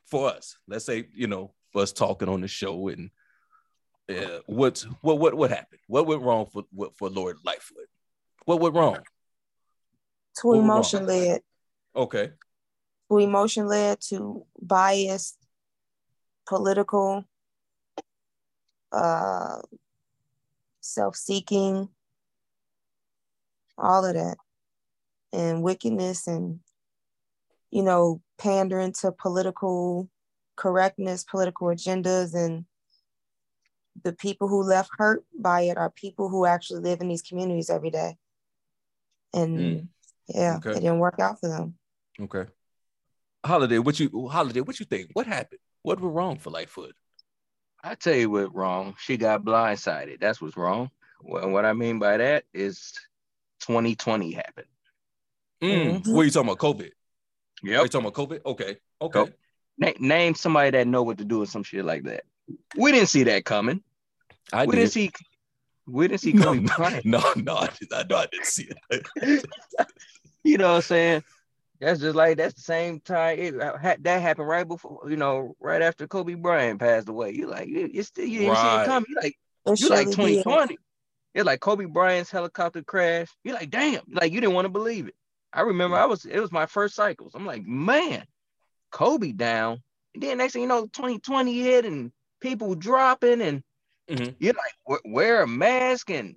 for 0.07 0.31
us, 0.31 0.57
let's 0.67 0.87
say, 0.87 1.07
you 1.15 1.29
know, 1.29 1.55
for 1.73 1.83
us 1.83 1.93
talking 1.93 2.29
on 2.29 2.41
the 2.41 2.49
show 2.49 2.89
and 2.89 3.11
uh, 4.11 4.41
what's 4.47 4.83
what 5.01 5.21
what 5.21 5.35
what 5.35 5.51
happened? 5.51 5.81
What 5.87 6.09
went 6.09 6.23
wrong 6.23 6.47
for 6.53 6.65
what 6.73 6.97
for 6.99 7.09
Lori 7.09 7.35
Lightfoot? 7.45 7.87
What 8.45 8.59
went 8.59 8.75
wrong? 8.75 8.99
Too 10.43 10.55
emotion 10.55 11.07
led. 11.07 11.43
Okay. 11.95 12.33
Too 13.09 13.19
emotion 13.19 13.69
led 13.69 14.01
to 14.09 14.45
biased, 14.61 15.39
political, 16.49 17.25
uh, 18.93 19.59
self 20.81 21.15
seeking, 21.15 21.89
all 23.77 24.05
of 24.05 24.15
that, 24.15 24.37
and 25.33 25.63
wickedness, 25.63 26.27
and 26.27 26.61
you 27.71 27.83
know, 27.83 28.23
pandering 28.39 28.93
to 28.93 29.13
political 29.13 30.09
correctness, 30.57 31.25
political 31.25 31.69
agendas, 31.69 32.35
and 32.35 32.65
the 34.03 34.13
people 34.13 34.49
who 34.49 34.63
left 34.63 34.91
hurt 34.97 35.25
by 35.39 35.63
it 35.63 35.77
are 35.77 35.91
people 35.91 36.29
who 36.29 36.47
actually 36.47 36.81
live 36.81 37.01
in 37.01 37.09
these 37.09 37.23
communities 37.23 37.69
every 37.69 37.91
day. 37.91 38.17
And 39.35 39.59
Mm. 39.59 39.89
yeah, 40.29 40.57
Okay. 40.57 40.71
it 40.71 40.81
didn't 40.81 40.99
work 40.99 41.21
out 41.21 41.41
for 41.41 41.49
them. 41.49 41.79
Okay. 42.21 42.47
Holiday, 43.45 43.79
what 43.79 44.01
you 44.01 44.29
holiday, 44.29 44.61
what 44.61 44.81
you 44.81 44.87
think? 44.87 45.11
What 45.13 45.27
happened? 45.27 45.61
What 45.89 46.01
went 46.01 46.14
wrong 46.14 46.36
for 46.36 46.51
Lightfoot? 46.51 46.95
I 47.82 47.95
tell 47.95 48.14
you 48.14 48.28
what 48.28 48.55
wrong. 48.55 48.95
She 49.01 49.16
got 49.16 49.43
blindsided. 49.43 50.20
That's 50.20 50.39
what's 50.39 50.55
wrong. 50.57 50.91
Well, 51.22 51.49
what 51.49 51.64
I 51.64 51.72
mean 51.72 51.99
by 51.99 52.18
that 52.18 52.45
is 52.53 52.93
2020 53.61 54.32
happened. 54.32 54.66
Mm, 55.62 56.03
Mhm. 56.03 56.12
What 56.12 56.20
are 56.20 56.24
you 56.24 56.30
talking 56.30 56.51
about? 56.51 56.59
COVID? 56.59 56.91
Yeah. 57.62 57.70
you 57.72 57.80
Yep. 57.80 57.91
talking 57.91 58.07
about 58.07 58.28
COVID? 58.28 58.41
Okay. 58.45 58.76
Okay. 59.01 59.18
Yep. 59.20 59.39
Na- 59.78 60.07
name 60.07 60.34
somebody 60.34 60.70
that 60.72 60.86
know 60.86 61.03
what 61.03 61.16
to 61.18 61.24
do 61.24 61.39
with 61.39 61.49
some 61.49 61.62
shit 61.62 61.84
like 61.86 62.03
that. 62.03 62.24
We 62.76 62.93
didn't 62.93 63.09
see 63.09 63.22
that 63.24 63.47
coming. 63.47 63.82
I 64.53 64.66
we 64.66 64.72
did. 64.72 64.78
didn't 64.80 64.93
see. 64.93 65.11
We 65.86 66.07
didn't 66.09 66.20
see 66.20 66.32
no, 66.34 66.45
Kobe 66.55 66.61
no, 66.78 67.01
no, 67.05 67.32
no, 67.36 67.57
I, 67.57 67.68
did, 67.78 67.93
I, 67.95 68.05
no, 68.11 68.16
I 68.18 68.26
didn't 68.26 68.45
see 68.47 68.68
it. 68.91 69.47
You 70.45 70.57
know 70.59 70.68
what 70.68 70.76
I'm 70.76 70.82
saying? 70.82 71.24
That's 71.81 72.01
just 72.01 72.16
like 72.16 72.37
that's 72.37 72.55
the 72.55 72.61
same 72.61 73.01
time 73.01 73.39
it 73.39 73.55
that 73.59 74.22
happened 74.22 74.49
right 74.49 74.66
before, 74.66 75.03
you 75.09 75.16
know, 75.16 75.55
right 75.61 75.81
after 75.81 76.09
Kobe 76.09 76.35
Bryant 76.35 76.81
passed 76.81 77.09
away. 77.09 77.31
You 77.33 77.47
like 77.47 77.68
you, 77.68 77.89
you 77.93 78.03
still 78.03 78.24
you 78.26 78.41
didn't 78.41 78.57
see 78.57 78.66
it 78.83 78.85
coming. 78.87 79.07
You 79.09 79.16
like 79.16 79.39
It 79.66 79.81
you 79.81 79.89
like 79.89 80.07
2020. 80.11 80.76
It's 81.35 81.45
like 81.47 81.61
Kobe 81.61 81.85
Bryant's 81.85 82.31
helicopter 82.33 82.83
crash. 82.83 83.29
You're 83.45 83.55
like, 83.55 83.70
damn, 83.70 84.03
like 84.11 84.33
you 84.33 84.41
didn't 84.41 84.55
want 84.55 84.64
to 84.64 84.70
believe 84.70 85.07
it. 85.07 85.14
I 85.53 85.61
remember 85.61 85.97
I 85.97 86.07
was 86.07 86.24
it 86.24 86.41
was 86.41 86.51
my 86.51 86.66
first 86.66 86.97
cycles. 86.97 87.33
I'm 87.35 87.47
like, 87.47 87.64
man, 87.64 88.24
Kobe 88.91 89.33
down. 89.33 89.81
And 90.14 90.22
then 90.22 90.39
next 90.39 90.55
thing 90.55 90.62
you 90.62 90.68
know, 90.68 90.87
2020 90.87 91.61
hit 91.61 91.85
and 91.85 92.11
people 92.41 92.74
dropping 92.74 93.41
and 93.41 93.62
Mhm. 94.11 94.35
you're 94.41 94.55
like, 94.55 95.01
wear 95.05 95.43
a 95.43 95.47
mask 95.47 96.11
and 96.11 96.35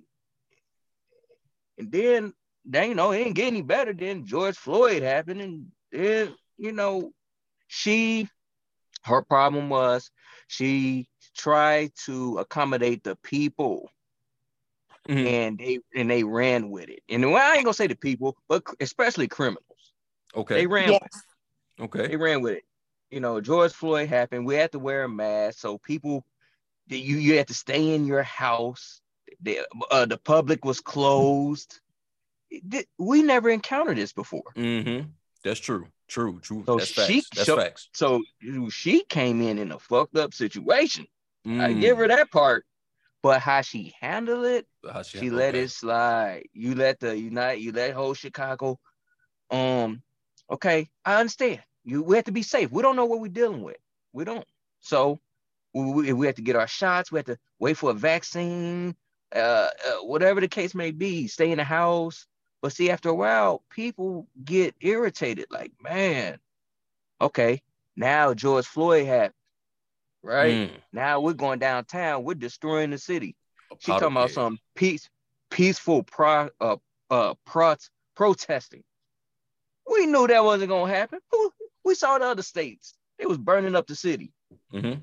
and 1.78 1.90
then 1.90 2.32
then 2.64 2.88
you 2.90 2.94
know 2.94 3.10
it 3.12 3.18
didn't 3.18 3.34
get 3.34 3.46
any 3.48 3.62
better. 3.62 3.92
than 3.92 4.26
George 4.26 4.56
Floyd 4.56 5.02
happened 5.02 5.40
and 5.40 5.72
then 5.90 6.34
you 6.58 6.72
know 6.72 7.12
she 7.68 8.28
her 9.04 9.22
problem 9.22 9.68
was 9.68 10.10
she 10.46 11.08
tried 11.36 11.92
to 12.06 12.38
accommodate 12.38 13.02
the 13.02 13.16
people 13.16 13.90
Mhm. 15.08 15.26
and 15.26 15.58
they 15.58 15.80
and 15.96 16.08
they 16.08 16.22
ran 16.22 16.70
with 16.70 16.88
it. 16.88 17.02
And 17.08 17.28
well, 17.32 17.42
I 17.42 17.56
ain't 17.56 17.64
gonna 17.64 17.74
say 17.74 17.88
the 17.88 17.96
people, 17.96 18.36
but 18.48 18.62
especially 18.78 19.26
criminals. 19.26 19.64
Okay. 20.34 20.54
They 20.54 20.66
ran 20.66 20.90
with 20.90 21.02
Yes. 21.02 21.24
it. 21.80 21.82
Okay. 21.84 22.06
They 22.06 22.16
ran 22.16 22.40
with 22.40 22.58
it. 22.58 22.64
You 23.10 23.18
know, 23.20 23.40
George 23.40 23.72
Floyd 23.72 24.08
happened. 24.08 24.46
We 24.46 24.54
had 24.54 24.70
to 24.72 24.78
wear 24.78 25.02
a 25.04 25.08
mask, 25.08 25.58
so 25.58 25.78
people, 25.78 26.24
you 26.86 27.16
you 27.16 27.36
had 27.36 27.48
to 27.48 27.54
stay 27.54 27.94
in 27.94 28.06
your 28.06 28.22
house. 28.22 29.00
The 29.40 29.66
uh, 29.90 30.06
the 30.06 30.18
public 30.18 30.64
was 30.64 30.80
closed. 30.80 31.80
We 32.98 33.22
never 33.22 33.50
encountered 33.50 33.96
this 33.96 34.12
before. 34.12 34.52
Mm-hmm. 34.56 35.08
That's 35.44 35.60
true. 35.60 35.86
True. 36.08 36.40
True. 36.40 36.62
So 36.66 36.76
That's 36.78 36.88
she 36.90 37.20
facts. 37.20 37.28
That's 37.34 37.46
show- 37.46 37.56
facts. 37.56 37.88
So 37.92 38.22
she 38.70 39.04
came 39.04 39.40
in 39.40 39.58
in 39.58 39.72
a 39.72 39.78
fucked 39.78 40.16
up 40.16 40.34
situation. 40.34 41.06
I 41.44 41.48
Mm. 41.74 41.80
give 41.80 41.96
her 41.98 42.06
that 42.06 42.30
part, 42.30 42.64
but 43.22 43.40
how 43.40 43.62
she 43.62 43.94
handled 44.00 44.44
it, 44.46 44.66
How 44.92 45.02
she 45.02 45.28
let 45.30 45.54
okay. 45.56 45.64
it 45.64 45.70
slide. 45.72 46.44
You 46.52 46.76
let 46.76 47.00
the 47.00 47.18
unite, 47.18 47.58
you 47.60 47.72
let 47.72 47.94
whole 47.94 48.14
Chicago. 48.14 48.78
Um, 49.50 50.02
okay, 50.50 50.88
I 51.04 51.16
understand. 51.16 51.60
You 51.84 52.02
we 52.04 52.14
have 52.14 52.26
to 52.26 52.32
be 52.32 52.42
safe. 52.42 52.70
We 52.70 52.80
don't 52.82 52.94
know 52.94 53.06
what 53.06 53.18
we're 53.20 53.26
dealing 53.28 53.62
with. 53.64 53.76
We 54.12 54.24
don't. 54.24 54.44
So 54.80 55.18
we, 55.74 55.82
we, 55.90 56.12
we 56.12 56.26
have 56.26 56.36
to 56.36 56.42
get 56.42 56.54
our 56.54 56.68
shots. 56.68 57.10
We 57.10 57.18
have 57.18 57.26
to 57.26 57.38
wait 57.58 57.76
for 57.76 57.90
a 57.90 57.94
vaccine. 57.94 58.94
Uh, 59.34 59.38
uh, 59.88 59.92
whatever 60.04 60.40
the 60.40 60.46
case 60.48 60.74
may 60.74 60.90
be, 60.92 61.26
stay 61.26 61.50
in 61.50 61.58
the 61.58 61.64
house. 61.64 62.26
But 62.62 62.72
see, 62.72 62.90
after 62.90 63.08
a 63.08 63.14
while, 63.14 63.62
people 63.70 64.28
get 64.42 64.76
irritated. 64.80 65.46
Like, 65.50 65.72
man, 65.82 66.38
okay, 67.20 67.60
now 67.96 68.32
George 68.34 68.66
Floyd 68.66 69.06
happened, 69.06 69.34
right? 70.22 70.70
Mm. 70.70 70.70
Now 70.92 71.20
we're 71.20 71.32
going 71.32 71.58
downtown. 71.58 72.22
We're 72.22 72.34
destroying 72.34 72.90
the 72.90 72.98
city. 72.98 73.34
She 73.80 73.90
talking 73.90 74.06
about 74.12 74.30
some 74.30 74.58
peace, 74.76 75.10
peaceful 75.50 76.04
pro, 76.04 76.50
uh, 76.60 76.76
uh, 77.10 77.34
pro, 77.44 77.74
protesting. 78.14 78.84
We 79.90 80.06
knew 80.06 80.28
that 80.28 80.44
wasn't 80.44 80.70
gonna 80.70 80.92
happen. 80.92 81.18
We 81.84 81.96
saw 81.96 82.16
the 82.18 82.26
other 82.26 82.42
states. 82.42 82.94
They 83.18 83.26
was 83.26 83.38
burning 83.38 83.74
up 83.74 83.88
the 83.88 83.96
city. 83.96 84.32
Mhm. 84.72 85.02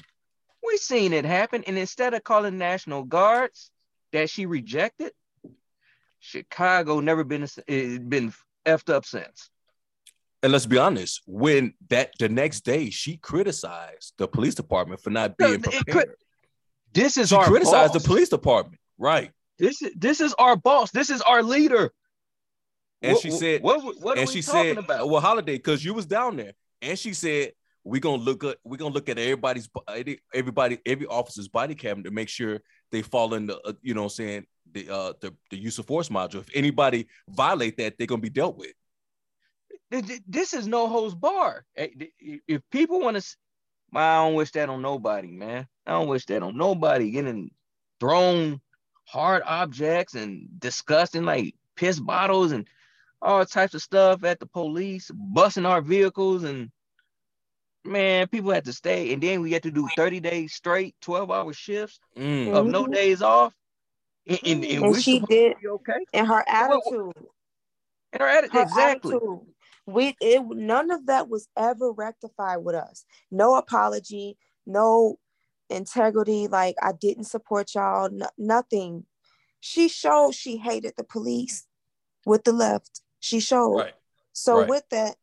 We 0.65 0.77
seen 0.77 1.11
it 1.11 1.25
happen, 1.25 1.65
and 1.65 1.77
instead 1.77 2.13
of 2.13 2.23
calling 2.23 2.57
National 2.57 3.03
Guards 3.03 3.69
that 4.13 4.29
she 4.29 4.45
rejected, 4.45 5.11
Chicago 6.19 6.99
never 6.99 7.23
been 7.23 7.43
eh, 7.67 7.97
been 7.97 8.33
effed 8.65 8.91
up 8.93 9.05
since. 9.05 9.49
And 10.41 10.51
let's 10.53 10.65
be 10.65 10.77
honest, 10.77 11.21
when 11.25 11.73
that 11.89 12.11
the 12.19 12.29
next 12.29 12.61
day 12.61 12.89
she 12.89 13.17
criticized 13.17 14.13
the 14.17 14.27
police 14.27 14.55
department 14.55 15.01
for 15.01 15.09
not 15.09 15.37
being 15.37 15.61
prepared. 15.61 16.15
This 16.93 17.17
is 17.17 17.29
She 17.29 17.35
our 17.35 17.45
criticized 17.45 17.93
boss. 17.93 18.01
the 18.01 18.07
police 18.07 18.29
department, 18.29 18.79
right? 18.97 19.31
This 19.57 19.81
is 19.81 19.91
this 19.95 20.21
is 20.21 20.33
our 20.39 20.55
boss. 20.55 20.91
This 20.91 21.09
is 21.09 21.21
our 21.21 21.43
leader. 21.43 21.91
And 23.01 23.13
What- 23.13 23.21
she 23.21 23.29
what- 23.29 23.39
said, 23.39 23.61
what, 23.63 23.83
what, 24.01 24.17
are 24.17 24.21
and 24.21 24.29
we 24.29 24.35
she 24.35 24.41
talking 24.41 24.75
said, 24.75 24.77
about? 24.83 25.09
"Well, 25.09 25.21
holiday, 25.21 25.53
because 25.55 25.83
you 25.85 25.93
was 25.93 26.05
down 26.05 26.35
there." 26.37 26.53
And 26.81 26.97
she 26.97 27.13
said, 27.13 27.53
"We're 27.83 28.01
gonna 28.01 28.21
look 28.23 28.43
at 28.43 28.57
we're 28.63 28.77
gonna 28.77 28.93
look 28.93 29.09
at 29.09 29.19
everybody's 29.19 29.67
bo- 29.67 29.83
everybody 30.33 30.79
every 30.85 31.05
officer's 31.05 31.47
body 31.47 31.75
cam 31.75 32.03
to 32.03 32.11
make 32.11 32.29
sure 32.29 32.61
they 32.91 33.01
fall 33.01 33.33
in 33.35 33.45
the 33.47 33.59
uh, 33.61 33.73
you 33.81 33.93
know 33.93 34.03
I'm 34.03 34.09
saying 34.09 34.47
the 34.73 34.89
uh 34.89 35.13
the, 35.21 35.33
the 35.49 35.57
use 35.57 35.79
of 35.79 35.85
force 35.87 36.09
module. 36.09 36.41
If 36.41 36.49
anybody 36.53 37.07
violate 37.29 37.77
that, 37.77 37.97
they're 37.97 38.07
gonna 38.07 38.21
be 38.21 38.29
dealt 38.29 38.57
with." 38.57 38.73
Th- 39.91 40.05
th- 40.05 40.21
This 40.27 40.53
is 40.53 40.67
no 40.67 40.87
holds 40.87 41.15
bar. 41.15 41.65
Eh, 41.75 41.89
If 42.47 42.61
people 42.71 42.99
want 43.01 43.17
to, 43.17 43.37
I 43.93 44.23
don't 44.23 44.35
wish 44.35 44.51
that 44.51 44.69
on 44.69 44.81
nobody, 44.81 45.29
man. 45.31 45.67
I 45.85 45.91
don't 45.91 46.07
wish 46.07 46.25
that 46.27 46.43
on 46.43 46.57
nobody 46.57 47.11
getting 47.11 47.51
thrown 47.99 48.61
hard 49.05 49.41
objects 49.45 50.13
and 50.13 50.47
disgusting 50.59 51.25
like 51.25 51.55
piss 51.75 51.99
bottles 51.99 52.51
and 52.51 52.67
all 53.21 53.43
types 53.45 53.73
of 53.73 53.81
stuff 53.81 54.23
at 54.23 54.39
the 54.39 54.45
police, 54.45 55.09
busting 55.13 55.65
our 55.65 55.81
vehicles 55.81 56.43
and 56.43 56.71
man, 57.83 58.27
people 58.27 58.51
had 58.51 58.65
to 58.65 58.73
stay. 58.73 59.11
And 59.13 59.21
then 59.23 59.41
we 59.41 59.51
had 59.51 59.63
to 59.63 59.71
do 59.71 59.87
30 59.95 60.19
days 60.19 60.53
straight, 60.53 60.95
12 61.01 61.31
hour 61.31 61.51
shifts 61.53 61.99
Mm. 62.15 62.53
of 62.53 62.67
no 62.67 62.85
Mhm. 62.85 62.93
days 62.93 63.21
off. 63.21 63.53
And, 64.29 64.39
and, 64.45 64.63
and 64.63 64.83
And 64.85 65.03
she 65.03 65.19
did, 65.19 65.55
be 65.59 65.67
okay. 65.67 66.05
and 66.13 66.27
her 66.27 66.43
attitude, 66.47 67.13
And 68.13 68.21
our 68.21 68.27
atti- 68.27 68.51
her 68.51 68.61
exactly. 68.61 69.15
attitude. 69.15 69.39
We 69.87 70.15
it 70.21 70.43
none 70.45 70.91
of 70.91 71.07
that 71.07 71.29
was 71.29 71.47
ever 71.57 71.91
rectified 71.91 72.59
with 72.59 72.75
us. 72.75 73.05
No 73.31 73.55
apology, 73.55 74.37
no 74.67 75.17
integrity. 75.71 76.47
Like 76.47 76.75
I 76.81 76.91
didn't 76.91 77.23
support 77.23 77.73
y'all. 77.73 78.09
no- 78.11 78.29
nothing. 78.37 79.05
She 79.61 79.89
showed 79.89 80.35
she 80.35 80.57
hated 80.57 80.93
the 80.95 81.03
police 81.03 81.65
with 82.25 82.43
the 82.43 82.53
left. 82.53 83.01
She 83.19 83.39
showed. 83.39 83.77
Right. 83.77 83.93
So 84.33 84.59
Right. 84.59 84.69
with 84.69 84.83
that, 84.91 85.15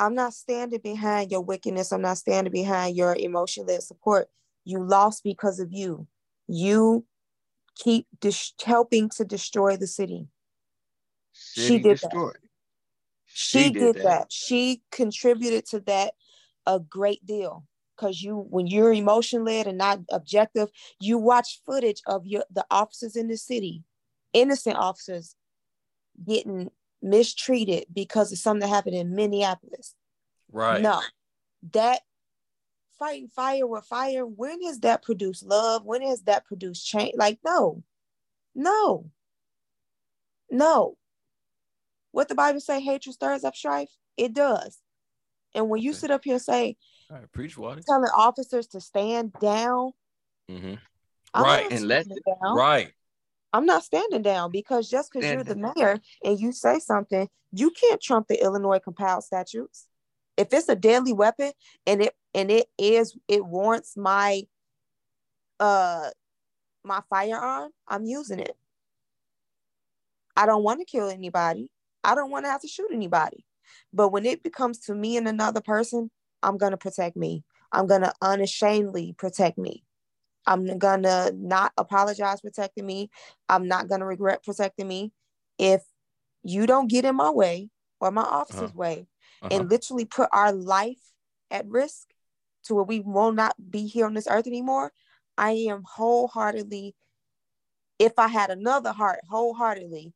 I'm 0.00 0.14
not 0.16 0.34
standing 0.34 0.80
behind 0.82 1.30
your 1.30 1.42
wickedness. 1.42 1.92
I'm 1.92 2.02
not 2.02 2.18
standing 2.18 2.52
behind 2.52 2.96
your 2.96 3.14
emotionless 3.14 3.86
support. 3.86 4.28
You 4.64 4.82
lost 4.82 5.22
because 5.22 5.60
of 5.60 5.72
you. 5.72 6.08
You 6.48 7.04
keep 7.82 8.06
dis- 8.20 8.54
helping 8.64 9.08
to 9.10 9.24
destroy 9.24 9.76
the 9.76 9.86
city. 9.86 10.28
She 11.32 11.60
City 11.60 11.78
did 11.78 11.98
that. 11.98 12.00
destroyed. 12.00 12.36
She, 13.32 13.70
did, 13.70 13.96
that. 14.02 14.32
She 14.32 14.82
contributed 14.90 15.66
to 15.66 15.80
that 15.80 16.14
a 16.66 16.78
great 16.78 17.24
deal. 17.24 17.64
Cause 17.96 18.20
you, 18.20 18.46
when 18.48 18.66
you're 18.66 18.92
emotion 18.92 19.44
led 19.44 19.66
and 19.66 19.76
not 19.76 20.00
objective, 20.10 20.68
you 21.00 21.18
watch 21.18 21.60
footage 21.66 22.00
of 22.06 22.26
your 22.26 22.44
the 22.50 22.64
officers 22.70 23.14
in 23.14 23.28
the 23.28 23.36
city, 23.36 23.84
innocent 24.32 24.76
officers, 24.76 25.36
getting 26.26 26.70
mistreated 27.02 27.84
because 27.92 28.32
of 28.32 28.38
something 28.38 28.60
that 28.60 28.74
happened 28.74 28.96
in 28.96 29.14
Minneapolis. 29.14 29.94
Right. 30.50 30.80
No, 30.80 31.02
that 31.72 32.00
fighting 33.00 33.26
fire 33.28 33.66
with 33.66 33.84
fire. 33.86 34.24
When 34.24 34.62
has 34.62 34.78
that 34.80 35.02
produced 35.02 35.44
love? 35.44 35.84
When 35.84 36.02
has 36.02 36.22
that 36.22 36.44
produced 36.44 36.86
change? 36.86 37.14
Like, 37.16 37.40
no, 37.44 37.82
no, 38.54 39.10
no. 40.50 40.96
What 42.12 42.28
the 42.28 42.34
Bible 42.36 42.60
say, 42.60 42.80
hatred 42.80 43.14
stirs 43.14 43.42
up 43.42 43.56
strife. 43.56 43.90
It 44.16 44.34
does. 44.34 44.78
And 45.54 45.68
when 45.68 45.80
you 45.82 45.90
Okay. 45.90 45.98
sit 45.98 46.10
up 46.12 46.22
here 46.24 46.34
and 46.34 46.42
say, 46.42 46.76
All 47.10 47.16
right. 47.16 47.32
Preach, 47.32 47.58
Watty. 47.58 47.82
telling 47.82 48.10
officers 48.16 48.68
to 48.68 48.80
stand 48.80 49.32
down, 49.40 49.92
mm-hmm. 50.48 50.74
Right, 51.34 51.66
and 51.72 51.88
let- 51.88 52.06
down. 52.08 52.56
Right. 52.56 52.92
I'm 53.52 53.66
not 53.66 53.82
standing 53.82 54.22
down 54.22 54.52
because 54.52 54.88
just 54.88 55.10
because 55.12 55.28
you're 55.28 55.42
the 55.42 55.56
mayor 55.56 55.98
and 56.24 56.38
you 56.38 56.52
say 56.52 56.78
something, 56.78 57.28
you 57.50 57.70
can't 57.70 58.00
trump 58.00 58.28
the 58.28 58.40
Illinois 58.40 58.78
compiled 58.78 59.24
statutes. 59.24 59.86
If 60.36 60.52
it's 60.52 60.68
a 60.68 60.76
deadly 60.76 61.12
weapon 61.12 61.50
and 61.84 62.00
it 62.02 62.14
and 62.34 62.50
it 62.50 62.66
is 62.78 63.16
it 63.28 63.44
warrants 63.44 63.96
my 63.96 64.42
uh 65.58 66.10
my 66.84 67.00
firearm, 67.10 67.70
I'm 67.88 68.04
using 68.04 68.38
it. 68.38 68.56
I 70.36 70.46
don't 70.46 70.62
want 70.62 70.80
to 70.80 70.86
kill 70.86 71.08
anybody. 71.10 71.70
I 72.02 72.14
don't 72.14 72.30
want 72.30 72.46
to 72.46 72.50
have 72.50 72.62
to 72.62 72.68
shoot 72.68 72.90
anybody. 72.92 73.44
But 73.92 74.08
when 74.08 74.24
it 74.24 74.42
becomes 74.42 74.78
to 74.80 74.94
me 74.94 75.16
and 75.16 75.28
another 75.28 75.60
person, 75.60 76.10
I'm 76.42 76.56
gonna 76.56 76.78
protect 76.78 77.16
me. 77.16 77.44
I'm 77.72 77.86
gonna 77.86 78.12
unashamedly 78.22 79.14
protect 79.18 79.58
me. 79.58 79.84
I'm 80.46 80.78
gonna 80.78 81.32
not 81.34 81.72
apologize 81.76 82.40
protecting 82.40 82.86
me. 82.86 83.10
I'm 83.48 83.68
not 83.68 83.88
gonna 83.88 84.06
regret 84.06 84.42
protecting 84.42 84.88
me. 84.88 85.12
If 85.58 85.82
you 86.42 86.66
don't 86.66 86.88
get 86.88 87.04
in 87.04 87.16
my 87.16 87.30
way 87.30 87.68
or 88.00 88.10
my 88.10 88.22
officer's 88.22 88.74
way 88.74 89.06
Uh-huh. 89.42 89.56
and 89.58 89.70
literally 89.70 90.06
put 90.06 90.28
our 90.32 90.52
life 90.52 91.02
at 91.50 91.66
risk 91.68 92.08
to 92.64 92.74
where 92.74 92.84
we 92.84 93.00
will 93.00 93.32
not 93.32 93.54
be 93.70 93.86
here 93.86 94.06
on 94.06 94.14
this 94.14 94.28
earth 94.30 94.46
anymore, 94.46 94.92
I 95.38 95.52
am 95.52 95.82
wholeheartedly, 95.84 96.94
if 97.98 98.18
I 98.18 98.28
had 98.28 98.50
another 98.50 98.92
heart, 98.92 99.20
wholeheartedly 99.28 100.12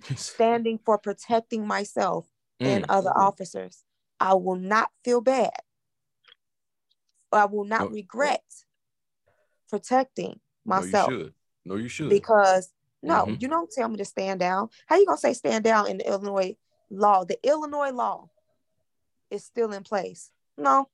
standing 0.16 0.78
for 0.78 0.98
protecting 0.98 1.66
myself 1.66 2.26
and 2.60 2.84
Mm. 2.84 2.86
other 2.88 3.10
officers. 3.16 3.84
I 4.20 4.34
will 4.34 4.56
not 4.56 4.90
feel 5.04 5.20
bad. 5.20 5.52
I 7.32 7.44
will 7.44 7.64
not 7.64 7.82
No. 7.82 7.88
regret 7.88 8.42
protecting 9.68 10.40
No, 10.64 10.76
you 10.76 10.80
myself. 10.82 11.12
should. 11.12 11.34
No, 11.64 11.74
you 11.76 11.88
should. 11.88 12.08
because 12.10 12.72
no, 13.02 13.26
Mhm. 13.26 13.40
you 13.40 13.48
don't 13.48 13.70
tell 13.70 13.88
me 13.88 13.96
to 13.98 14.04
stand 14.04 14.40
down. 14.40 14.70
How 14.86 14.96
you 14.96 15.06
gonna 15.06 15.18
say 15.18 15.34
stand 15.34 15.62
down 15.64 15.86
in 15.88 15.98
the 15.98 16.08
Illinois 16.08 16.56
law? 16.90 17.24
The 17.24 17.38
Illinois 17.46 17.90
law 17.90 18.28
is 19.30 19.44
still 19.44 19.72
in 19.72 19.84
place. 19.84 20.30
No. 20.56 20.88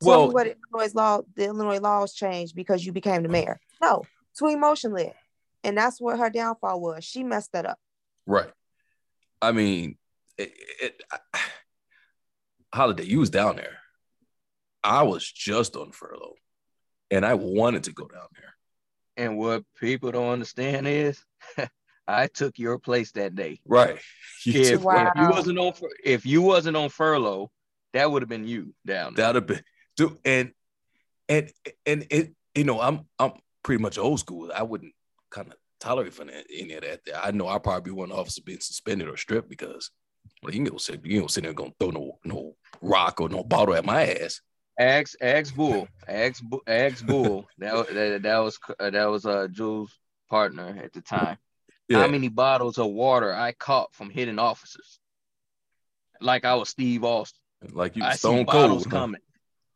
Tell 0.00 0.10
well, 0.10 0.28
me 0.28 0.34
what 0.34 0.46
Illinois 0.46 0.94
law, 0.94 1.20
the 1.36 1.44
Illinois 1.46 1.80
laws 1.80 2.14
changed 2.14 2.54
because 2.54 2.84
you 2.84 2.92
became 2.92 3.22
the 3.22 3.28
mayor. 3.28 3.60
No, 3.82 4.04
too 4.38 4.46
emotion 4.48 4.92
led. 4.92 5.14
And 5.64 5.76
that's 5.76 6.00
what 6.00 6.18
her 6.18 6.30
downfall 6.30 6.80
was. 6.80 7.04
She 7.04 7.24
messed 7.24 7.52
that 7.52 7.66
up. 7.66 7.78
right. 8.26 8.50
I 9.40 9.52
mean, 9.52 9.96
it, 10.36 10.52
it, 10.80 11.02
I, 11.12 11.18
Holiday, 12.74 13.04
you 13.04 13.20
was 13.20 13.30
down 13.30 13.56
there. 13.56 13.78
I 14.82 15.02
was 15.02 15.30
just 15.30 15.76
on 15.76 15.92
furlough, 15.92 16.34
and 17.10 17.24
I 17.24 17.34
wanted 17.34 17.84
to 17.84 17.92
go 17.92 18.06
down 18.06 18.26
there. 18.36 18.54
And 19.16 19.36
what 19.38 19.64
people 19.78 20.10
don't 20.12 20.30
understand 20.30 20.86
is, 20.86 21.24
I 22.08 22.26
took 22.28 22.58
your 22.58 22.78
place 22.78 23.12
that 23.12 23.34
day. 23.34 23.60
Right. 23.66 23.98
You 24.44 24.60
If, 24.60 24.82
Wow. 24.82 25.12
if 25.16 25.20
you 25.20 25.28
wasn't 25.30 25.58
on 25.58 25.72
if 26.04 26.24
you 26.24 26.42
wasn't 26.42 26.76
on 26.76 26.90
furlough, 26.90 27.50
that 27.92 28.10
would 28.10 28.22
have 28.22 28.28
been 28.28 28.46
you 28.46 28.74
down 28.86 29.14
there. 29.14 29.32
That'd 29.32 29.42
have 29.42 29.46
been, 29.46 29.64
dude, 29.96 30.18
and 30.24 30.52
and 31.28 31.50
and 31.86 32.06
it, 32.10 32.34
you 32.54 32.64
know, 32.64 32.80
I'm 32.80 33.06
I'm 33.18 33.32
pretty 33.62 33.82
much 33.82 33.98
old 33.98 34.20
school. 34.20 34.50
I 34.54 34.62
wouldn't 34.62 34.94
kind 35.30 35.48
of 35.48 35.54
tolerate 35.80 36.14
for 36.14 36.22
any 36.22 36.72
of 36.74 36.82
that. 36.82 37.00
I 37.22 37.30
know 37.30 37.48
I'd 37.48 37.62
probably 37.62 37.90
be 37.90 37.94
one 37.94 38.12
officer 38.12 38.42
being 38.42 38.60
suspended 38.60 39.08
or 39.08 39.16
stripped 39.16 39.48
because 39.48 39.90
well, 40.42 40.54
you 40.54 40.64
gonna 40.64 40.78
sit, 40.78 41.04
you 41.04 41.20
gonna 41.20 41.28
sit 41.28 41.44
there 41.44 41.52
gonna 41.52 41.72
throw 41.78 41.90
no 41.90 42.18
no 42.24 42.56
rock 42.80 43.20
or 43.20 43.28
no 43.28 43.44
bottle 43.44 43.74
at 43.74 43.84
my 43.84 44.06
ass. 44.06 44.40
Ax 44.78 45.16
Ax 45.20 45.50
Bull, 45.50 45.88
Ax 46.06 46.40
Bu- 46.40 46.60
Ax 46.66 47.02
Bull. 47.02 47.46
That 47.58 47.88
that, 47.88 48.22
that 48.22 48.38
was 48.38 48.58
uh, 48.78 48.90
that 48.90 49.06
was 49.06 49.26
uh 49.26 49.48
Jules' 49.50 49.98
partner 50.30 50.78
at 50.82 50.92
the 50.92 51.00
time. 51.00 51.38
Yeah, 51.88 52.00
How 52.00 52.08
many 52.08 52.28
bottles 52.28 52.78
of 52.78 52.90
water 52.90 53.34
I 53.34 53.52
caught 53.52 53.94
from 53.94 54.10
hitting 54.10 54.38
officers? 54.38 55.00
Like 56.20 56.44
I 56.44 56.54
was 56.54 56.68
Steve 56.68 57.02
Austin. 57.02 57.40
Like 57.72 57.96
you 57.96 58.04
I 58.04 58.12
see 58.12 58.18
stone 58.18 58.44
bottles 58.44 58.84
cold. 58.84 58.92
huh? 58.92 58.98
coming. 59.00 59.20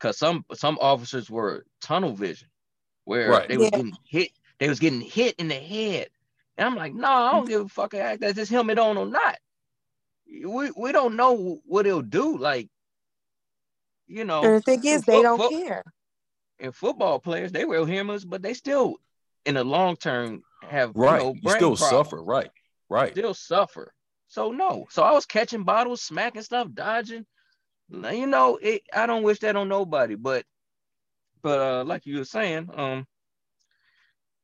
Cause 0.00 0.18
some 0.18 0.44
some 0.54 0.78
officers 0.80 1.30
were 1.30 1.64
tunnel 1.80 2.12
vision, 2.12 2.48
where 3.04 3.30
Right. 3.30 3.48
they 3.48 3.56
was 3.56 3.66
Yeah. 3.72 3.76
getting 3.78 3.96
hit. 4.08 4.30
They 4.58 4.68
was 4.68 4.80
getting 4.80 5.00
hit 5.00 5.36
in 5.36 5.48
the 5.48 5.54
head, 5.54 6.08
and 6.56 6.66
I'm 6.66 6.76
like, 6.76 6.94
no, 6.94 7.08
I 7.08 7.32
don't 7.32 7.48
give 7.48 7.60
a 7.62 7.68
fuck 7.68 7.94
if 7.94 8.20
that's 8.20 8.34
this 8.34 8.48
helmet 8.48 8.78
on 8.78 8.96
or 8.96 9.06
not. 9.06 9.38
We 10.26 10.70
we 10.76 10.92
don't 10.92 11.16
know 11.16 11.60
what 11.64 11.86
it'll 11.86 12.02
do. 12.02 12.36
Like, 12.38 12.68
you 14.06 14.24
know, 14.24 14.42
And 14.42 14.56
the 14.56 14.60
thing 14.60 14.84
is, 14.84 15.02
they 15.02 15.16
Fo- 15.16 15.22
don't 15.22 15.38
fo- 15.38 15.48
care. 15.50 15.84
and 16.58 16.74
football 16.74 17.18
players 17.18 17.52
they 17.52 17.64
wear 17.64 17.86
helmets, 17.86 18.24
but 18.24 18.42
they 18.42 18.54
still, 18.54 18.96
in 19.44 19.54
the 19.54 19.64
long 19.64 19.96
term, 19.96 20.42
have 20.62 20.92
Right, 20.94 21.20
you, 21.20 21.26
know, 21.28 21.34
you 21.34 21.50
still 21.50 21.76
problems. 21.76 21.80
suffer. 21.80 22.22
Right, 22.22 22.50
right. 22.88 23.12
Still 23.12 23.34
suffer. 23.34 23.92
So 24.28 24.50
no. 24.52 24.86
So 24.90 25.02
I 25.02 25.12
was 25.12 25.26
catching 25.26 25.64
bottles, 25.64 26.02
smacking 26.02 26.42
stuff, 26.42 26.68
dodging. 26.72 27.26
You 27.90 28.26
know, 28.26 28.56
it, 28.56 28.82
I 28.94 29.06
don't 29.06 29.22
wish 29.22 29.40
that 29.40 29.56
on 29.56 29.68
nobody, 29.68 30.14
but 30.14 30.44
but 31.42 31.58
uh, 31.60 31.84
like 31.84 32.06
you 32.06 32.18
were 32.18 32.24
saying, 32.24 32.70
um, 32.74 33.06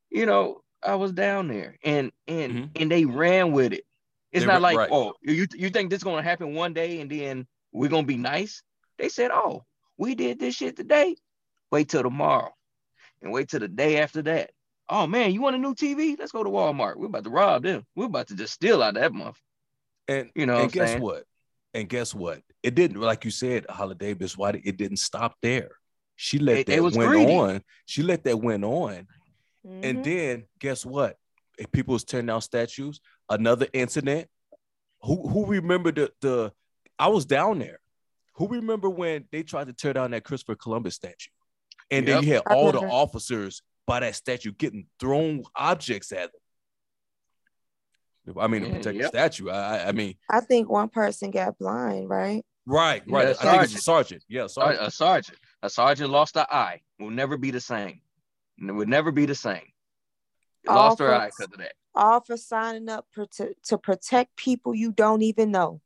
you 0.09 0.25
know, 0.25 0.61
I 0.83 0.95
was 0.95 1.11
down 1.11 1.47
there 1.47 1.77
and 1.83 2.11
and 2.27 2.53
Mhm. 2.53 2.81
and 2.81 2.91
they 2.91 3.05
ran 3.05 3.51
with 3.51 3.73
it. 3.73 3.85
It's 4.31 4.43
They 4.43 4.47
not 4.47 4.55
ra- 4.55 4.59
like, 4.59 4.77
right. 4.77 4.89
oh, 4.91 5.13
you 5.21 5.47
you 5.53 5.69
think 5.69 5.89
this 5.89 5.97
is 5.97 6.03
gonna 6.03 6.21
happen 6.21 6.53
one 6.53 6.73
day 6.73 7.01
and 7.01 7.09
then 7.09 7.47
we're 7.71 7.89
gonna 7.89 8.05
be 8.05 8.17
nice? 8.17 8.61
They 8.97 9.09
said, 9.09 9.31
oh, 9.31 9.65
we 9.97 10.15
did 10.15 10.39
this 10.39 10.55
shit 10.55 10.75
today. 10.75 11.15
Wait 11.71 11.89
till 11.89 12.03
tomorrow, 12.03 12.53
and 13.21 13.31
wait 13.31 13.49
till 13.49 13.59
the 13.59 13.67
day 13.67 14.01
after 14.01 14.21
that. 14.23 14.51
Oh 14.89 15.05
man, 15.07 15.31
you 15.33 15.41
want 15.41 15.55
a 15.55 15.59
new 15.59 15.75
TV? 15.75 16.17
Let's 16.17 16.31
go 16.31 16.43
to 16.43 16.49
Walmart. 16.49 16.97
We're 16.97 17.05
about 17.07 17.23
to 17.23 17.29
rob 17.29 17.63
them. 17.63 17.85
We're 17.95 18.05
about 18.05 18.27
to 18.27 18.35
just 18.35 18.53
steal 18.53 18.81
out 18.81 18.95
of 18.97 19.01
that 19.01 19.13
month. 19.13 19.39
And 20.07 20.31
You 20.35 20.45
know 20.47 20.57
and 20.63 20.71
guess 20.71 20.89
saying? 20.91 21.01
what? 21.01 21.25
And 21.73 21.87
guess 21.87 22.13
what? 22.13 22.41
It 22.63 22.75
didn't, 22.75 22.99
like 22.99 23.25
you 23.25 23.31
said, 23.31 23.65
Holiday 23.69 24.15
Miss 24.19 24.37
White, 24.37 24.61
it 24.63 24.77
didn't 24.77 24.97
stop 24.97 25.35
there. 25.41 25.71
She 26.15 26.39
let 26.39 26.55
They- 26.55 26.63
they 26.63 26.75
that 26.77 26.83
was 26.83 26.97
went 26.97 27.11
greedy. 27.11 27.33
on. 27.35 27.63
She 27.85 28.03
let 28.03 28.23
that 28.23 28.37
went 28.37 28.63
on. 28.63 29.07
Mhm. 29.65 29.83
And 29.83 30.03
then 30.03 30.47
guess 30.59 30.85
what? 30.85 31.17
If 31.57 31.71
people 31.71 31.93
was 31.93 32.03
tearing 32.03 32.25
down 32.25 32.41
statues, 32.41 32.99
another 33.29 33.67
incident. 33.73 34.29
Who 35.03 35.27
who 35.29 35.45
remember 35.45 35.91
the 35.91 36.11
the 36.19 36.53
I 36.97 37.07
was 37.07 37.25
down 37.25 37.59
there. 37.59 37.79
Who 38.35 38.47
remember 38.47 38.89
when 38.89 39.27
they 39.31 39.43
tried 39.43 39.67
to 39.67 39.73
tear 39.73 39.93
down 39.93 40.11
that 40.11 40.23
Christopher 40.25 40.55
Columbus 40.55 40.95
statue? 40.95 41.31
And 41.91 42.07
then 42.07 42.23
you 42.23 42.33
had 42.33 42.43
all 42.49 42.71
the 42.71 42.79
officers 42.79 43.61
by 43.85 44.01
that 44.01 44.15
statue 44.15 44.51
getting 44.51 44.87
thrown 44.99 45.43
objects 45.55 46.11
at 46.11 46.31
them. 46.31 46.41
I 48.37 48.47
mean, 48.47 48.63
to 48.63 48.69
protect 48.71 48.97
the 48.99 49.07
statue. 49.07 49.49
I, 49.49 49.77
I- 49.77 49.87
I 49.87 49.91
mean, 49.91 50.15
I 50.29 50.39
think 50.41 50.69
one 50.69 50.89
person 50.89 51.31
got 51.31 51.57
blind, 51.57 52.09
right? 52.09 52.45
right, 52.65 53.01
Yeah, 53.05 53.15
right. 53.15 53.27
I 53.27 53.33
think 53.51 53.63
it's 53.63 53.75
a 53.75 53.81
sergeant. 53.81 54.23
Yeah, 54.27 54.45
A, 54.45 54.49
sergeant. 54.49 54.87
a 54.87 54.91
sergeant, 54.91 55.37
a 55.63 55.69
sergeant 55.69 56.09
lost 56.11 56.35
an 56.37 56.45
eye. 56.51 56.81
Will 56.99 57.09
never 57.09 57.37
be 57.37 57.51
the 57.51 57.61
same. 57.61 58.01
It 58.57 58.71
would 58.71 58.89
never 58.89 59.11
be 59.11 59.25
the 59.25 59.35
same. 59.35 59.63
Lost 60.67 60.99
her 60.99 61.13
eye 61.15 61.27
because 61.27 61.51
of 61.53 61.59
that. 61.59 61.73
All 61.95 62.21
for 62.21 62.37
signing 62.37 62.89
up 62.89 63.05
for, 63.11 63.25
to, 63.37 63.53
to 63.63 63.77
protect 63.77 64.35
people 64.35 64.75
you 64.75 64.91
don't 64.91 65.21
even 65.21 65.49
know. 65.51 65.81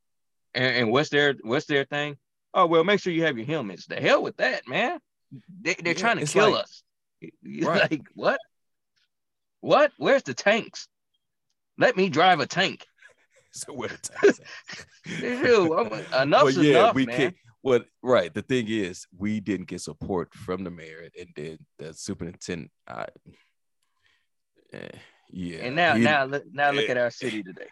And, 0.53 0.75
and 0.75 0.91
what's 0.91 1.09
their 1.09 1.35
what's 1.43 1.65
their 1.67 1.85
thing? 1.85 2.17
Oh 2.53 2.65
well, 2.65 2.83
make 2.83 2.99
sure 2.99 3.13
you 3.13 3.23
have 3.23 3.37
your 3.37 3.47
helmets. 3.47 3.85
The 3.87 3.95
hell 3.95 4.21
with 4.21 4.37
that, 4.37 4.67
man. 4.67 4.99
They, 5.61 5.75
they're 5.75 5.93
Yeah, 5.93 5.99
trying 5.99 6.19
to 6.19 6.25
kill 6.25 6.51
like- 6.51 6.63
us. 6.63 6.83
Right. 7.61 7.89
like 7.91 8.07
what? 8.15 8.39
What? 9.61 9.91
Where's 9.97 10.23
the 10.23 10.33
tanks? 10.33 10.87
Let 11.77 11.97
me 11.97 12.09
drive 12.09 12.39
a 12.39 12.45
tank. 12.47 12.85
So 13.55 13.71
where 13.71 13.89
the 13.89 13.97
time's 13.97 14.39
at. 14.39 15.21
Ew, 15.45 15.73
I'm- 15.75 16.05
enough's 16.27 16.55
Well, 16.55 16.65
yeah, 16.65 16.79
enough, 16.79 16.95
we 16.95 17.05
man. 17.05 17.15
can't. 17.17 17.35
What 17.61 17.85
right? 18.01 18.33
The 18.33 18.41
thing 18.41 18.67
is, 18.67 19.05
we 19.15 19.39
didn't 19.39 19.67
get 19.67 19.81
support 19.81 20.33
from 20.33 20.63
the 20.63 20.71
mayor, 20.71 21.07
and 21.19 21.29
then 21.35 21.59
the 21.77 21.93
superintendent. 21.93 22.71
I, 22.87 23.05
eh, 24.73 24.87
yeah, 25.29 25.57
And 25.59 25.75
now, 25.75 25.95
he- 25.95 26.03
now, 26.03 26.25
look, 26.25 26.43
now 26.51 26.71
look 26.71 26.87
eh, 26.89 26.91
at 26.91 26.97
our 26.97 27.11
city 27.11 27.43
today. 27.43 27.67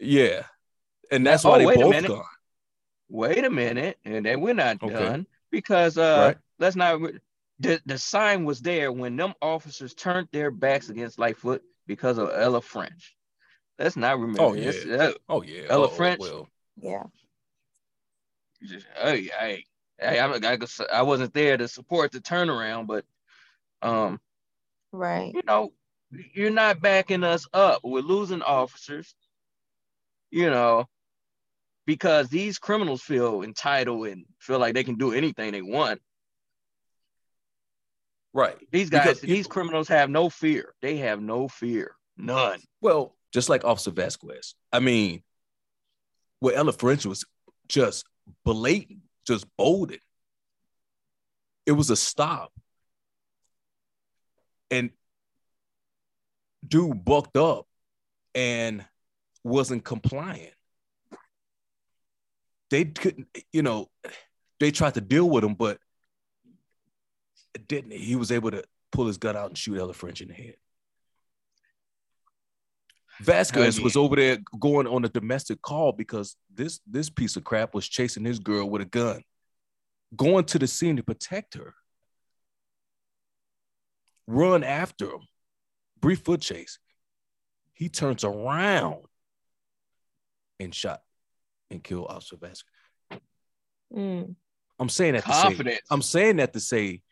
yeah, 0.00 0.42
and 1.12 1.24
that's 1.26 1.44
Oh, 1.44 1.50
why 1.50 1.64
wait 1.66 1.78
they 1.78 1.82
both 1.84 2.06
gone. 2.08 2.24
Wait 3.08 3.44
a 3.44 3.50
minute, 3.50 3.98
and 4.04 4.26
then 4.26 4.40
we're 4.40 4.54
not 4.54 4.82
Okay. 4.82 4.92
done 4.92 5.26
because 5.50 5.98
uh, 5.98 6.24
Right. 6.34 6.36
let's 6.58 6.74
not. 6.76 7.00
The 7.60 7.80
the 7.86 7.98
sign 7.98 8.44
was 8.44 8.60
there 8.60 8.90
when 8.90 9.16
them 9.16 9.34
officers 9.40 9.94
turned 9.94 10.28
their 10.32 10.50
backs 10.50 10.88
against 10.88 11.18
Lightfoot 11.20 11.62
because 11.86 12.18
of 12.18 12.30
Ella 12.34 12.60
French. 12.60 13.14
Let's 13.78 13.96
not 13.96 14.18
remember. 14.18 14.42
Oh, 14.42 14.54
It's- 14.54 14.84
yeah. 14.84 14.96
uh, 14.96 15.12
Oh 15.28 15.42
yeah, 15.42 15.66
Ella 15.68 15.86
oh, 15.86 15.88
French. 15.88 16.20
Well, 16.20 16.48
Yeah. 16.80 17.04
just, 18.62 18.86
hey, 18.96 19.24
hey, 19.24 19.64
hey, 19.98 20.20
I'm, 20.20 20.32
I, 20.44 20.58
I 20.92 21.02
wasn't 21.02 21.34
there 21.34 21.56
to 21.56 21.66
support 21.68 22.12
the 22.12 22.20
turnaround, 22.20 22.86
but 22.86 23.04
um, 23.82 24.20
Right. 24.92 25.32
you 25.34 25.42
know, 25.46 25.72
you're 26.34 26.50
not 26.50 26.80
backing 26.80 27.24
us 27.24 27.46
up. 27.52 27.80
We're 27.82 28.00
losing 28.02 28.42
officers, 28.42 29.14
you 30.30 30.50
know, 30.50 30.86
because 31.86 32.28
these 32.28 32.58
criminals 32.58 33.02
feel 33.02 33.42
entitled 33.42 34.06
and 34.08 34.26
feel 34.38 34.58
like 34.58 34.74
they 34.74 34.84
can 34.84 34.96
do 34.96 35.12
anything 35.12 35.50
they 35.52 35.62
want. 35.62 36.00
right. 38.32 38.56
These 38.70 38.90
guys, 38.90 39.02
Because 39.06 39.20
these 39.22 39.46
criminals 39.46 39.88
have 39.88 40.08
no 40.10 40.28
fear. 40.30 40.74
They 40.80 40.98
have 40.98 41.20
no 41.20 41.48
fear. 41.48 41.96
None. 42.16 42.60
Well, 42.80 43.16
just 43.32 43.48
like 43.48 43.64
Officer 43.64 43.90
Vasquez. 43.90 44.54
I 44.72 44.80
mean, 44.80 45.22
where 46.40 46.54
Ella 46.54 46.72
French 46.72 47.06
was 47.06 47.24
just 47.68 48.04
blatant, 48.44 49.00
just 49.26 49.46
bolded. 49.56 50.00
It 51.66 51.72
was 51.72 51.90
a 51.90 51.96
stop. 51.96 52.52
And 54.70 54.90
dude 56.66 57.04
bucked 57.04 57.36
up 57.36 57.66
and 58.34 58.84
wasn't 59.44 59.84
compliant. 59.84 60.54
They 62.70 62.86
couldn't, 62.86 63.28
you 63.52 63.62
know, 63.62 63.88
they 64.58 64.70
tried 64.70 64.94
to 64.94 65.00
deal 65.00 65.28
with 65.28 65.44
him, 65.44 65.54
but 65.54 65.78
it 67.54 67.68
didn't. 67.68 67.92
He 67.92 68.16
was 68.16 68.32
able 68.32 68.50
to 68.50 68.64
pull 68.90 69.06
his 69.06 69.18
gun 69.18 69.36
out 69.36 69.48
and 69.48 69.58
shoot 69.58 69.78
Ella 69.78 69.92
French 69.92 70.22
in 70.22 70.28
the 70.28 70.34
head. 70.34 70.56
Vasquez 73.20 73.80
was 73.80 73.96
over 73.96 74.16
there 74.16 74.38
going 74.58 74.86
on 74.86 75.04
a 75.04 75.08
domestic 75.08 75.60
call 75.62 75.92
because 75.92 76.36
this 76.52 76.80
this 76.86 77.10
piece 77.10 77.36
of 77.36 77.44
crap 77.44 77.74
was 77.74 77.88
chasing 77.88 78.24
his 78.24 78.38
girl 78.38 78.68
with 78.68 78.82
a 78.82 78.86
gun, 78.86 79.22
going 80.16 80.44
to 80.46 80.58
the 80.58 80.66
scene 80.66 80.96
to 80.96 81.02
protect 81.02 81.54
her. 81.54 81.74
Run 84.26 84.64
after 84.64 85.06
him, 85.06 85.20
brief 86.00 86.20
foot 86.20 86.40
chase. 86.40 86.78
He 87.74 87.88
turns 87.88 88.24
around 88.24 89.02
and 90.58 90.74
shot 90.74 91.02
and 91.70 91.82
killed 91.82 92.06
Officer 92.08 92.36
Vasquez. 92.36 93.20
Mm. 93.94 94.36
I'm 94.78 94.88
saying 94.88 95.14
that 95.14 95.24
to 95.24 95.32
say, 95.32 95.78
I'm 95.90 96.02
saying 96.02 96.36
that 96.36 96.52
to 96.54 96.60
say 96.60 97.02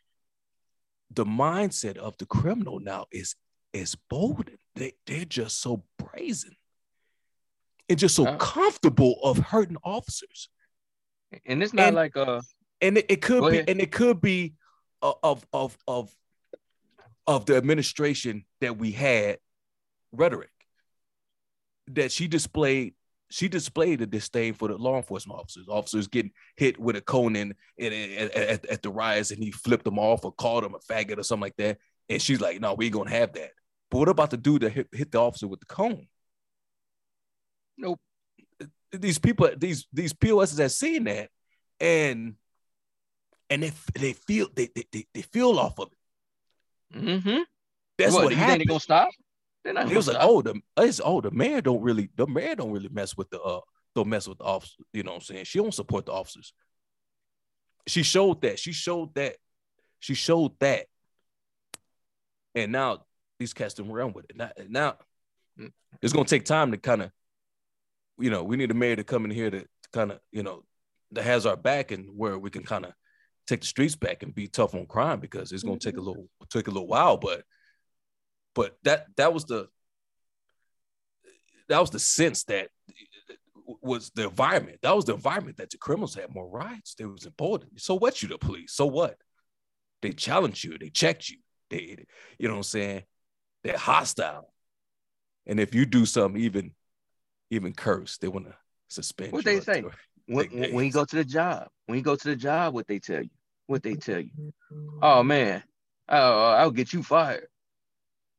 the 1.11 1.25
mindset 1.25 1.97
of 1.97 2.17
the 2.19 2.27
criminal 2.27 2.81
now 2.81 3.07
is 3.13 3.37
is 3.73 3.97
bold. 4.09 4.51
They 4.77 4.95
they're 5.07 5.25
just 5.25 5.61
so 5.61 5.85
brazen 5.99 6.57
and 7.89 7.99
just 7.99 8.14
so 8.14 8.27
Uh. 8.27 8.37
comfortable 8.39 9.21
of 9.23 9.39
hurting 9.39 9.77
officers. 9.83 10.49
And 11.45 11.62
it's 11.62 11.73
not 11.73 11.89
And- 11.89 11.97
like 11.97 12.16
a 12.16 12.41
And 12.81 12.99
it, 12.99 13.07
it 13.11 13.23
could 13.23 13.43
be, 13.51 13.57
ahead. 13.59 13.68
and 13.71 13.81
it 13.81 13.93
could 13.93 14.21
be 14.21 14.55
uh, 15.03 15.12
of 15.23 15.47
of 15.53 15.77
of 15.87 16.14
of 17.27 17.47
the 17.47 17.57
administration 17.57 18.45
that 18.61 18.77
we 18.79 18.91
had 18.93 19.39
rhetoric 20.12 20.51
that 21.89 22.11
she 22.12 22.27
displayed. 22.29 22.95
She 23.33 23.49
displayed 23.49 24.01
a 24.03 24.07
disdain 24.07 24.55
for 24.55 24.66
the 24.68 24.77
law 24.77 24.97
enforcement 24.97 25.39
officers. 25.39 25.68
Officers 25.68 26.09
getting 26.09 26.33
hit 26.57 26.81
with 26.81 26.97
a 26.97 27.01
cone 27.01 27.37
in, 27.37 27.55
in, 27.77 27.93
at, 27.93 28.35
at, 28.35 28.66
at 28.66 28.83
the 28.83 28.91
riots, 28.91 29.31
and 29.31 29.43
he 29.43 29.53
flipped 29.53 29.85
them 29.85 29.99
off 30.01 30.25
or 30.25 30.33
called 30.33 30.64
them 30.64 30.75
a 30.75 30.79
faggot 30.81 31.18
or 31.18 31.23
something 31.23 31.43
like 31.43 31.57
that. 31.57 31.79
And 32.09 32.21
she's 32.21 32.41
like, 32.41 32.61
"No, 32.61 32.75
we 32.75 32.87
ain't 32.87 32.95
gonna 32.95 33.11
have 33.11 33.33
that." 33.35 33.53
But 33.91 33.99
what 33.99 34.09
about 34.09 34.30
the 34.30 34.36
dude 34.36 34.62
that 34.62 34.70
hit, 34.72 34.88
hit 34.93 35.11
the 35.12 35.18
officer 35.20 35.49
with 35.49 35.61
the 35.61 35.66
cone? 35.66 36.07
Nope. 37.76 38.01
These 38.93 39.18
people, 39.18 39.51
these 39.57 39.86
these 39.93 40.12
POSs 40.12 40.59
have 40.59 40.72
seen 40.72 41.05
that, 41.05 41.30
and 41.78 42.34
and 43.49 43.62
they 43.62 43.72
they 43.95 44.12
feel 44.12 44.49
they 44.55 44.68
they, 44.74 44.84
they, 44.93 45.07
they 45.14 45.22
feel 45.22 45.59
off 45.59 45.78
of 45.78 45.88
it. 46.93 46.99
mm-hmm. 46.99 47.43
That's 47.99 48.14
what, 48.14 48.24
what, 48.24 48.32
happened. 48.32 48.61
they're 48.61 48.66
gonna 48.66 48.80
stop? 48.80 49.11
They're 49.64 49.74
not 49.74 49.82
It 49.82 49.86
gonna 49.86 49.97
was 49.97 50.09
like, 50.09 50.16
oh, 50.20 50.43
the 50.43 50.61
it's 50.78 51.01
oh 51.05 51.20
the 51.20 51.30
mayor 51.30 51.61
don't 51.61 51.82
really 51.82 52.11
the 52.16 52.26
mayor 52.26 52.55
don't 52.57 52.72
really 52.72 52.88
mess 52.88 53.16
with 53.16 53.30
the 53.30 53.41
uh 53.41 53.61
don't 53.95 54.09
mess 54.09 54.26
with 54.26 54.38
the 54.38 54.45
officers. 54.45 54.76
You 54.93 55.03
know 55.03 55.12
what 55.12 55.16
I'm 55.18 55.22
saying? 55.22 55.45
She 55.45 55.59
don't 55.59 55.74
support 55.74 56.07
the 56.07 56.12
officers. 56.12 56.53
She 57.86 58.03
showed 58.03 58.43
that. 58.43 58.59
She 58.59 58.72
showed 58.72 59.14
that. 59.14 59.36
She 60.01 60.14
showed 60.14 60.53
that. 60.61 60.86
And 62.55 62.72
now 62.72 63.05
these 63.41 63.55
cats 63.55 63.74
don't 63.74 63.91
run 63.91 64.12
with 64.12 64.26
it. 64.30 64.36
Now, 64.36 64.53
now 64.68 64.99
Mm. 65.59 65.72
it's 66.01 66.12
gonna 66.12 66.26
take 66.26 66.45
time 66.45 66.70
to 66.70 66.78
kind 66.78 67.03
of, 67.03 67.11
you 68.18 68.30
know, 68.30 68.45
we 68.45 68.57
need 68.57 68.70
a 68.70 68.74
mayor 68.74 68.97
to 68.97 69.05
come 69.05 69.24
in 69.24 69.30
here 69.30 69.51
to, 69.51 69.66
kind 69.93 70.12
of, 70.12 70.20
you 70.30 70.43
know, 70.43 70.64
that 71.11 71.24
has 71.24 71.45
our 71.47 71.57
back 71.57 71.91
and 71.91 72.16
where 72.16 72.38
we 72.38 72.51
can 72.51 72.62
kind 72.62 72.84
of 72.84 72.93
take 73.47 73.62
the 73.62 73.66
streets 73.66 73.97
back 73.97 74.22
and 74.22 74.34
be 74.34 74.47
tough 74.47 74.74
on 74.74 74.86
crime 74.86 75.18
because 75.18 75.51
it's 75.51 75.64
gonna 75.64 75.78
take 75.78 75.97
a 75.97 76.01
little 76.01 76.28
take 76.51 76.68
a 76.68 76.70
little 76.70 76.86
while, 76.86 77.16
but 77.16 77.45
but 78.55 78.76
that 78.84 79.07
that 79.16 79.32
was 79.34 79.45
the 79.47 79.68
that 81.68 81.80
was 81.80 81.91
the 81.91 81.99
sense 81.99 82.45
that 82.45 82.68
was 83.82 84.11
the 84.11 84.24
environment. 84.24 84.78
That 84.82 84.95
was 84.95 85.05
the 85.05 85.14
environment 85.14 85.57
that 85.57 85.70
the 85.70 85.78
criminals 85.78 86.14
had 86.14 86.32
more 86.34 86.49
rights. 86.49 86.95
They 86.95 87.07
was 87.07 87.26
important. 87.26 87.80
So 87.80 87.95
what 87.95 88.22
you 88.22 88.28
the 88.28 88.38
police? 88.38 88.72
So 88.72 88.86
what? 88.86 89.16
They 90.03 90.12
challenged 90.12 90.62
you, 90.64 90.78
they 90.78 90.91
checked 90.91 91.28
you, 91.28 91.38
they 91.70 92.05
you 92.38 92.49
know 92.49 92.55
what 92.55 92.59
I'm 92.59 92.62
saying? 92.64 93.03
They're 93.63 93.77
hostile. 93.79 94.53
And 95.47 95.59
if 95.61 95.75
you 95.75 95.87
do 95.87 96.07
something 96.07 96.41
even 96.41 96.73
even 97.51 97.73
curse, 97.73 98.19
they 98.19 98.29
want 98.29 98.47
to 98.47 98.55
suspend 98.89 99.33
What 99.33 99.45
you 99.45 99.51
they 99.53 99.59
or- 99.59 99.63
say? 99.63 99.85
When, 100.27 100.49
take 100.49 100.61
when 100.61 100.75
when 100.75 100.85
you 100.87 100.93
go 100.93 101.05
to 101.05 101.17
the 101.17 101.25
job, 101.25 101.69
when 101.87 101.99
you 101.99 102.05
go 102.05 102.15
to 102.15 102.29
the 102.29 102.37
job, 102.37 102.73
what 102.75 102.87
they 102.87 102.99
tell 103.01 103.23
you? 103.23 103.31
What 103.67 103.83
they 103.83 103.95
tell 103.95 104.21
you? 104.21 104.31
Oh 105.03 105.23
man, 105.23 105.63
oh, 106.09 106.51
I'll 106.53 106.71
get 106.71 106.93
you 106.93 107.03
fired. 107.03 107.49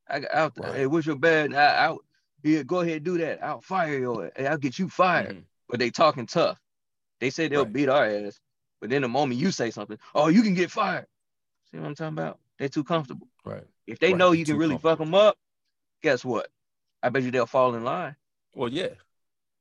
I 0.08 0.20
got 0.20 0.34
out 0.34 0.54
there. 0.54 0.70
Right. 0.70 0.76
Hey, 0.78 0.86
what's 0.86 1.06
your 1.06 1.16
bad? 1.16 1.54
I, 1.54 1.88
I, 1.90 1.96
yeah, 2.42 2.62
go 2.62 2.80
ahead, 2.80 3.04
do 3.04 3.18
that. 3.18 3.42
I'll 3.44 3.60
fire 3.60 3.98
you. 3.98 4.30
Hey, 4.36 4.46
I'll 4.46 4.58
get 4.58 4.78
you 4.78 4.88
fired. 4.88 5.36
Mhm. 5.36 5.44
But 5.68 5.78
they 5.80 5.90
talking 5.90 6.26
tough. 6.26 6.58
They 7.20 7.30
say 7.30 7.48
they'll 7.48 7.64
Right. 7.64 7.72
beat 7.72 7.88
our 7.88 8.04
ass. 8.04 8.40
But 8.80 8.90
then 8.90 9.02
the 9.02 9.08
moment 9.08 9.40
you 9.40 9.50
say 9.52 9.70
something, 9.70 9.96
oh, 10.14 10.28
you 10.28 10.42
can 10.42 10.54
get 10.54 10.70
fired. 10.70 11.06
See 11.70 11.78
what 11.78 11.86
I'm 11.86 11.94
talking 11.94 12.18
about? 12.18 12.40
They're 12.58 12.68
too 12.68 12.84
comfortable. 12.84 13.28
Right. 13.44 13.64
If 13.86 13.98
they 13.98 14.08
Right, 14.10 14.18
know 14.18 14.32
you 14.32 14.44
can 14.44 14.56
really 14.56 14.78
fuck 14.78 14.98
them 14.98 15.14
up, 15.14 15.36
guess 16.02 16.24
what? 16.24 16.48
I 17.02 17.08
bet 17.08 17.22
you 17.22 17.30
they'll 17.30 17.46
fall 17.46 17.74
in 17.74 17.84
line. 17.84 18.16
Well, 18.54 18.68
yeah. 18.68 18.90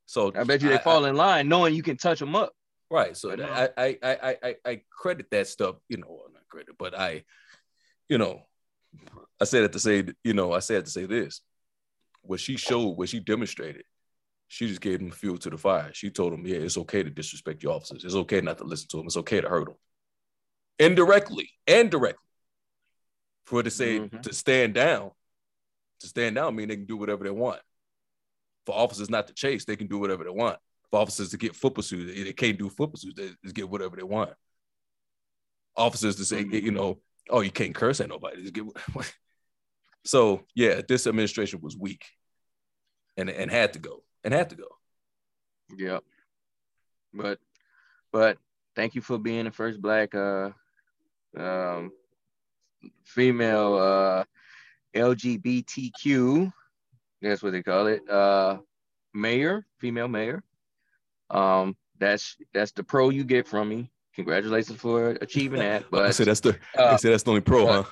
So 0.05 0.31
I 0.35 0.43
bet 0.43 0.61
you 0.61 0.69
they 0.69 0.75
I- 0.75 0.83
fall 0.83 1.05
in 1.05 1.15
line 1.15 1.47
knowing 1.47 1.73
you 1.73 1.83
can 1.83 1.97
touch 1.97 2.19
them 2.19 2.35
up. 2.35 2.53
Right. 2.89 3.15
So 3.15 3.29
But 3.29 3.39
that- 3.39 3.49
uh, 3.49 3.81
I, 3.81 3.83
I 3.85 3.97
I 4.03 4.17
I 4.29 4.37
I 4.43 4.55
I 4.65 4.81
credit 4.89 5.31
that 5.31 5.47
stuff, 5.47 5.77
you 5.87 5.97
know, 5.97 6.07
well, 6.09 6.29
not 6.33 6.47
credit, 6.49 6.75
but 6.77 6.93
I, 6.97 7.23
you 8.09 8.17
know, 8.17 8.41
I 9.39 9.45
said 9.45 9.63
it 9.63 9.71
to 9.73 9.79
say, 9.79 10.05
you 10.23 10.33
know, 10.33 10.51
I 10.51 10.59
said 10.59 10.85
to 10.85 10.91
say 10.91 11.05
this. 11.05 11.41
What 12.23 12.39
she 12.39 12.57
showed, 12.57 12.89
what 12.97 13.09
she 13.09 13.19
demonstrated, 13.19 13.85
she 14.47 14.67
just 14.67 14.81
gave 14.81 14.99
them 14.99 15.09
fuel 15.11 15.37
to 15.39 15.49
the 15.49 15.57
fire. 15.57 15.89
She 15.93 16.09
told 16.11 16.33
them, 16.33 16.45
yeah, 16.45 16.57
it's 16.57 16.77
okay 16.77 17.01
to 17.01 17.09
disrespect 17.09 17.63
your 17.63 17.73
officers. 17.73 18.03
It's 18.03 18.13
okay 18.15 18.41
not 18.41 18.57
to 18.59 18.65
listen 18.65 18.89
to 18.89 18.97
them. 18.97 19.07
It's 19.07 19.17
okay 19.17 19.41
to 19.41 19.49
hurt 19.49 19.65
them. 19.65 19.75
Indirectly 20.77 21.49
and 21.65 21.89
directly. 21.89 22.21
For 23.51 23.57
her 23.57 23.63
to 23.63 23.69
say 23.69 23.99
Mhm. 23.99 24.21
to 24.21 24.33
stand 24.33 24.73
down, 24.73 25.11
to 25.99 26.07
stand 26.07 26.35
down 26.35 26.55
mean 26.55 26.69
they 26.69 26.77
can 26.77 26.85
do 26.85 26.95
whatever 26.95 27.25
they 27.25 27.31
want. 27.31 27.61
For 28.65 28.73
officers 28.73 29.09
not 29.09 29.27
to 29.27 29.33
chase, 29.33 29.65
they 29.65 29.75
can 29.75 29.87
do 29.87 29.99
whatever 29.99 30.23
they 30.23 30.29
want 30.29 30.57
for 30.89 31.01
officers 31.01 31.31
to 31.31 31.37
get 31.37 31.53
foot 31.55 31.75
pursuits. 31.75 32.13
They, 32.13 32.23
they 32.23 32.33
can't 32.33 32.57
do 32.57 32.69
foot 32.69 32.91
pursuits. 32.91 33.15
They 33.19 33.31
just 33.43 33.53
get 33.55 33.69
whatever 33.69 33.97
they 33.97 34.03
want. 34.03 34.33
Officers 35.75 36.15
to 36.15 36.25
say, 36.25 36.45
Mhm. 36.45 36.63
you 36.63 36.71
know, 36.71 37.01
oh, 37.29 37.41
you 37.41 37.51
can't 37.51 37.75
curse 37.75 37.99
at 37.99 38.07
nobody. 38.07 38.41
Just 38.41 38.53
get. 38.53 38.65
so 40.05 40.45
yeah, 40.55 40.81
this 40.87 41.05
administration 41.05 41.59
was 41.59 41.75
weak, 41.75 42.05
and 43.17 43.29
and 43.29 43.51
had 43.51 43.73
to 43.73 43.79
go, 43.79 44.03
and 44.23 44.33
had 44.33 44.49
to 44.51 44.55
go. 44.55 44.77
Yep. 45.75 46.05
But 47.13 47.39
but 48.13 48.37
thank 48.75 48.95
you 48.95 49.01
for 49.01 49.17
being 49.17 49.43
the 49.43 49.51
first 49.51 49.81
black 49.81 50.15
uh 50.15 50.51
um 51.37 51.91
female 53.03 53.75
uh 53.75 54.23
LGBTQ, 54.95 56.51
that's 57.21 57.41
what 57.43 57.51
they 57.51 57.63
call 57.63 57.87
it, 57.87 58.07
uh 58.09 58.57
mayor, 59.13 59.65
female 59.79 60.07
mayor. 60.07 60.43
Um 61.29 61.75
that's 61.99 62.35
that's 62.53 62.71
the 62.71 62.83
pro 62.83 63.09
you 63.09 63.23
get 63.23 63.47
from 63.47 63.69
me. 63.69 63.91
Congratulations 64.15 64.79
for 64.79 65.11
achieving 65.21 65.59
that. 65.59 65.85
But 65.91 66.05
I 66.05 66.11
said 66.11 66.27
that's 66.27 66.39
the. 66.41 66.57
I 66.77 66.81
uh, 66.81 66.97
said 66.97 67.13
that's 67.13 67.23
the 67.23 67.29
only 67.31 67.41
pro, 67.41 67.65
but- 67.65 67.83
huh? 67.83 67.89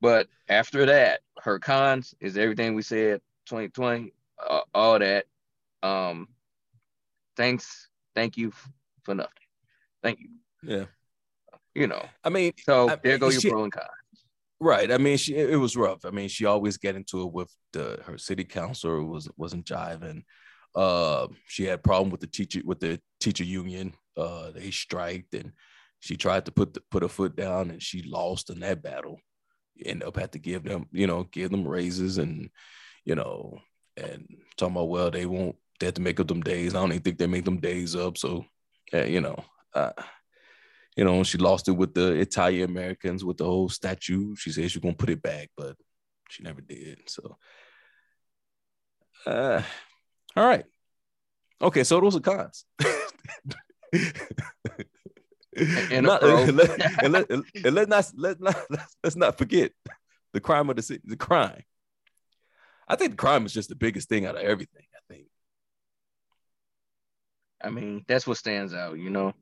but 0.00 0.28
after 0.48 0.86
that, 0.86 1.20
her 1.42 1.58
cons 1.58 2.14
is 2.20 2.38
everything 2.38 2.74
we 2.74 2.82
said 2.82 3.20
2020, 3.46 4.12
uh, 4.48 4.60
all 4.74 4.98
that. 4.98 5.26
Um, 5.82 6.28
thanks, 7.36 7.88
thank 8.14 8.36
you 8.38 8.52
for 9.02 9.14
nothing. 9.14 9.32
Thank 10.02 10.20
you. 10.20 10.28
Yeah. 10.62 10.84
You 11.74 11.88
know, 11.88 12.02
I 12.22 12.30
mean, 12.30 12.52
so 12.64 12.88
I- 12.88 12.96
there 12.96 13.18
go 13.18 13.28
your 13.28 13.40
she- 13.40 13.50
pro 13.50 13.64
and 13.64 13.72
con. 13.72 13.84
Right. 14.64 14.90
I 14.90 14.96
mean, 14.96 15.18
she 15.18 15.34
it 15.34 15.60
was 15.60 15.76
rough. 15.76 16.06
I 16.06 16.10
mean, 16.10 16.30
she 16.30 16.46
always 16.46 16.78
get 16.78 16.96
into 16.96 17.20
it 17.20 17.32
with 17.34 17.54
the 17.74 18.00
her 18.06 18.16
city 18.16 18.44
councilor 18.44 19.04
was 19.04 19.28
wasn't 19.36 19.66
jiving. 19.66 20.22
Uh, 20.74 21.28
she 21.46 21.64
had 21.66 21.82
problem 21.84 22.08
with 22.08 22.22
the 22.22 22.26
teacher 22.26 22.62
with 22.64 22.80
the 22.80 22.98
teacher 23.20 23.44
union. 23.44 23.92
Uh, 24.16 24.52
they 24.52 24.70
striked 24.70 25.34
and 25.34 25.52
she 26.00 26.16
tried 26.16 26.46
to 26.46 26.52
put 26.52 26.72
the, 26.72 26.80
put 26.90 27.02
her 27.02 27.10
foot 27.10 27.36
down 27.36 27.70
and 27.70 27.82
she 27.82 28.04
lost 28.04 28.48
in 28.48 28.60
that 28.60 28.82
battle. 28.82 29.20
End 29.84 30.02
up 30.02 30.16
had 30.16 30.32
to 30.32 30.38
give 30.38 30.64
them, 30.64 30.86
you 30.92 31.06
know, 31.06 31.24
give 31.24 31.50
them 31.50 31.68
raises 31.68 32.16
and 32.16 32.48
you 33.04 33.16
know, 33.16 33.58
and 33.98 34.26
talking 34.56 34.76
about 34.76 34.88
well, 34.88 35.10
they 35.10 35.26
won't 35.26 35.56
they 35.78 35.88
have 35.88 35.94
to 35.96 36.00
make 36.00 36.18
up 36.20 36.28
them 36.28 36.42
days. 36.42 36.74
I 36.74 36.80
don't 36.80 36.92
even 36.92 37.02
think 37.02 37.18
they 37.18 37.26
make 37.26 37.44
them 37.44 37.60
days 37.60 37.94
up. 37.94 38.16
So, 38.16 38.46
uh, 38.94 39.04
you 39.04 39.20
know, 39.20 39.44
uh, 39.74 39.92
you 40.96 41.04
know, 41.04 41.22
she 41.24 41.38
lost 41.38 41.68
it 41.68 41.72
with 41.72 41.94
the 41.94 42.12
Italian 42.12 42.70
Americans 42.70 43.24
with 43.24 43.38
the 43.38 43.44
whole 43.44 43.68
statue. 43.68 44.34
She 44.36 44.52
said 44.52 44.70
she's 44.70 44.80
gonna 44.80 44.94
put 44.94 45.10
it 45.10 45.22
back, 45.22 45.50
but 45.56 45.76
she 46.30 46.42
never 46.42 46.60
did. 46.60 47.00
So, 47.08 47.36
uh, 49.26 49.62
all 50.36 50.46
right, 50.46 50.64
okay. 51.60 51.84
So 51.84 52.00
those 52.00 52.16
are 52.16 52.20
cons. 52.20 52.64
And 55.56 56.06
Not- 56.06 56.22
and 56.24 56.56
let, 56.56 57.02
and 57.04 57.12
let, 57.12 57.30
and 57.30 57.74
let 57.74 57.88
not 57.88 58.10
let 58.16 58.40
not 58.40 58.56
let's, 59.04 59.14
not 59.14 59.38
forget 59.38 59.70
the 60.32 60.40
crime 60.40 60.68
of 60.68 60.74
the 60.76 60.82
city. 60.82 61.00
The 61.04 61.16
crime. 61.16 61.62
I 62.88 62.96
think 62.96 63.12
the 63.12 63.16
crime 63.16 63.46
is 63.46 63.52
just 63.52 63.68
the 63.68 63.76
biggest 63.76 64.08
thing 64.08 64.26
out 64.26 64.34
of 64.34 64.42
everything. 64.42 64.82
I 64.94 65.12
think. 65.12 65.26
I 67.62 67.70
mean, 67.70 68.04
that's 68.08 68.26
what 68.26 68.36
stands 68.36 68.74
out. 68.74 68.98
You 68.98 69.10
know, 69.10 69.32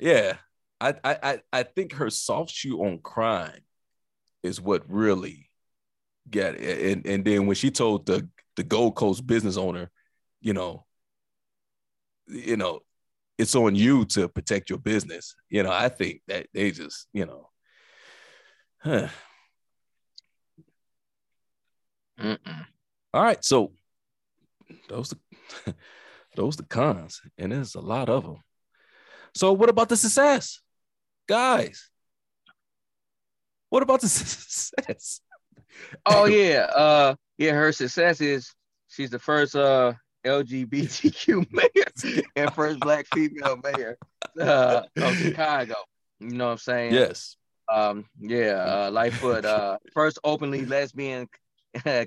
Yeah, 0.00 0.36
I 0.80 0.94
I 1.04 1.18
I, 1.22 1.40
I 1.52 1.62
think 1.62 1.94
her 1.94 2.10
soft 2.10 2.50
shoe 2.50 2.82
on 2.84 2.98
crime 2.98 3.60
is 4.42 4.60
what 4.60 4.90
really 4.90 5.50
got 6.30 6.54
it. 6.54 6.92
And 6.92 7.06
and 7.06 7.24
then 7.24 7.46
when 7.46 7.56
she 7.56 7.70
told 7.70 8.06
the 8.06 8.28
the 8.56 8.62
Gold 8.62 8.96
Coast 8.96 9.26
business 9.26 9.56
owner, 9.56 9.90
you 10.40 10.52
know, 10.52 10.86
you 12.28 12.56
know, 12.56 12.80
it's 13.38 13.54
on 13.54 13.74
you 13.74 14.04
to 14.06 14.28
protect 14.28 14.70
your 14.70 14.78
business. 14.78 15.34
You 15.50 15.62
know, 15.62 15.70
I 15.72 15.88
think 15.88 16.22
that 16.28 16.46
they 16.54 16.70
just, 16.70 17.06
you 17.12 17.26
know, 17.26 17.50
huh. 18.78 19.08
All 23.12 23.22
right, 23.22 23.44
so 23.44 23.72
those 24.88 25.10
the 25.10 25.74
those 26.36 26.56
the 26.56 26.64
cons, 26.64 27.20
and 27.38 27.52
there's 27.52 27.74
a 27.74 27.80
lot 27.80 28.08
of 28.08 28.24
them. 28.24 28.38
So 29.34 29.52
what 29.52 29.68
about 29.68 29.88
the 29.88 29.96
success, 29.96 30.60
guys? 31.26 31.88
What 33.70 33.82
about 33.82 34.00
the 34.00 34.08
success? 34.08 35.20
Oh 36.06 36.24
yeah, 36.26 36.66
uh, 36.74 37.14
yeah. 37.38 37.52
Her 37.52 37.72
success 37.72 38.20
is 38.20 38.54
she's 38.88 39.10
the 39.10 39.18
first 39.18 39.54
uh 39.54 39.92
LGBTQ 40.24 41.46
mayor 41.52 42.22
and 42.36 42.52
first 42.54 42.80
black 42.80 43.06
female 43.12 43.58
mayor 43.62 43.98
uh, 44.40 44.82
of 44.96 45.16
Chicago. 45.16 45.74
You 46.20 46.28
know 46.30 46.46
what 46.46 46.52
I'm 46.52 46.58
saying? 46.58 46.94
Yes. 46.94 47.36
Um, 47.72 48.06
yeah, 48.20 48.86
uh, 48.86 48.90
Lightfoot, 48.92 49.44
uh, 49.44 49.78
first 49.92 50.18
openly 50.24 50.64
lesbian 50.64 51.28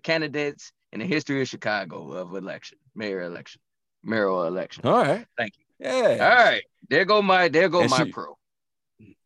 candidates 0.03 0.71
in 0.91 0.99
the 0.99 1.05
history 1.05 1.41
of 1.41 1.47
Chicago 1.47 2.11
of 2.13 2.35
election, 2.35 2.77
mayor 2.95 3.21
election, 3.21 3.61
mayoral 4.03 4.45
election. 4.45 4.85
All 4.87 5.03
right. 5.03 5.25
Thank 5.37 5.53
you. 5.57 5.65
Yeah. 5.79 6.17
All 6.37 6.43
right, 6.45 6.63
there 6.89 7.05
go 7.05 7.21
my 7.21 7.47
there 7.49 7.69
go 7.69 7.81
And 7.81 7.89
my 7.91 8.05
she- 8.05 8.11
pro, 8.11 8.37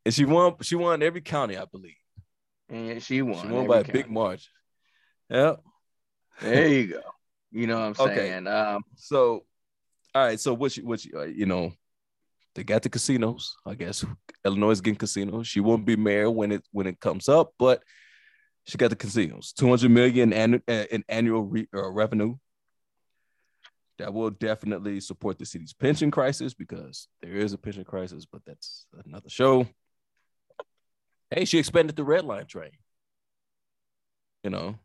And 0.06 0.14
she 0.14 0.26
won. 0.26 0.56
She 0.62 0.76
won 0.76 1.02
every 1.02 1.22
county, 1.22 1.58
I 1.58 1.66
believe. 1.66 1.96
and 2.70 3.02
she 3.02 3.22
won. 3.22 3.42
She 3.42 3.48
won 3.48 3.68
by 3.68 3.80
a 3.80 3.84
big 3.84 4.10
margin. 4.10 4.50
Yep. 5.30 5.62
There 6.42 6.68
you 6.68 6.88
go. 6.88 7.02
You 7.52 7.68
know 7.68 7.80
what 7.90 8.00
I'm 8.00 8.06
Okay. 8.08 8.16
saying? 8.16 8.48
Um, 8.48 8.84
So, 8.96 9.46
all 10.16 10.26
right. 10.26 10.40
So 10.40 10.54
what? 10.54 10.76
You, 10.76 10.86
what? 10.86 11.04
You, 11.06 11.20
uh, 11.20 11.24
you 11.26 11.46
know, 11.46 11.72
they 12.56 12.64
got 12.64 12.82
the 12.82 12.90
casinos. 12.90 13.56
I 13.66 13.76
guess 13.76 14.04
Illinois 14.44 14.72
is 14.72 14.82
getting 14.82 14.98
casinos. 14.98 15.48
She 15.48 15.60
won't 15.60 15.86
be 15.86 15.96
mayor 15.96 16.30
when 16.30 16.52
it 16.52 16.66
when 16.72 16.88
it 16.88 17.00
comes 17.00 17.30
up, 17.30 17.54
but 17.58 17.84
she 18.66 18.78
got 18.78 18.90
the 18.90 18.96
casinos. 18.96 19.54
Two 19.54 19.70
hundred 19.70 19.92
million 19.92 20.32
annu- 20.32 20.64
uh, 20.68 20.86
in 20.92 21.04
annual 21.08 21.44
re, 21.44 21.68
uh, 21.74 21.90
revenue. 21.92 22.36
That 24.00 24.14
will 24.14 24.32
definitely 24.32 25.00
support 25.00 25.38
the 25.38 25.46
city's 25.46 25.74
pension 25.74 26.10
crisis 26.10 26.54
because 26.54 27.08
there 27.22 27.36
is 27.36 27.54
a 27.54 27.58
pension 27.58 27.84
crisis, 27.84 28.26
but 28.26 28.42
that's 28.46 28.88
another 29.06 29.30
show. 29.30 29.68
Hey, 31.30 31.46
she 31.46 31.60
expanded 31.60 31.96
the 31.96 32.04
red 32.04 32.26
line 32.26 32.48
train. 32.48 32.72
You 34.44 34.50
know, 34.50 34.76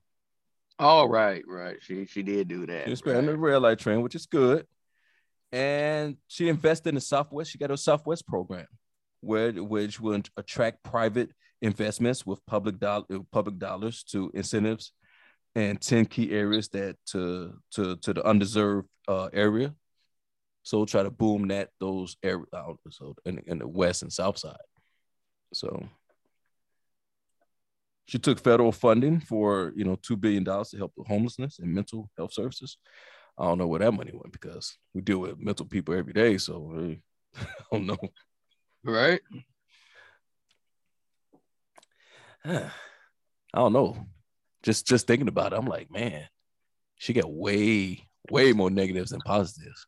all 0.79 1.09
right, 1.09 1.43
right. 1.47 1.77
She 1.81 2.07
she 2.07 2.23
did 2.23 2.49
do 2.49 2.67
that. 2.67 2.87
She 2.87 2.93
expanded 2.93 3.27
right. 3.27 3.33
the 3.33 3.39
red 3.39 3.63
line 3.63 3.77
train, 3.77 4.03
which 4.03 4.15
is 4.15 4.27
good. 4.27 4.67
And 5.51 6.17
she 6.29 6.49
invested 6.49 6.91
in 6.91 6.95
the 6.95 7.01
Southwest. 7.01 7.51
She 7.51 7.59
got 7.59 7.71
a 7.71 7.77
Southwest 7.77 8.27
program, 8.27 8.67
where 9.21 9.53
which 9.53 9.99
will 9.99 10.21
attract 10.37 10.85
private 10.85 11.31
investments 11.61 12.25
with 12.25 12.45
public 12.47 12.79
dollar 12.79 13.05
public 13.33 13.59
dollars 13.59 14.05
to 14.05 14.31
incentives 14.35 14.93
and 15.59 15.81
10 15.81 16.07
key 16.07 16.31
areas 16.31 16.69
that 16.69 16.97
to 17.07 17.53
to 17.73 17.97
to 17.97 18.15
the 18.15 18.25
undeserved 18.25 18.89
uh, 19.09 19.29
area. 19.33 19.75
So 20.63 20.85
try 20.85 21.03
to 21.03 21.11
boom 21.11 21.49
that 21.49 21.71
those 21.81 22.17
areas 22.23 22.49
out 22.55 22.79
so 22.91 23.17
in, 23.25 23.43
in 23.47 23.59
the 23.59 23.67
west 23.67 24.03
and 24.03 24.13
south 24.13 24.39
side. 24.39 24.57
So 25.53 25.89
she 28.07 28.21
took 28.21 28.39
federal 28.39 28.71
funding 28.71 29.19
for 29.19 29.73
you 29.75 29.85
know 29.85 29.97
two 30.01 30.17
billion 30.17 30.45
dollars 30.45 30.69
to 30.71 30.77
help 30.77 30.93
with 30.97 31.09
homelessness 31.09 31.59
and 31.59 31.75
mental 31.75 32.09
health 32.17 32.33
services. 32.33 32.77
I 33.37 33.45
don't 33.45 33.59
know 33.59 33.67
where 33.67 33.81
that 33.81 33.93
money 33.93 34.13
went 34.13 34.33
because 34.33 34.79
we 34.95 35.01
deal 35.01 35.19
with 35.19 35.41
mental 35.41 35.67
people 35.67 35.95
every 35.95 36.13
day, 36.13 36.39
so 36.39 36.73
eh, 36.79 36.95
I 37.41 37.77
don't 37.77 37.87
know. 37.87 37.99
Right. 38.85 39.21
I 42.45 42.71
don't 43.55 43.73
know. 43.73 44.07
Just 44.69 44.87
just 44.87 45.07
thinking 45.07 45.29
about 45.29 45.55
it, 45.55 45.57
I'm 45.57 45.65
like, 45.65 45.91
man, 45.91 46.29
she 46.97 47.15
got 47.15 47.33
way 47.33 48.07
way 48.31 48.53
more 48.53 48.69
negatives 48.69 49.13
than 49.13 49.21
positives. 49.23 49.87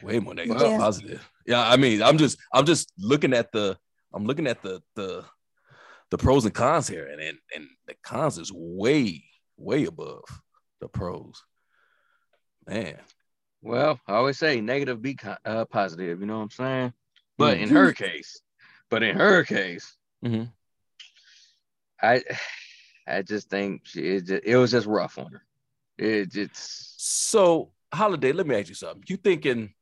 Way 0.00 0.20
more 0.20 0.32
negatives 0.34 0.62
Well- 0.62 0.70
than 0.70 0.80
positive. 0.80 1.28
Yeah, 1.44 1.68
I 1.68 1.76
mean, 1.76 2.00
I'm 2.00 2.16
just 2.18 2.38
I'm 2.54 2.66
just 2.66 2.92
looking 2.98 3.34
at 3.34 3.50
the 3.50 3.76
I'm 4.14 4.26
looking 4.26 4.46
at 4.46 4.62
the 4.62 4.80
the 4.94 5.24
the 6.10 6.18
pros 6.18 6.44
and 6.44 6.54
cons 6.54 6.86
here, 6.86 7.06
and 7.08 7.20
and, 7.20 7.38
and 7.52 7.66
the 7.88 7.96
cons 8.04 8.38
is 8.38 8.52
way 8.54 9.24
way 9.56 9.84
above 9.86 10.22
the 10.80 10.86
pros. 10.88 11.42
Man, 12.64 12.96
Well, 13.60 13.98
I 14.06 14.12
always 14.14 14.38
say 14.38 14.60
negative 14.60 15.02
be 15.02 15.16
uh, 15.44 15.64
positive. 15.64 16.20
You 16.20 16.26
know 16.26 16.36
what 16.36 16.42
I'm 16.44 16.50
saying? 16.50 16.92
But 17.38 17.58
Mm. 17.58 17.62
in 17.62 17.68
her 17.70 17.92
case, 17.92 18.40
but 18.88 19.02
in 19.02 19.16
her 19.16 19.42
case, 19.42 19.96
Mhm. 20.24 20.52
I 22.02 22.22
I 23.06 23.22
just 23.22 23.48
think 23.50 23.86
she 23.86 24.00
it, 24.02 24.26
just, 24.26 24.44
it 24.44 24.56
was 24.56 24.70
just 24.70 24.86
rough 24.86 25.18
on 25.18 25.32
her. 25.32 25.42
It 25.98 26.36
it's 26.36 26.94
So, 26.98 27.72
Holiday, 27.92 28.32
let 28.32 28.46
me 28.46 28.56
ask 28.56 28.68
you 28.68 28.74
something. 28.74 29.04
You 29.08 29.16
thinking 29.16 29.74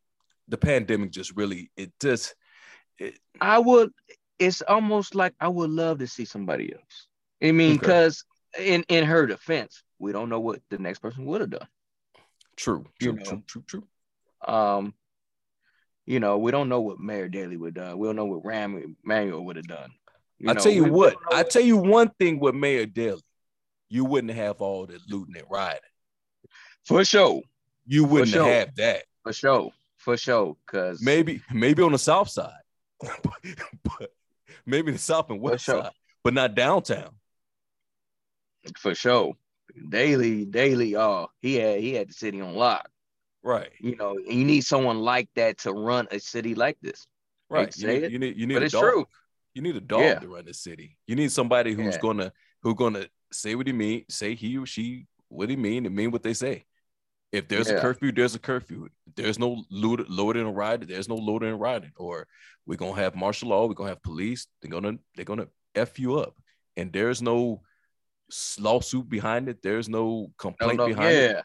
the 0.48 0.56
pandemic 0.58 1.10
just 1.10 1.36
really 1.36 1.70
it 1.76 1.92
just 2.00 2.34
it, 2.98 3.18
I 3.40 3.58
would. 3.58 3.92
It's 4.38 4.62
almost 4.62 5.14
like 5.14 5.34
I 5.40 5.48
would 5.48 5.70
love 5.70 5.98
to 5.98 6.06
see 6.06 6.24
somebody 6.24 6.72
else. 6.74 7.06
I 7.42 7.52
mean, 7.52 7.76
Okay. 7.76 7.86
because 7.86 8.24
in 8.58 8.84
in 8.88 9.04
her 9.04 9.26
defense, 9.26 9.82
we 9.98 10.12
don't 10.12 10.28
know 10.28 10.40
what 10.40 10.60
the 10.70 10.78
next 10.78 11.00
person 11.00 11.24
would 11.26 11.40
have 11.40 11.50
done. 11.50 11.68
true, 12.56 12.86
You 13.00 13.12
true, 13.12 13.16
know. 13.16 13.24
true, 13.24 13.42
true, 13.46 13.62
true. 13.66 13.88
Um, 14.46 14.94
you 16.06 16.20
know, 16.20 16.38
we 16.38 16.50
don't 16.52 16.68
know 16.68 16.80
what 16.80 17.00
Mayor 17.00 17.28
Daley 17.28 17.56
would 17.56 17.76
have 17.76 17.88
done. 17.88 17.98
We 17.98 18.06
don't 18.08 18.16
know 18.16 18.26
what 18.26 18.44
Rahm 18.44 18.94
Emanuel 19.04 19.44
would 19.44 19.56
have 19.56 19.66
done. 19.66 19.90
I 20.46 20.52
know, 20.52 20.60
tell 20.60 20.72
you 20.72 20.84
what, 20.84 21.16
I 21.32 21.42
tell 21.42 21.62
you 21.62 21.76
one 21.76 22.10
thing 22.18 22.38
with 22.40 22.54
Mayor 22.54 22.86
Daley, 22.86 23.22
you 23.88 24.04
wouldn't 24.04 24.32
have 24.34 24.60
all 24.60 24.86
the 24.86 24.98
looting 25.08 25.36
and 25.36 25.46
rioting. 25.50 25.80
for 26.84 27.04
sure, 27.04 27.42
You 27.86 28.04
wouldn't 28.04 28.30
sure. 28.30 28.44
have 28.46 28.74
that. 28.76 29.04
for 29.22 29.32
sure, 29.32 29.70
for 29.96 30.16
sure. 30.16 30.56
Cause 30.66 31.00
Maybe, 31.02 31.40
maybe 31.52 31.82
on 31.82 31.92
the 31.92 31.98
south 31.98 32.28
side, 32.28 32.52
but 33.00 34.10
maybe 34.66 34.92
the 34.92 34.98
south 34.98 35.30
and 35.30 35.40
west 35.40 35.64
sure. 35.64 35.82
side, 35.84 35.92
but 36.22 36.34
not 36.34 36.54
downtown. 36.54 37.10
for 38.78 38.94
sure, 38.94 39.34
Daley, 39.88 40.44
Daley, 40.44 40.96
oh, 40.96 41.00
uh, 41.24 41.26
he 41.40 41.54
had 41.54 41.80
he 41.80 41.94
had 41.94 42.08
the 42.10 42.12
city 42.14 42.40
on 42.40 42.54
lock. 42.54 42.88
Right, 43.42 43.70
You 43.78 43.94
know, 43.94 44.18
you 44.18 44.44
need 44.44 44.62
someone 44.62 44.98
like 44.98 45.28
that 45.36 45.58
to 45.58 45.72
run 45.72 46.08
a 46.10 46.18
city 46.18 46.56
like 46.56 46.78
this. 46.82 47.06
right. 47.48 47.74
You 47.78 47.86
need, 47.86 48.10
you 48.12 48.18
need, 48.18 48.36
you 48.36 48.46
need 48.48 48.54
But 48.54 48.62
it's 48.64 48.72
dog. 48.72 48.82
true. 48.82 49.06
You 49.56 49.62
need 49.62 49.74
a 49.76 49.80
dog 49.80 50.02
Yeah. 50.02 50.18
to 50.18 50.28
run 50.28 50.44
the 50.44 50.52
city. 50.52 50.98
You 51.06 51.16
need 51.16 51.32
somebody 51.32 51.72
who's 51.72 51.94
Yeah. 51.94 52.00
gonna 52.02 52.32
who's 52.62 52.74
gonna 52.74 53.06
say 53.32 53.54
what 53.54 53.66
he 53.66 53.72
mean, 53.72 54.04
say 54.10 54.34
he 54.34 54.58
or 54.58 54.66
she 54.66 55.06
what 55.28 55.48
he 55.48 55.56
mean, 55.56 55.86
and 55.86 55.94
mean 55.96 56.10
what 56.10 56.22
they 56.22 56.34
say. 56.34 56.66
If 57.32 57.48
there's 57.48 57.68
a 57.70 57.80
curfew, 57.80 58.12
there's 58.12 58.34
a 58.34 58.38
curfew. 58.38 58.88
There's 59.14 59.38
no 59.38 59.64
load, 59.70 60.08
loading 60.10 60.46
and 60.46 60.54
riding, 60.54 60.88
there's 60.88 61.08
no 61.08 61.14
loading 61.14 61.48
and 61.50 61.60
riding. 61.60 61.92
Or 61.96 62.28
we're 62.66 62.76
gonna 62.76 63.00
have 63.00 63.14
martial 63.16 63.48
law, 63.48 63.66
we're 63.66 63.72
gonna 63.74 63.88
have 63.88 64.02
police, 64.02 64.46
they're 64.60 64.70
gonna 64.70 64.98
they're 65.14 65.24
gonna 65.24 65.48
F 65.74 65.98
you 65.98 66.18
up. 66.18 66.36
And 66.76 66.92
there's 66.92 67.22
no 67.22 67.62
lawsuit 68.58 69.08
behind 69.08 69.48
it, 69.48 69.62
there's 69.62 69.88
no 69.88 70.04
No, 70.20 70.32
complaint 70.36 70.76
no, 70.76 70.86
behind 70.88 71.14
it. 71.16 71.44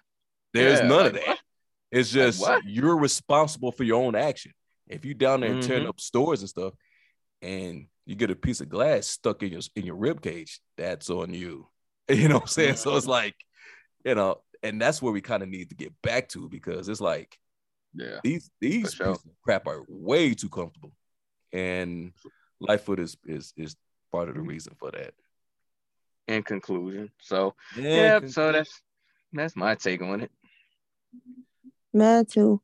There's 0.53 0.79
yeah, 0.81 0.87
none 0.87 1.05
of 1.05 1.13
that. 1.13 1.27
what? 1.27 1.39
It's 1.91 2.09
just 2.11 2.41
what? 2.41 2.65
you're 2.65 2.97
responsible 2.97 3.71
for 3.71 3.85
your 3.85 4.03
own 4.03 4.15
action. 4.15 4.51
If 4.87 5.05
you 5.05 5.13
down 5.13 5.39
there 5.41 5.51
Mhm. 5.55 5.65
tearing 5.65 5.87
up 5.87 6.01
stores 6.01 6.41
and 6.41 6.49
stuff, 6.49 6.73
and 7.41 7.87
you 8.05 8.15
get 8.15 8.31
a 8.31 8.35
piece 8.35 8.61
of 8.61 8.69
glass 8.69 9.07
stuck 9.07 9.43
in 9.43 9.51
your 9.51 9.61
in 9.75 9.85
your 9.85 9.95
rib 9.95 10.21
cage, 10.21 10.59
that's 10.77 11.09
on 11.09 11.33
you. 11.33 11.67
You 12.09 12.27
know 12.27 12.35
what 12.35 12.43
I'm 12.43 12.47
saying? 12.47 12.75
So 12.75 12.97
it's 12.97 13.07
like, 13.07 13.35
you 14.03 14.15
know, 14.15 14.41
and 14.63 14.81
that's 14.81 15.01
where 15.01 15.13
we 15.13 15.21
kind 15.21 15.43
of 15.43 15.47
need 15.47 15.69
to 15.69 15.75
get 15.75 15.93
back 16.01 16.27
to 16.29 16.49
because 16.49 16.89
it's 16.89 16.99
like 16.99 17.37
yeah. 17.93 18.19
these 18.23 18.49
these 18.59 18.93
sure. 18.93 19.07
pieces 19.07 19.25
of 19.25 19.31
crap 19.43 19.65
are 19.67 19.85
way 19.87 20.33
too 20.33 20.49
comfortable, 20.49 20.91
and 21.53 22.11
Lightfoot 22.59 22.99
is 22.99 23.15
is 23.25 23.53
is 23.55 23.77
part 24.11 24.27
of 24.27 24.35
the 24.35 24.41
mm-hmm. 24.41 24.49
reason 24.49 24.75
for 24.77 24.91
that. 24.91 25.13
In 26.27 26.43
conclusion, 26.43 27.11
so 27.21 27.55
Yeah. 27.77 27.95
yeah, 27.95 28.19
con- 28.19 28.29
so 28.29 28.51
that's 28.51 28.81
that's 29.31 29.55
my 29.55 29.75
take 29.75 30.01
on 30.01 30.21
it. 30.21 30.31
Mad 31.93 32.29
too. 32.29 32.61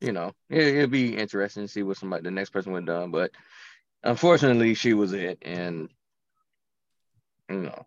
You 0.00 0.12
know, 0.12 0.32
it, 0.50 0.62
it'd 0.62 0.90
be 0.90 1.16
interesting 1.16 1.64
to 1.64 1.68
see 1.68 1.82
what 1.82 1.96
somebody 1.96 2.22
the 2.22 2.30
next 2.30 2.50
person 2.50 2.72
would 2.72 2.88
have 2.88 3.00
done, 3.00 3.10
but 3.10 3.30
unfortunately, 4.02 4.74
she 4.74 4.92
was 4.92 5.12
it, 5.12 5.38
and 5.42 5.88
you 7.48 7.60
know, 7.62 7.86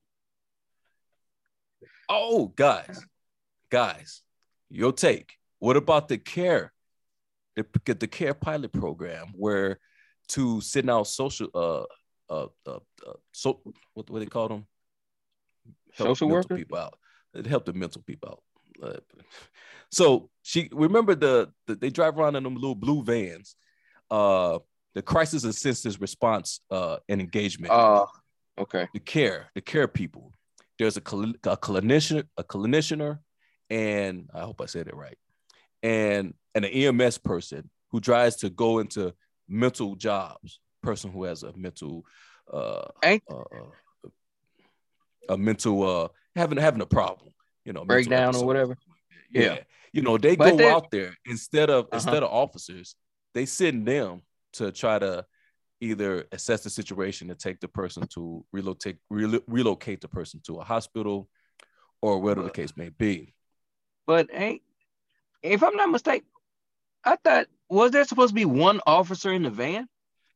Oh, 2.09 2.47
guys, 2.47 3.05
guys, 3.69 4.21
your 4.69 4.93
take. 4.93 5.33
What 5.59 5.75
about 5.75 6.07
the 6.07 6.17
care, 6.17 6.71
the 7.55 7.65
the 7.85 8.07
care 8.07 8.33
pilot 8.33 8.71
program 8.71 9.33
where 9.35 9.79
to 10.29 10.61
send 10.61 10.89
out 10.89 11.07
social 11.07 11.49
uh 11.53 11.83
uh 12.29 12.47
uh, 12.65 12.79
uh 13.07 13.13
so 13.31 13.61
what 13.93 14.09
what 14.09 14.19
they 14.19 14.25
call 14.25 14.47
them 14.47 14.67
Social 15.95 16.29
worker? 16.29 16.55
people 16.55 16.77
out. 16.77 16.97
It 17.33 17.47
helped 17.47 17.65
the 17.65 17.73
mental 17.73 18.01
people 18.03 18.29
out. 18.29 18.43
So 19.89 20.29
she 20.41 20.69
remember 20.73 21.15
the, 21.15 21.49
the 21.65 21.75
they 21.75 21.89
drive 21.89 22.17
around 22.17 22.35
in 22.35 22.43
them 22.43 22.55
little 22.55 22.75
blue 22.75 23.03
vans. 23.03 23.55
Uh, 24.11 24.59
the 24.95 25.01
crisis 25.01 25.43
assistance 25.43 26.01
response 26.01 26.59
uh 26.71 26.97
and 27.07 27.21
engagement 27.21 27.71
uh, 27.71 28.05
okay, 28.57 28.87
the 28.93 28.99
care, 28.99 29.49
the 29.53 29.61
care 29.61 29.87
people. 29.87 30.33
There's 30.79 30.97
a, 30.97 31.01
cl- 31.07 31.35
a 31.43 31.57
clinician, 31.57 32.23
a 32.37 32.43
clinicianer, 32.43 33.19
and 33.69 34.29
I 34.33 34.41
hope 34.41 34.61
I 34.61 34.65
said 34.65 34.87
it 34.87 34.95
right, 34.95 35.17
and 35.83 36.33
and 36.55 36.65
an 36.65 36.71
EMS 36.71 37.19
person 37.19 37.69
who 37.91 38.01
tries 38.01 38.37
to 38.37 38.49
go 38.49 38.79
into 38.79 39.13
mental 39.47 39.95
jobs, 39.95 40.59
person 40.81 41.11
who 41.11 41.23
has 41.23 41.43
a 41.43 41.53
mental 41.55 42.05
uh, 42.51 42.85
uh 43.03 43.17
uh, 43.29 43.69
a 45.29 45.37
mental 45.37 45.83
uh 45.83 46.07
having 46.35 46.57
having 46.57 46.81
a 46.81 46.85
problem, 46.85 47.33
you 47.67 47.73
know, 47.73 47.83
breakdown 47.83 48.33
or 48.35 48.45
whatever. 48.45 48.77
Yeah. 49.29 49.41
Yeah. 49.41 49.59
You 49.91 50.01
know, 50.01 50.17
they 50.17 50.37
But 50.37 50.57
go 50.57 50.69
out 50.69 50.89
there 50.89 51.13
instead 51.25 51.69
of 51.69 51.85
Uh-huh. 51.85 51.95
instead 51.95 52.23
of 52.23 52.31
officers, 52.31 52.95
they 53.33 53.45
send 53.45 53.85
them 53.85 54.21
to 54.53 54.71
try 54.71 54.97
to 54.97 55.25
either 55.81 56.25
assess 56.31 56.63
the 56.63 56.69
situation 56.69 57.29
and 57.29 57.37
take 57.37 57.59
the 57.59 57.67
person 57.67 58.07
to 58.07 58.43
relocate 58.53 58.97
relo- 59.11 59.43
relocate 59.47 60.01
the 60.01 60.07
person 60.07 60.39
to 60.45 60.55
a 60.55 60.63
hospital 60.63 61.29
or 62.01 62.19
whatever 62.19 62.43
the 62.43 62.49
case 62.53 62.75
may 62.77 62.89
be. 62.89 63.33
But 64.07 64.29
ain't 64.31 64.61
if 65.43 65.61
I'm 65.61 65.75
not 65.75 65.89
mistaken, 65.89 66.27
I 67.03 67.17
thought 67.17 67.47
was 67.69 67.91
there 67.91 68.05
supposed 68.05 68.29
to 68.29 68.35
be 68.35 68.45
one 68.45 68.79
officer 68.87 69.33
in 69.33 69.43
the 69.43 69.49
van? 69.49 69.87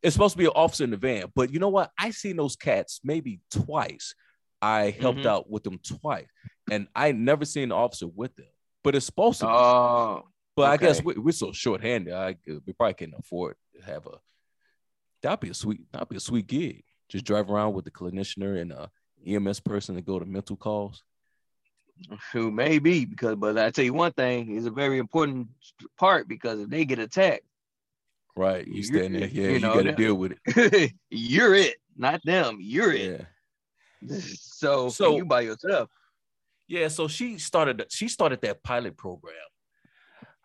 It's 0.04 0.14
supposed 0.16 0.34
to 0.34 0.38
be 0.38 0.46
an 0.46 0.52
officer 0.56 0.84
in 0.84 0.92
the 0.92 0.98
van, 0.98 1.32
but 1.34 1.54
you 1.54 1.60
know 1.60 1.70
what? 1.70 1.92
I 1.98 2.12
seen 2.12 2.36
those 2.36 2.56
cats 2.58 3.00
maybe 3.04 3.40
twice. 3.52 4.16
I 4.62 4.92
helped 4.92 5.20
Mhm. 5.22 5.26
out 5.26 5.50
with 5.50 5.64
them 5.64 5.80
twice, 5.80 6.28
and 6.70 6.88
I 6.96 7.12
never 7.12 7.46
seen 7.46 7.64
an 7.66 7.72
officer 7.72 8.08
with 8.08 8.36
them. 8.36 8.46
But 8.84 8.96
it's 8.96 9.06
supposed 9.06 9.40
to 9.42 9.46
be. 9.48 9.52
Oh, 9.52 10.28
But 10.56 10.70
I 10.72 10.78
guess 10.78 11.04
we, 11.04 11.14
we're 11.16 11.32
so 11.32 11.52
short-handed. 11.52 12.14
I 12.14 12.36
we 12.48 12.74
probably 12.74 12.94
can't 12.96 13.14
afford 13.18 13.56
to 13.76 13.82
have 13.84 14.06
a. 14.08 14.20
That'd 15.22 15.40
be 15.40 15.50
a 15.50 15.54
sweet. 15.54 15.82
That'd 15.92 16.10
be 16.10 16.18
a 16.18 16.20
sweet 16.20 16.48
gig. 16.48 16.84
Just 17.10 17.26
drive 17.26 17.50
around 17.50 17.74
with 17.74 17.86
the 17.86 17.92
clinician 17.92 18.60
and 18.62 18.72
a 18.72 18.90
EMS 19.26 19.60
person 19.60 19.96
to 19.96 20.02
go 20.02 20.18
to 20.20 20.26
mental 20.26 20.56
calls. 20.56 21.04
who 22.34 22.50
may 22.50 22.80
be 22.80 23.06
because, 23.06 23.36
but 23.36 23.58
I 23.60 23.70
tell 23.70 23.86
you 23.86 23.94
one 23.94 24.12
thing 24.14 24.56
is 24.56 24.66
a 24.66 24.72
very 24.72 24.98
important 24.98 25.50
part 26.00 26.28
because 26.28 26.60
if 26.60 26.70
they 26.70 26.86
get 26.86 26.98
attacked, 27.00 27.44
Right. 28.36 28.66
You 28.66 28.76
You're- 28.76 28.84
stand 28.84 29.16
there. 29.16 29.28
Yeah. 29.28 29.44
you 29.48 29.52
You, 29.56 29.60
know, 29.60 29.74
got 29.76 29.84
to 29.84 29.92
deal 29.92 30.16
with 30.16 30.38
it. 30.46 30.94
you're 31.12 31.54
it, 31.54 31.76
not 31.98 32.22
them. 32.24 32.58
You're 32.62 32.94
it. 32.94 33.20
Yeah. 33.20 33.26
So, 34.10 34.90
So- 34.90 35.18
you 35.18 35.26
by 35.26 35.42
yourself. 35.42 35.90
Yeah. 36.68 36.88
So 36.88 37.08
she 37.08 37.38
started. 37.38 37.86
She 37.90 38.08
started 38.08 38.42
that 38.42 38.64
pilot 38.64 38.96
program. 38.98 39.36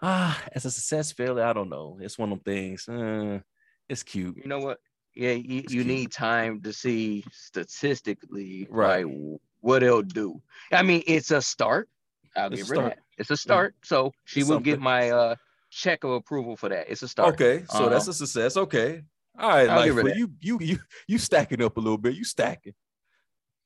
Ah, 0.03 0.43
as 0.53 0.65
a 0.65 0.71
success 0.71 1.13
failure, 1.13 1.45
I 1.45 1.53
don't 1.53 1.71
know. 1.71 1.99
It's 2.01 2.19
one 2.19 2.33
of 2.33 2.43
them 2.45 2.55
things. 2.55 2.89
Uh, 2.89 3.41
it's 3.89 4.03
cute. 4.03 4.37
You 4.37 4.49
know 4.49 4.59
what? 4.59 4.79
Yeah, 5.15 5.33
you, 5.33 5.63
you 5.71 5.85
need 5.85 6.13
time 6.13 6.61
to 6.63 6.73
see 6.73 7.25
statistically 7.33 8.67
Right. 8.71 9.07
like 9.07 9.41
what 9.61 9.83
it'll 9.83 10.03
do. 10.03 10.43
I 10.71 10.83
mean, 10.83 11.03
it's 11.07 11.31
a 11.31 11.41
start. 11.41 11.89
I'll 12.37 12.53
It's 12.53 12.55
a 12.55 12.57
give 12.57 12.69
her 12.69 12.75
start. 12.75 12.95
that. 12.97 12.99
It's 13.19 13.31
a 13.31 13.37
start. 13.37 13.75
So 13.83 14.13
she 14.25 14.41
It's 14.41 14.49
will 14.51 14.61
get 14.61 14.81
my 14.81 15.11
uh 15.11 15.35
check 15.71 16.05
of 16.05 16.11
approval 16.11 16.57
for 16.57 16.69
that. 16.69 16.91
It's 16.91 17.03
a 17.03 17.09
start. 17.09 17.35
Okay. 17.35 17.65
So 17.71 17.79
Uh-huh. 17.79 17.89
that's 17.89 18.09
a 18.09 18.13
success. 18.15 18.57
Okay. 18.59 19.03
All 19.39 19.49
right. 19.49 19.69
I'll 19.69 19.77
like 19.77 19.87
give 19.87 19.95
her 19.97 20.03
for 20.03 20.09
that. 20.11 20.17
you, 20.19 20.31
you, 20.41 20.59
you, 20.61 20.79
you 21.09 21.19
stacking 21.19 21.63
up 21.63 21.77
a 21.79 21.81
little 21.81 21.99
bit. 21.99 22.15
You 22.15 22.25
stacking. 22.25 22.75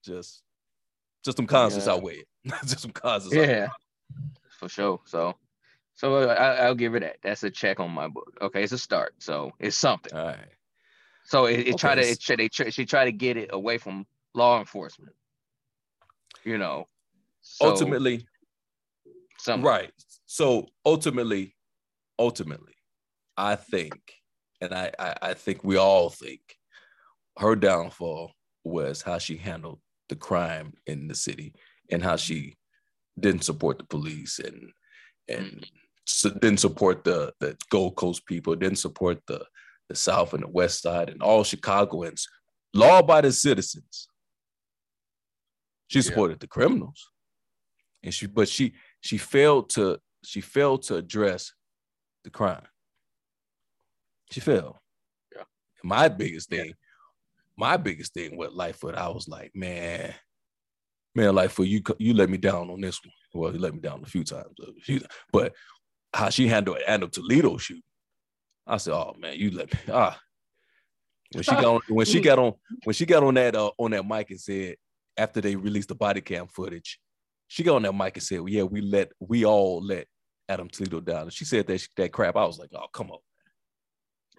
Just, 0.05 0.43
just 1.25 1.37
some 1.37 1.47
cons 1.47 1.75
that's 1.75 1.87
Yeah. 1.87 1.93
outweigh 1.95 2.17
it. 2.17 2.29
just 2.65 2.81
some 2.81 2.93
outweigh. 2.93 3.33
Yeah, 3.33 3.69
for 4.59 4.69
sure. 4.69 5.01
So, 5.05 5.37
so 5.95 6.15
uh, 6.15 6.27
I, 6.35 6.67
I'll 6.67 6.75
give 6.75 6.93
her 6.95 7.01
that. 7.01 7.17
That's 7.23 7.43
a 7.43 7.51
check 7.51 7.81
on 7.81 7.91
my 7.91 8.09
book. 8.09 8.37
Okay, 8.41 8.63
it's 8.63 8.73
a 8.73 8.79
start. 8.79 9.15
So 9.19 9.53
it's 9.59 9.77
something. 9.77 10.15
All 10.15 10.27
right. 10.27 10.49
So 11.25 11.47
it, 11.47 11.69
it 11.69 11.79
try 11.79 11.95
to 11.95 12.01
it, 12.01 12.19
they 12.37 12.49
try, 12.49 12.71
she 12.71 12.87
try 12.87 13.05
to 13.05 13.13
get 13.13 13.37
it 13.37 13.51
away 13.53 13.79
from 13.79 14.07
law 14.35 14.59
enforcement. 14.59 15.15
You 16.45 16.59
know. 16.59 16.89
So 17.43 17.67
ultimately, 17.67 18.27
something. 19.39 19.65
right. 19.65 19.93
So 20.27 20.67
ultimately, 20.85 21.55
ultimately, 22.19 22.75
I 23.37 23.57
think, 23.57 23.95
and 24.61 24.75
I, 24.75 24.91
I, 24.99 25.15
I 25.23 25.35
think 25.35 25.65
we 25.65 25.77
all 25.77 26.11
think, 26.11 26.41
her 27.39 27.57
downfall 27.57 28.33
was 28.65 29.03
how 29.03 29.19
she 29.19 29.37
handled 29.37 29.81
the 30.11 30.17
crime 30.17 30.75
in 30.87 31.09
the 31.09 31.15
city 31.15 31.55
and 31.91 32.03
how 32.03 32.17
she 32.17 32.57
didn't 33.19 33.45
support 33.45 33.79
the 33.79 33.85
police 33.85 34.39
and 34.39 34.71
and 35.29 35.47
mm-hmm. 35.47 35.65
su- 36.05 36.35
didn't 36.43 36.61
support 36.61 37.05
the 37.05 37.33
the 37.41 37.57
Gold 37.71 37.97
Coast 37.97 38.27
people, 38.27 38.55
didn't 38.55 38.79
support 38.79 39.19
the 39.27 39.47
the 39.89 39.95
South 39.95 40.35
and 40.35 40.43
the 40.43 40.49
West 40.49 40.83
Side 40.83 41.09
and 41.09 41.23
all 41.23 41.43
Chicagoans, 41.43 42.29
law-abiding 42.75 43.33
citizens. 43.33 44.09
She 45.89 45.99
Yeah. 45.99 46.03
supported 46.09 46.39
the 46.41 46.47
criminals, 46.47 47.11
and 48.03 48.13
she 48.13 48.27
but 48.27 48.49
she 48.49 48.75
she 49.01 49.17
failed 49.19 49.71
to 49.71 50.01
she 50.25 50.41
failed 50.41 50.83
to 50.85 50.97
address 50.97 51.53
the 52.25 52.31
crime. 52.31 52.67
She 54.33 54.41
failed. 54.41 54.77
Yeah. 55.35 55.45
My 55.83 56.09
biggest 56.09 56.49
Yeah. 56.51 56.63
thing, 56.63 56.75
my 57.61 57.77
biggest 57.77 58.15
thing 58.15 58.37
with 58.39 58.53
Lightfoot, 58.53 58.95
I 58.95 59.09
was 59.09 59.29
like, 59.29 59.53
man, 59.55 60.15
man, 61.15 61.35
Lightfoot, 61.35 61.69
you 61.69 61.83
you 61.99 62.15
let 62.15 62.31
me 62.31 62.39
down 62.39 62.71
on 62.71 62.81
this 62.81 62.99
one. 63.05 63.13
Well, 63.35 63.53
you 63.53 63.59
let 63.61 63.75
me 63.75 63.81
down 63.81 64.03
a 64.03 64.07
few 64.07 64.25
times, 64.25 64.55
uh, 64.61 64.99
but 65.31 65.53
how 66.13 66.31
she 66.31 66.49
handled 66.49 66.79
handled 66.87 67.13
Toledo 67.13 67.59
shoot, 67.59 67.85
I 68.67 68.79
said, 68.79 68.95
oh 68.95 69.15
man, 69.19 69.37
you 69.37 69.51
let 69.51 69.73
me 69.73 69.79
ah. 69.93 70.19
When 71.33 71.45
she 71.45 71.53
got 71.53 71.65
on, 71.65 71.81
when 71.89 72.07
she 72.07 72.21
got 72.21 72.39
on 72.41 72.55
when 72.83 72.95
she 72.95 73.07
got 73.07 73.23
on 73.23 73.35
that 73.35 73.55
uh, 73.55 73.71
on 73.79 73.93
that 73.93 74.07
mic 74.07 74.31
and 74.31 74.41
said 74.41 74.77
after 75.17 75.41
they 75.41 75.55
released 75.55 75.91
the 75.91 75.95
body 75.95 76.21
cam 76.23 76.49
footage, 76.49 76.99
she 77.47 77.63
got 77.63 77.77
on 77.77 77.83
that 77.83 77.95
mic 77.95 78.17
and 78.17 78.23
said, 78.23 78.41
well, 78.41 78.49
"Yeah, 78.49 78.65
we 78.65 78.81
let 78.81 79.13
we 79.21 79.45
all 79.45 79.81
let 79.85 80.07
Adam 80.49 80.69
Toledo 80.69 81.01
down." 81.01 81.23
And 81.23 81.33
she 81.33 81.45
said 81.45 81.67
that 81.69 81.87
that 81.97 82.11
crap. 82.11 82.37
I 82.37 82.47
was 82.47 82.59
like, 82.59 82.71
"Oh, 82.75 82.89
come 82.93 83.13
on, 83.13 83.21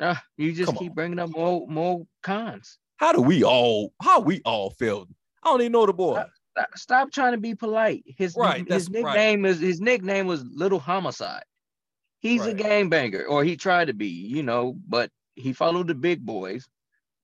Ah, 0.01 0.22
you 0.36 0.51
just 0.51 0.65
Come 0.65 0.78
keep 0.78 0.91
on. 0.91 0.95
bringing 0.95 1.19
up 1.19 1.30
more 1.30 1.67
more 1.67 2.05
cons. 2.24 2.80
How 3.01 3.11
do 3.11 3.21
we 3.21 3.43
all 3.43 3.93
how 4.01 4.21
we 4.21 4.41
all 4.45 4.69
failed? 4.69 5.09
I 5.43 5.49
don't 5.49 5.61
even 5.61 5.71
know 5.73 5.85
the 5.87 5.93
boy. 5.93 6.23
Stop, 6.53 6.77
stop 6.77 7.11
trying 7.11 7.31
to 7.33 7.37
be 7.39 7.55
polite. 7.55 8.03
His 8.05 8.35
Right, 8.37 8.65
his 8.67 8.89
right. 8.89 9.03
nickname 9.03 9.45
is 9.45 9.59
his 9.59 9.81
nickname 9.81 10.27
was 10.27 10.43
Little 10.45 10.79
Homicide. 10.79 11.43
He's 12.19 12.45
a 12.45 12.53
Right. 12.53 12.57
gangbanger, 12.57 13.27
or 13.27 13.43
he 13.43 13.57
tried 13.57 13.85
to 13.87 13.93
be, 13.93 14.07
you 14.07 14.43
know, 14.43 14.75
but 14.87 15.09
he 15.35 15.53
followed 15.53 15.87
the 15.87 15.95
big 15.95 16.23
boys. 16.25 16.69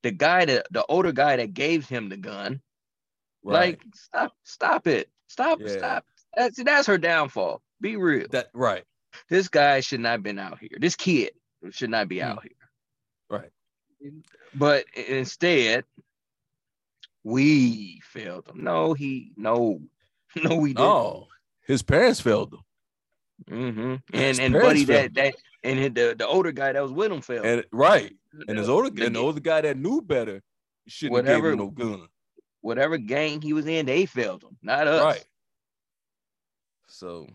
The 0.02 0.12
guy 0.12 0.46
that 0.46 0.66
the 0.72 0.86
older 0.88 1.12
guy 1.12 1.36
that 1.38 1.54
gave 1.54 1.88
him 1.88 2.10
the 2.10 2.18
gun, 2.18 2.62
Right. 3.44 3.78
like 3.80 3.84
stop, 3.94 4.34
stop 4.44 4.88
it, 4.88 5.10
stop, 5.28 5.60
Yeah. 5.62 5.68
stop. 5.78 6.06
That's 6.36 6.64
that's 6.64 6.88
her 6.88 6.98
downfall. 6.98 7.62
Be 7.82 7.96
real. 7.98 8.28
that 8.32 8.48
right, 8.54 8.84
this 9.30 9.48
guy 9.48 9.82
should 9.82 10.00
not 10.00 10.10
have 10.14 10.24
been 10.24 10.40
out 10.40 10.58
here. 10.60 10.78
This 10.80 10.96
kid 10.96 11.32
should 11.70 11.92
not 11.92 12.08
be 12.08 12.20
Hmm. 12.20 12.26
out 12.30 12.44
here. 12.44 12.67
But 14.56 14.86
instead, 14.96 15.86
we 17.24 18.00
failed 18.04 18.48
him. 18.48 18.64
No, 18.64 18.94
he 18.94 19.32
no, 19.38 19.82
no, 20.36 20.56
we 20.58 20.70
didn't. 20.70 20.84
No, 20.86 21.28
his 21.66 21.84
parents 21.84 22.20
failed 22.22 22.54
him, 22.54 22.60
Mm-hmm. 23.50 23.96
And 24.14 24.40
and 24.40 24.54
buddy 24.54 24.84
that 24.86 25.14
that 25.16 25.36
and 25.64 25.94
the 25.96 26.16
the 26.18 26.26
older 26.28 26.52
guy 26.52 26.72
that 26.74 26.82
was 26.84 26.92
with 26.92 27.12
him 27.12 27.22
failed. 27.22 27.46
and 27.46 27.64
right, 27.72 28.16
and 28.48 28.58
his 28.58 28.70
older 28.70 28.90
the 28.90 29.06
and 29.06 29.16
the 29.16 29.20
older 29.20 29.40
guy 29.42 29.62
that 29.62 29.78
knew 29.78 30.02
better 30.02 30.42
shouldn't 30.88 31.18
have 31.18 31.26
gave 31.26 31.44
Whatever- 31.44 31.52
him 31.52 31.58
no 31.60 31.70
gun. 31.70 32.08
whatever 32.62 32.98
gang 32.98 33.42
he 33.42 33.54
was 33.54 33.66
in, 33.68 33.86
they 33.86 34.06
failed 34.06 34.44
him, 34.44 34.58
not 34.62 34.88
us. 34.88 35.04
Right. 35.04 35.26
So 36.88 37.28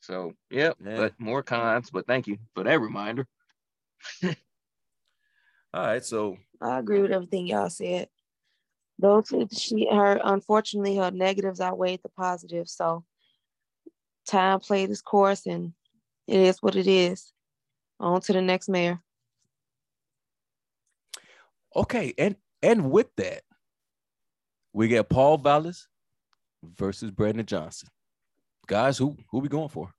So 0.00 0.34
yep, 0.50 0.76
Yeah. 0.84 0.96
but 0.96 1.14
more 1.18 1.42
cons. 1.42 1.90
But 1.90 2.06
thank 2.06 2.26
you 2.26 2.38
for 2.54 2.64
that 2.64 2.80
reminder. 2.80 3.26
all 5.74 5.84
right, 5.84 6.04
so 6.04 6.36
I 6.60 6.78
agree 6.78 7.00
with 7.00 7.12
everything 7.12 7.46
y'all 7.46 7.70
said. 7.70 8.08
Those 8.98 9.32
she 9.56 9.88
her 9.90 10.20
unfortunately 10.22 10.96
her 10.96 11.10
negatives 11.10 11.60
outweighed 11.60 12.00
the 12.02 12.08
positives. 12.10 12.72
So 12.72 13.04
time 14.26 14.60
played 14.60 14.90
its 14.90 15.00
course 15.00 15.46
and 15.46 15.72
it 16.26 16.38
is 16.38 16.62
what 16.62 16.76
it 16.76 16.86
is. 16.86 17.32
On 17.98 18.20
to 18.20 18.32
the 18.32 18.42
next 18.42 18.68
mayor. 18.68 19.00
okay, 21.74 22.14
and 22.18 22.36
and 22.62 22.90
with 22.90 23.14
that, 23.16 23.42
we 24.72 24.88
get 24.88 25.08
Paul 25.08 25.38
Vallas 25.38 25.88
versus 26.62 27.10
Brandon 27.10 27.46
Johnson. 27.46 27.88
Guys, 28.66 28.98
who 28.98 29.16
who 29.30 29.40
we 29.40 29.48
going 29.48 29.68
for? 29.68 29.92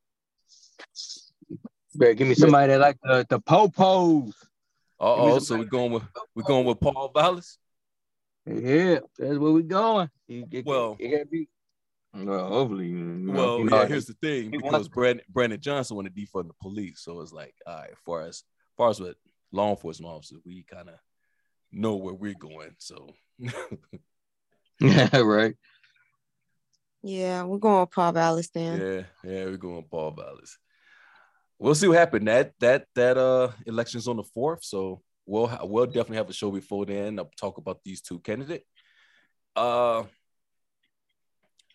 Better 1.96 2.14
give 2.14 2.28
me 2.28 2.36
somebody 2.36 2.74
that 2.74 2.80
like 2.80 2.98
the 3.04 3.26
the 3.30 3.40
popos. 3.40 4.34
Uh 5.00 5.16
oh, 5.16 5.40
some 5.40 5.44
so 5.46 5.58
we 5.58 5.66
going 5.66 5.92
with 5.92 6.04
we 6.36 6.44
going 6.44 6.66
with 6.66 6.80
Paul 6.80 7.12
Vallas. 7.14 7.58
Yeah, 8.46 9.00
that's 9.18 9.38
where 9.38 9.52
we're 9.52 9.62
going. 9.62 10.10
You, 10.28 10.46
you, 10.50 10.64
Well- 10.66 10.98
you 11.00 11.12
gotta 11.12 11.26
be. 11.26 11.48
Well, 12.16 12.48
hopefully, 12.48 12.90
you 12.90 12.96
know, 13.00 13.34
Well, 13.34 13.58
you 13.58 13.66
know, 13.66 13.82
yeah, 13.82 13.88
here's 13.88 14.06
the 14.06 14.14
thing 14.22 14.52
because 14.52 14.88
Brandon 14.88 15.26
Brandon 15.30 15.60
Johnson 15.60 15.96
want 15.96 16.08
to 16.08 16.14
defund 16.14 16.48
the 16.48 16.54
police, 16.62 17.00
so 17.00 17.22
it's 17.22 17.34
like, 17.34 17.56
all 17.66 17.76
right, 17.76 17.98
far 18.06 18.22
as, 18.22 18.28
as 18.28 18.44
far 18.78 18.90
as 18.92 19.00
with 19.00 19.16
law 19.52 19.72
enforcement 19.72 20.14
officers, 20.14 20.38
we 20.46 20.62
kind 20.62 20.90
of 20.90 20.96
know 21.72 21.96
where 21.96 22.14
we're 22.14 22.36
going. 22.36 22.76
So 22.78 23.10
yeah, 24.80 25.18
right. 25.22 25.56
Yeah, 27.02 27.44
we're 27.44 27.58
going 27.58 27.82
with 27.82 27.92
Paul 27.92 28.12
Vallas 28.14 28.50
then. 28.50 28.80
yeah, 28.80 29.30
yeah, 29.32 29.46
we're 29.46 29.58
going 29.58 29.84
Paul 29.90 30.12
Vallas. 30.12 30.60
We'll 31.64 31.76
see 31.76 31.88
what 31.88 31.98
happened. 31.98 32.28
That 32.28 32.52
that 32.60 32.88
that 32.96 33.18
uh 33.18 33.52
election's 33.66 34.10
on 34.10 34.18
the 34.18 34.24
fourth, 34.24 34.66
so 34.66 35.02
we'll 35.26 35.50
we'll 35.64 35.86
definitely 35.86 36.18
have 36.18 36.30
a 36.30 36.34
show 36.34 36.52
before 36.52 36.86
then. 36.86 37.18
I'll 37.18 37.32
talk 37.38 37.58
about 37.58 37.80
these 37.86 38.02
two 38.02 38.20
candidates. 38.20 38.66
Uh, 39.56 40.04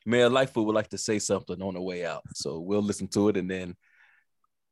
Mayor 0.04 0.28
Lightfoot 0.28 0.66
would 0.66 0.74
like 0.74 0.90
to 0.90 0.98
say 0.98 1.18
something 1.18 1.62
on 1.62 1.72
the 1.72 1.80
way 1.80 2.04
out, 2.04 2.22
so 2.34 2.60
we'll 2.60 2.82
listen 2.82 3.08
to 3.08 3.30
it 3.30 3.38
and 3.38 3.50
then 3.50 3.74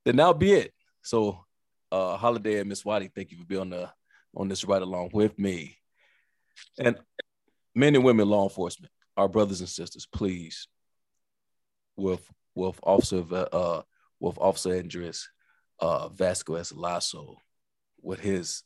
then 0.04 0.16
that'll 0.16 0.34
be 0.34 0.52
it. 0.52 0.74
So, 1.00 1.46
uh, 1.90 2.18
Holiday 2.18 2.60
and 2.60 2.68
Miss 2.68 2.84
Watty, 2.84 3.08
thank 3.08 3.30
you 3.30 3.38
for 3.38 3.46
being 3.46 3.62
on 3.62 3.70
the 3.70 3.90
on 4.36 4.48
this 4.48 4.66
ride 4.66 4.82
along 4.82 5.12
with 5.14 5.38
me. 5.38 5.78
And 6.78 6.94
men 7.74 7.94
and 7.94 8.04
women 8.04 8.28
law 8.28 8.42
enforcement, 8.44 8.92
our 9.16 9.30
brothers 9.30 9.60
and 9.60 9.68
sisters, 9.70 10.04
please, 10.04 10.68
with 11.96 12.30
with 12.54 12.78
Officer 12.82 13.24
uh 13.50 13.80
with 14.20 14.38
Officer 14.38 14.74
Andres 14.74 15.28
uh 15.78 16.08
Vasquez 16.08 16.72
Lasso, 16.72 17.36
with 18.02 18.20
his 18.20 18.62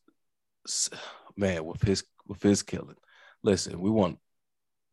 man, 1.37 1.65
with 1.65 1.83
his 1.83 2.05
with 2.27 2.43
his 2.43 2.63
killing. 2.63 2.97
Listen, 3.43 3.81
we 3.81 3.91
want 3.91 4.19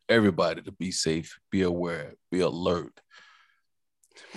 everybody 0.09 0.61
to 0.61 0.71
be 0.71 0.91
safe, 0.91 1.37
be 1.51 1.63
aware, 1.63 2.13
be 2.31 2.39
alert, 2.39 2.99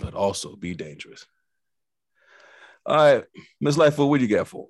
but 0.02 0.14
also 0.14 0.56
be 0.56 0.74
dangerous. 0.74 1.26
All 2.84 2.96
right, 2.96 3.24
Ms. 3.60 3.78
Lightfoot, 3.78 4.08
what 4.08 4.18
do 4.18 4.26
you 4.26 4.36
got 4.36 4.48
for? 4.48 4.66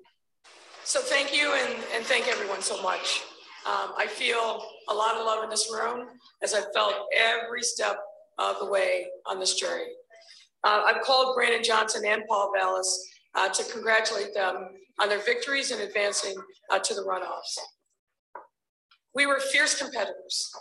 So 0.83 0.99
thank 0.99 1.33
you 1.33 1.53
and, 1.53 1.73
and 1.95 2.05
thank 2.05 2.27
everyone 2.27 2.61
so 2.61 2.81
much. 2.81 3.21
Um, 3.65 3.93
I 3.97 4.07
feel 4.07 4.63
a 4.89 4.93
lot 4.93 5.15
of 5.15 5.25
love 5.25 5.43
in 5.43 5.49
this 5.49 5.71
room 5.71 6.07
as 6.43 6.53
I 6.53 6.61
felt 6.73 6.93
every 7.15 7.61
step 7.61 7.97
of 8.37 8.57
the 8.59 8.65
way 8.65 9.07
on 9.25 9.39
this 9.39 9.55
journey. 9.55 9.93
Uh, 10.63 10.83
I've 10.85 11.01
called 11.01 11.35
Brandon 11.35 11.63
Johnson 11.63 12.03
and 12.05 12.23
Paul 12.27 12.51
Vallas 12.55 13.09
uh, 13.35 13.49
to 13.49 13.63
congratulate 13.71 14.33
them 14.33 14.67
on 14.99 15.09
their 15.09 15.23
victories 15.23 15.71
in 15.71 15.81
advancing 15.81 16.35
uh, 16.69 16.79
to 16.79 16.93
the 16.93 17.01
runoffs. 17.01 17.57
We 19.15 19.25
were 19.25 19.39
fierce 19.39 19.77
competitors 19.77 20.51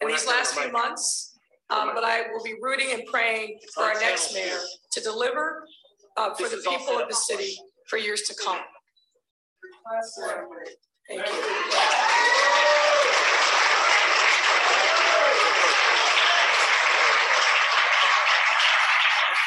in 0.00 0.08
these 0.08 0.26
last 0.26 0.54
few 0.54 0.70
months, 0.70 1.36
um, 1.70 1.90
but 1.94 2.04
I 2.04 2.22
will 2.32 2.42
be 2.44 2.54
rooting 2.62 2.92
and 2.92 3.02
praying 3.06 3.58
for 3.74 3.84
our 3.84 3.94
next 4.00 4.32
mayor 4.34 4.58
to 4.92 5.00
deliver 5.00 5.66
uh, 6.16 6.34
for 6.34 6.48
the 6.48 6.62
people 6.68 6.98
of 6.98 7.08
the 7.08 7.14
city 7.14 7.56
for 7.88 7.98
years 7.98 8.22
to 8.22 8.34
come. 8.42 8.60
Thank 11.08 11.26
you. 11.26 11.34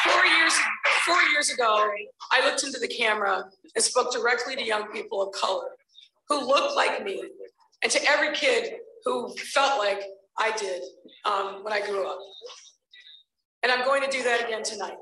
Four 0.03 0.25
years, 0.25 0.53
four 1.07 1.21
years 1.31 1.49
ago, 1.49 1.89
I 2.31 2.45
looked 2.45 2.63
into 2.63 2.79
the 2.79 2.87
camera 2.87 3.45
and 3.75 3.83
spoke 3.83 4.11
directly 4.11 4.55
to 4.55 4.63
young 4.63 4.91
people 4.91 5.21
of 5.21 5.31
color 5.33 5.69
who 6.27 6.45
looked 6.45 6.75
like 6.75 7.03
me 7.03 7.23
and 7.81 7.91
to 7.91 7.99
every 8.07 8.35
kid 8.35 8.73
who 9.05 9.33
felt 9.35 9.79
like 9.79 10.01
I 10.37 10.51
did 10.57 10.83
um, 11.25 11.63
when 11.63 11.71
I 11.71 11.85
grew 11.85 12.05
up. 12.05 12.19
And 13.63 13.71
I'm 13.71 13.85
going 13.85 14.03
to 14.03 14.09
do 14.09 14.21
that 14.23 14.45
again 14.45 14.63
tonight. 14.63 14.97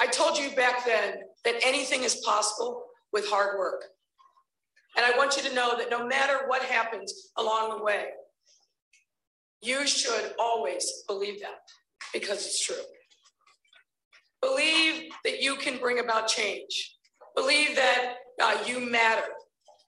I 0.00 0.08
told 0.08 0.36
you 0.36 0.50
back 0.50 0.84
then 0.84 1.14
that 1.44 1.54
anything 1.64 2.02
is 2.02 2.16
possible 2.16 2.84
with 3.12 3.28
hard 3.28 3.58
work. 3.58 3.84
And 4.96 5.06
I 5.06 5.16
want 5.16 5.36
you 5.36 5.42
to 5.48 5.54
know 5.54 5.76
that 5.78 5.90
no 5.90 6.06
matter 6.06 6.40
what 6.48 6.62
happens 6.62 7.30
along 7.36 7.76
the 7.76 7.82
way, 7.82 8.06
you 9.62 9.86
should 9.86 10.34
always 10.38 11.04
believe 11.06 11.40
that 11.40 11.60
because 12.12 12.44
it's 12.44 12.64
true. 12.64 12.76
Believe 14.46 15.10
that 15.24 15.42
you 15.42 15.56
can 15.56 15.78
bring 15.78 15.98
about 15.98 16.28
change. 16.28 16.94
Believe 17.34 17.74
that 17.74 18.14
uh, 18.40 18.56
you 18.64 18.78
matter. 18.78 19.26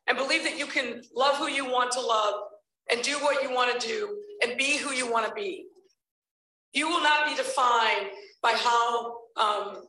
And 0.08 0.18
believe 0.18 0.42
that 0.42 0.58
you 0.58 0.66
can 0.66 1.02
love 1.14 1.36
who 1.36 1.48
you 1.48 1.64
want 1.64 1.92
to 1.92 2.00
love 2.00 2.34
and 2.90 3.00
do 3.02 3.12
what 3.18 3.42
you 3.42 3.54
want 3.54 3.78
to 3.78 3.86
do 3.86 4.18
and 4.42 4.56
be 4.56 4.78
who 4.78 4.90
you 4.90 5.10
want 5.10 5.26
to 5.26 5.32
be. 5.34 5.66
You 6.72 6.88
will 6.88 7.02
not 7.02 7.28
be 7.28 7.36
defined 7.36 8.08
by 8.42 8.52
how 8.52 9.18
um, 9.36 9.84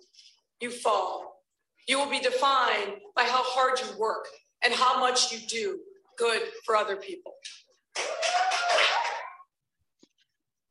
you 0.62 0.70
fall. 0.70 1.42
You 1.88 1.98
will 1.98 2.10
be 2.10 2.20
defined 2.20 2.94
by 3.16 3.24
how 3.24 3.42
hard 3.44 3.80
you 3.80 3.98
work 3.98 4.28
and 4.64 4.74
how 4.74 5.00
much 5.00 5.32
you 5.32 5.40
do 5.48 5.80
good 6.18 6.42
for 6.66 6.76
other 6.76 6.98
people. 6.98 7.32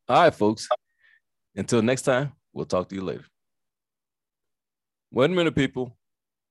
All 0.09 0.23
right, 0.23 0.35
folks. 0.35 0.69
Until 1.57 1.83
next 1.83 2.03
time, 2.03 2.33
we'll 2.53 2.67
talk 2.67 2.89
to 2.91 2.95
you 2.95 3.03
later. 3.03 3.25
A 5.17 5.27
minute, 5.27 5.55
people. 5.55 5.97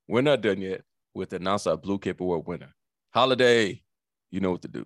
We're 0.08 0.22
not 0.22 0.41
done 0.41 0.62
yet 0.62 0.82
with 1.14 1.32
announce 1.32 1.68
our 1.68 1.78
Blue 1.78 1.99
Cape 1.99 2.20
Award 2.20 2.47
winner. 2.47 2.74
Holiday, 3.14 3.82
you 4.32 4.39
know 4.39 4.51
what 4.51 4.64
to 4.64 4.68
do. 4.68 4.84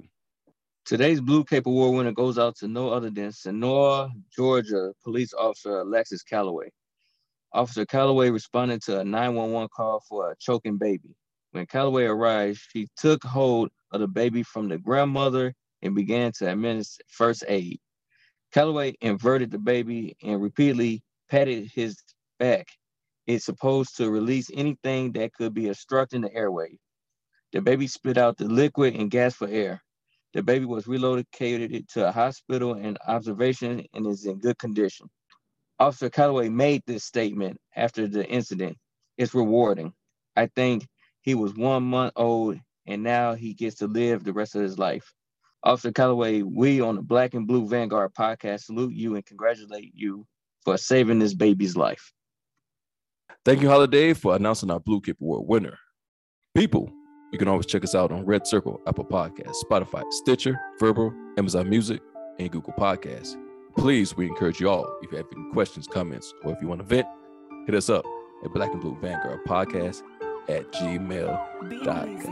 Today's 0.86 1.22
Blue 1.22 1.44
Cape 1.46 1.66
Award 1.66 1.96
winner 1.96 2.12
goes 2.12 2.38
out 2.38 2.58
to 2.58 2.68
no 2.68 2.90
other 2.90 3.10
than 3.10 3.32
Sonora, 3.32 4.12
Georgia 4.36 4.94
police 5.04 5.34
officer 5.34 5.80
Alexis 5.80 6.22
Calloway. 6.22 6.70
Officer 7.54 7.86
Calloway 7.86 8.30
responded 8.30 8.84
to 8.84 9.00
a 9.00 9.06
911 9.06 9.70
call 9.76 10.02
for 10.08 10.32
a 10.32 10.36
choking 10.38 10.78
baby. 10.78 11.16
When 11.52 11.66
Calloway 11.66 12.04
arrived, 12.04 12.60
she 12.72 12.88
took 12.98 13.24
hold 13.24 13.70
of 13.92 14.02
the 14.02 14.08
baby 14.08 14.44
from 14.44 14.68
the 14.68 14.78
grandmother 14.78 15.54
and 15.82 15.96
began 15.96 16.34
to 16.34 16.52
administer 16.52 17.04
first 17.08 17.46
aid. 17.48 17.80
Calloway 18.54 18.96
inverted 19.02 19.50
the 19.50 19.60
baby 19.60 20.18
and 20.22 20.42
repeatedly 20.42 21.04
patted 21.30 21.72
his 21.74 21.98
back. 22.38 22.68
It's 23.32 23.46
supposed 23.46 23.96
to 23.96 24.12
release 24.12 24.50
anything 24.54 25.14
that 25.14 25.34
could 25.34 25.54
be 25.54 25.70
obstructing 25.70 26.20
the 26.20 26.34
airway. 26.34 26.78
The 27.54 27.62
baby 27.62 27.88
spit 27.88 28.18
out 28.18 28.36
the 28.36 28.44
liquid 28.44 28.94
and 28.94 29.10
gas 29.10 29.36
for 29.36 29.48
air. 29.48 29.82
The 30.34 30.44
baby 30.44 30.66
was 30.66 30.86
relocated 30.86 31.88
to 31.94 32.10
a 32.10 32.12
hospital 32.12 32.74
in 32.74 32.98
observation 33.08 33.86
and 33.94 34.06
is 34.06 34.26
in 34.26 34.40
good 34.40 34.58
condition. 34.58 35.10
Officer 35.80 36.10
Calloway 36.10 36.50
made 36.50 36.84
this 36.86 37.06
statement 37.06 37.58
after 37.74 38.06
the 38.06 38.28
incident. 38.28 38.78
It's 39.18 39.34
rewarding. 39.34 39.94
I 40.36 40.48
think 40.48 40.86
he 41.22 41.34
was 41.34 41.56
one 41.56 41.84
month 41.84 42.12
old 42.18 42.60
and 42.86 43.02
now 43.02 43.36
he 43.36 43.54
gets 43.54 43.78
to 43.78 43.88
live 43.88 44.26
the 44.26 44.34
rest 44.34 44.56
of 44.56 44.62
his 44.62 44.78
life. 44.78 45.14
Officer 45.64 45.94
Calloway, 45.94 46.42
we 46.42 46.82
on 46.82 46.98
the 46.98 47.02
Black 47.02 47.34
and 47.34 47.48
Blue 47.48 47.66
Vanguard 47.66 48.14
podcast 48.14 48.66
salute 48.66 48.94
you 48.94 49.16
and 49.16 49.26
congratulate 49.26 49.94
you 49.96 50.28
for 50.66 50.76
saving 50.76 51.20
this 51.20 51.34
baby's 51.34 51.78
life. 51.78 52.12
Thank 53.46 53.62
you, 53.62 53.70
Holiday, 53.70 54.14
for 54.14 54.36
announcing 54.36 54.70
our 54.72 54.80
Blue 54.80 55.02
Cape 55.02 55.18
Award 55.22 55.48
winner. 55.48 55.78
People, 56.56 56.92
you 57.32 57.40
can 57.40 57.48
always 57.48 57.66
check 57.66 57.84
us 57.84 57.96
out 57.96 58.12
on 58.12 58.26
Red 58.26 58.46
Circle, 58.46 58.82
Apple 58.88 59.06
Podcasts, 59.06 59.64
Spotify, 59.64 60.04
Stitcher, 60.12 60.60
Verbal, 60.80 61.14
Amazon 61.38 61.70
Music, 61.70 62.02
and 62.40 62.52
Google 62.52 62.74
Podcasts. 62.74 63.36
Please, 63.78 64.16
we 64.18 64.28
encourage 64.28 64.60
you 64.60 64.70
all, 64.70 64.86
if 65.02 65.12
you 65.12 65.18
have 65.18 65.28
any 65.36 65.52
questions, 65.54 65.88
comments, 65.88 66.34
or 66.44 66.52
if 66.52 66.62
you 66.62 66.68
want 66.68 66.82
to 66.82 66.86
vent, 66.86 67.08
hit 67.66 67.76
us 67.76 67.90
up 67.90 68.06
at 68.44 68.54
Black 68.54 68.72
and 68.72 68.82
Blue 68.82 68.98
Vanguard 69.02 69.40
Podcast 69.46 70.02
at 70.50 70.72
gmail.com. 70.74 72.28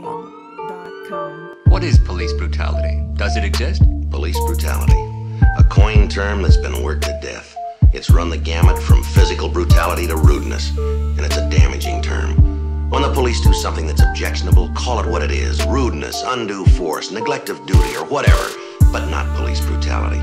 What 1.66 1.82
is 1.82 1.98
police 2.00 2.32
brutality? 2.34 3.02
Does 3.14 3.36
it 3.36 3.44
exist? 3.44 3.82
Police 4.10 4.38
brutality. 4.46 4.92
A 5.58 5.64
coined 5.64 6.10
term 6.10 6.42
that's 6.42 6.56
been 6.58 6.82
worked 6.82 7.04
to 7.04 7.18
death. 7.22 7.56
It's 7.92 8.08
run 8.08 8.30
the 8.30 8.38
gamut 8.38 8.80
from 8.80 9.02
physical 9.02 9.48
brutality 9.48 10.06
to 10.06 10.16
rudeness, 10.16 10.76
and 10.78 11.20
it's 11.20 11.36
a 11.36 11.50
damaging 11.50 12.00
term. 12.02 12.88
When 12.88 13.02
the 13.02 13.12
police 13.12 13.40
do 13.40 13.52
something 13.52 13.86
that's 13.86 14.02
objectionable, 14.02 14.68
call 14.74 15.00
it 15.00 15.10
what 15.10 15.22
it 15.22 15.32
is 15.32 15.64
rudeness, 15.66 16.22
undue 16.24 16.64
force, 16.66 17.10
neglect 17.10 17.48
of 17.48 17.66
duty, 17.66 17.96
or 17.96 18.04
whatever, 18.04 18.48
but 18.92 19.08
not 19.10 19.36
police 19.36 19.60
brutality. 19.60 20.20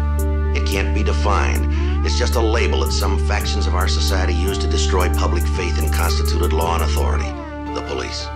It 0.57 0.65
can't 0.65 0.95
be 0.95 1.03
defined. 1.03 2.05
It's 2.05 2.17
just 2.17 2.35
a 2.35 2.41
label 2.41 2.85
that 2.85 2.93
some 2.93 3.19
factions 3.27 3.67
of 3.67 3.75
our 3.75 3.89
society 3.89 4.33
use 4.33 4.57
to 4.59 4.67
destroy 4.67 5.13
public 5.15 5.43
faith 5.43 5.77
in 5.77 5.91
constituted 5.91 6.53
law 6.53 6.75
and 6.75 6.83
authority 6.83 7.29
the 7.73 7.85
police. 7.85 8.27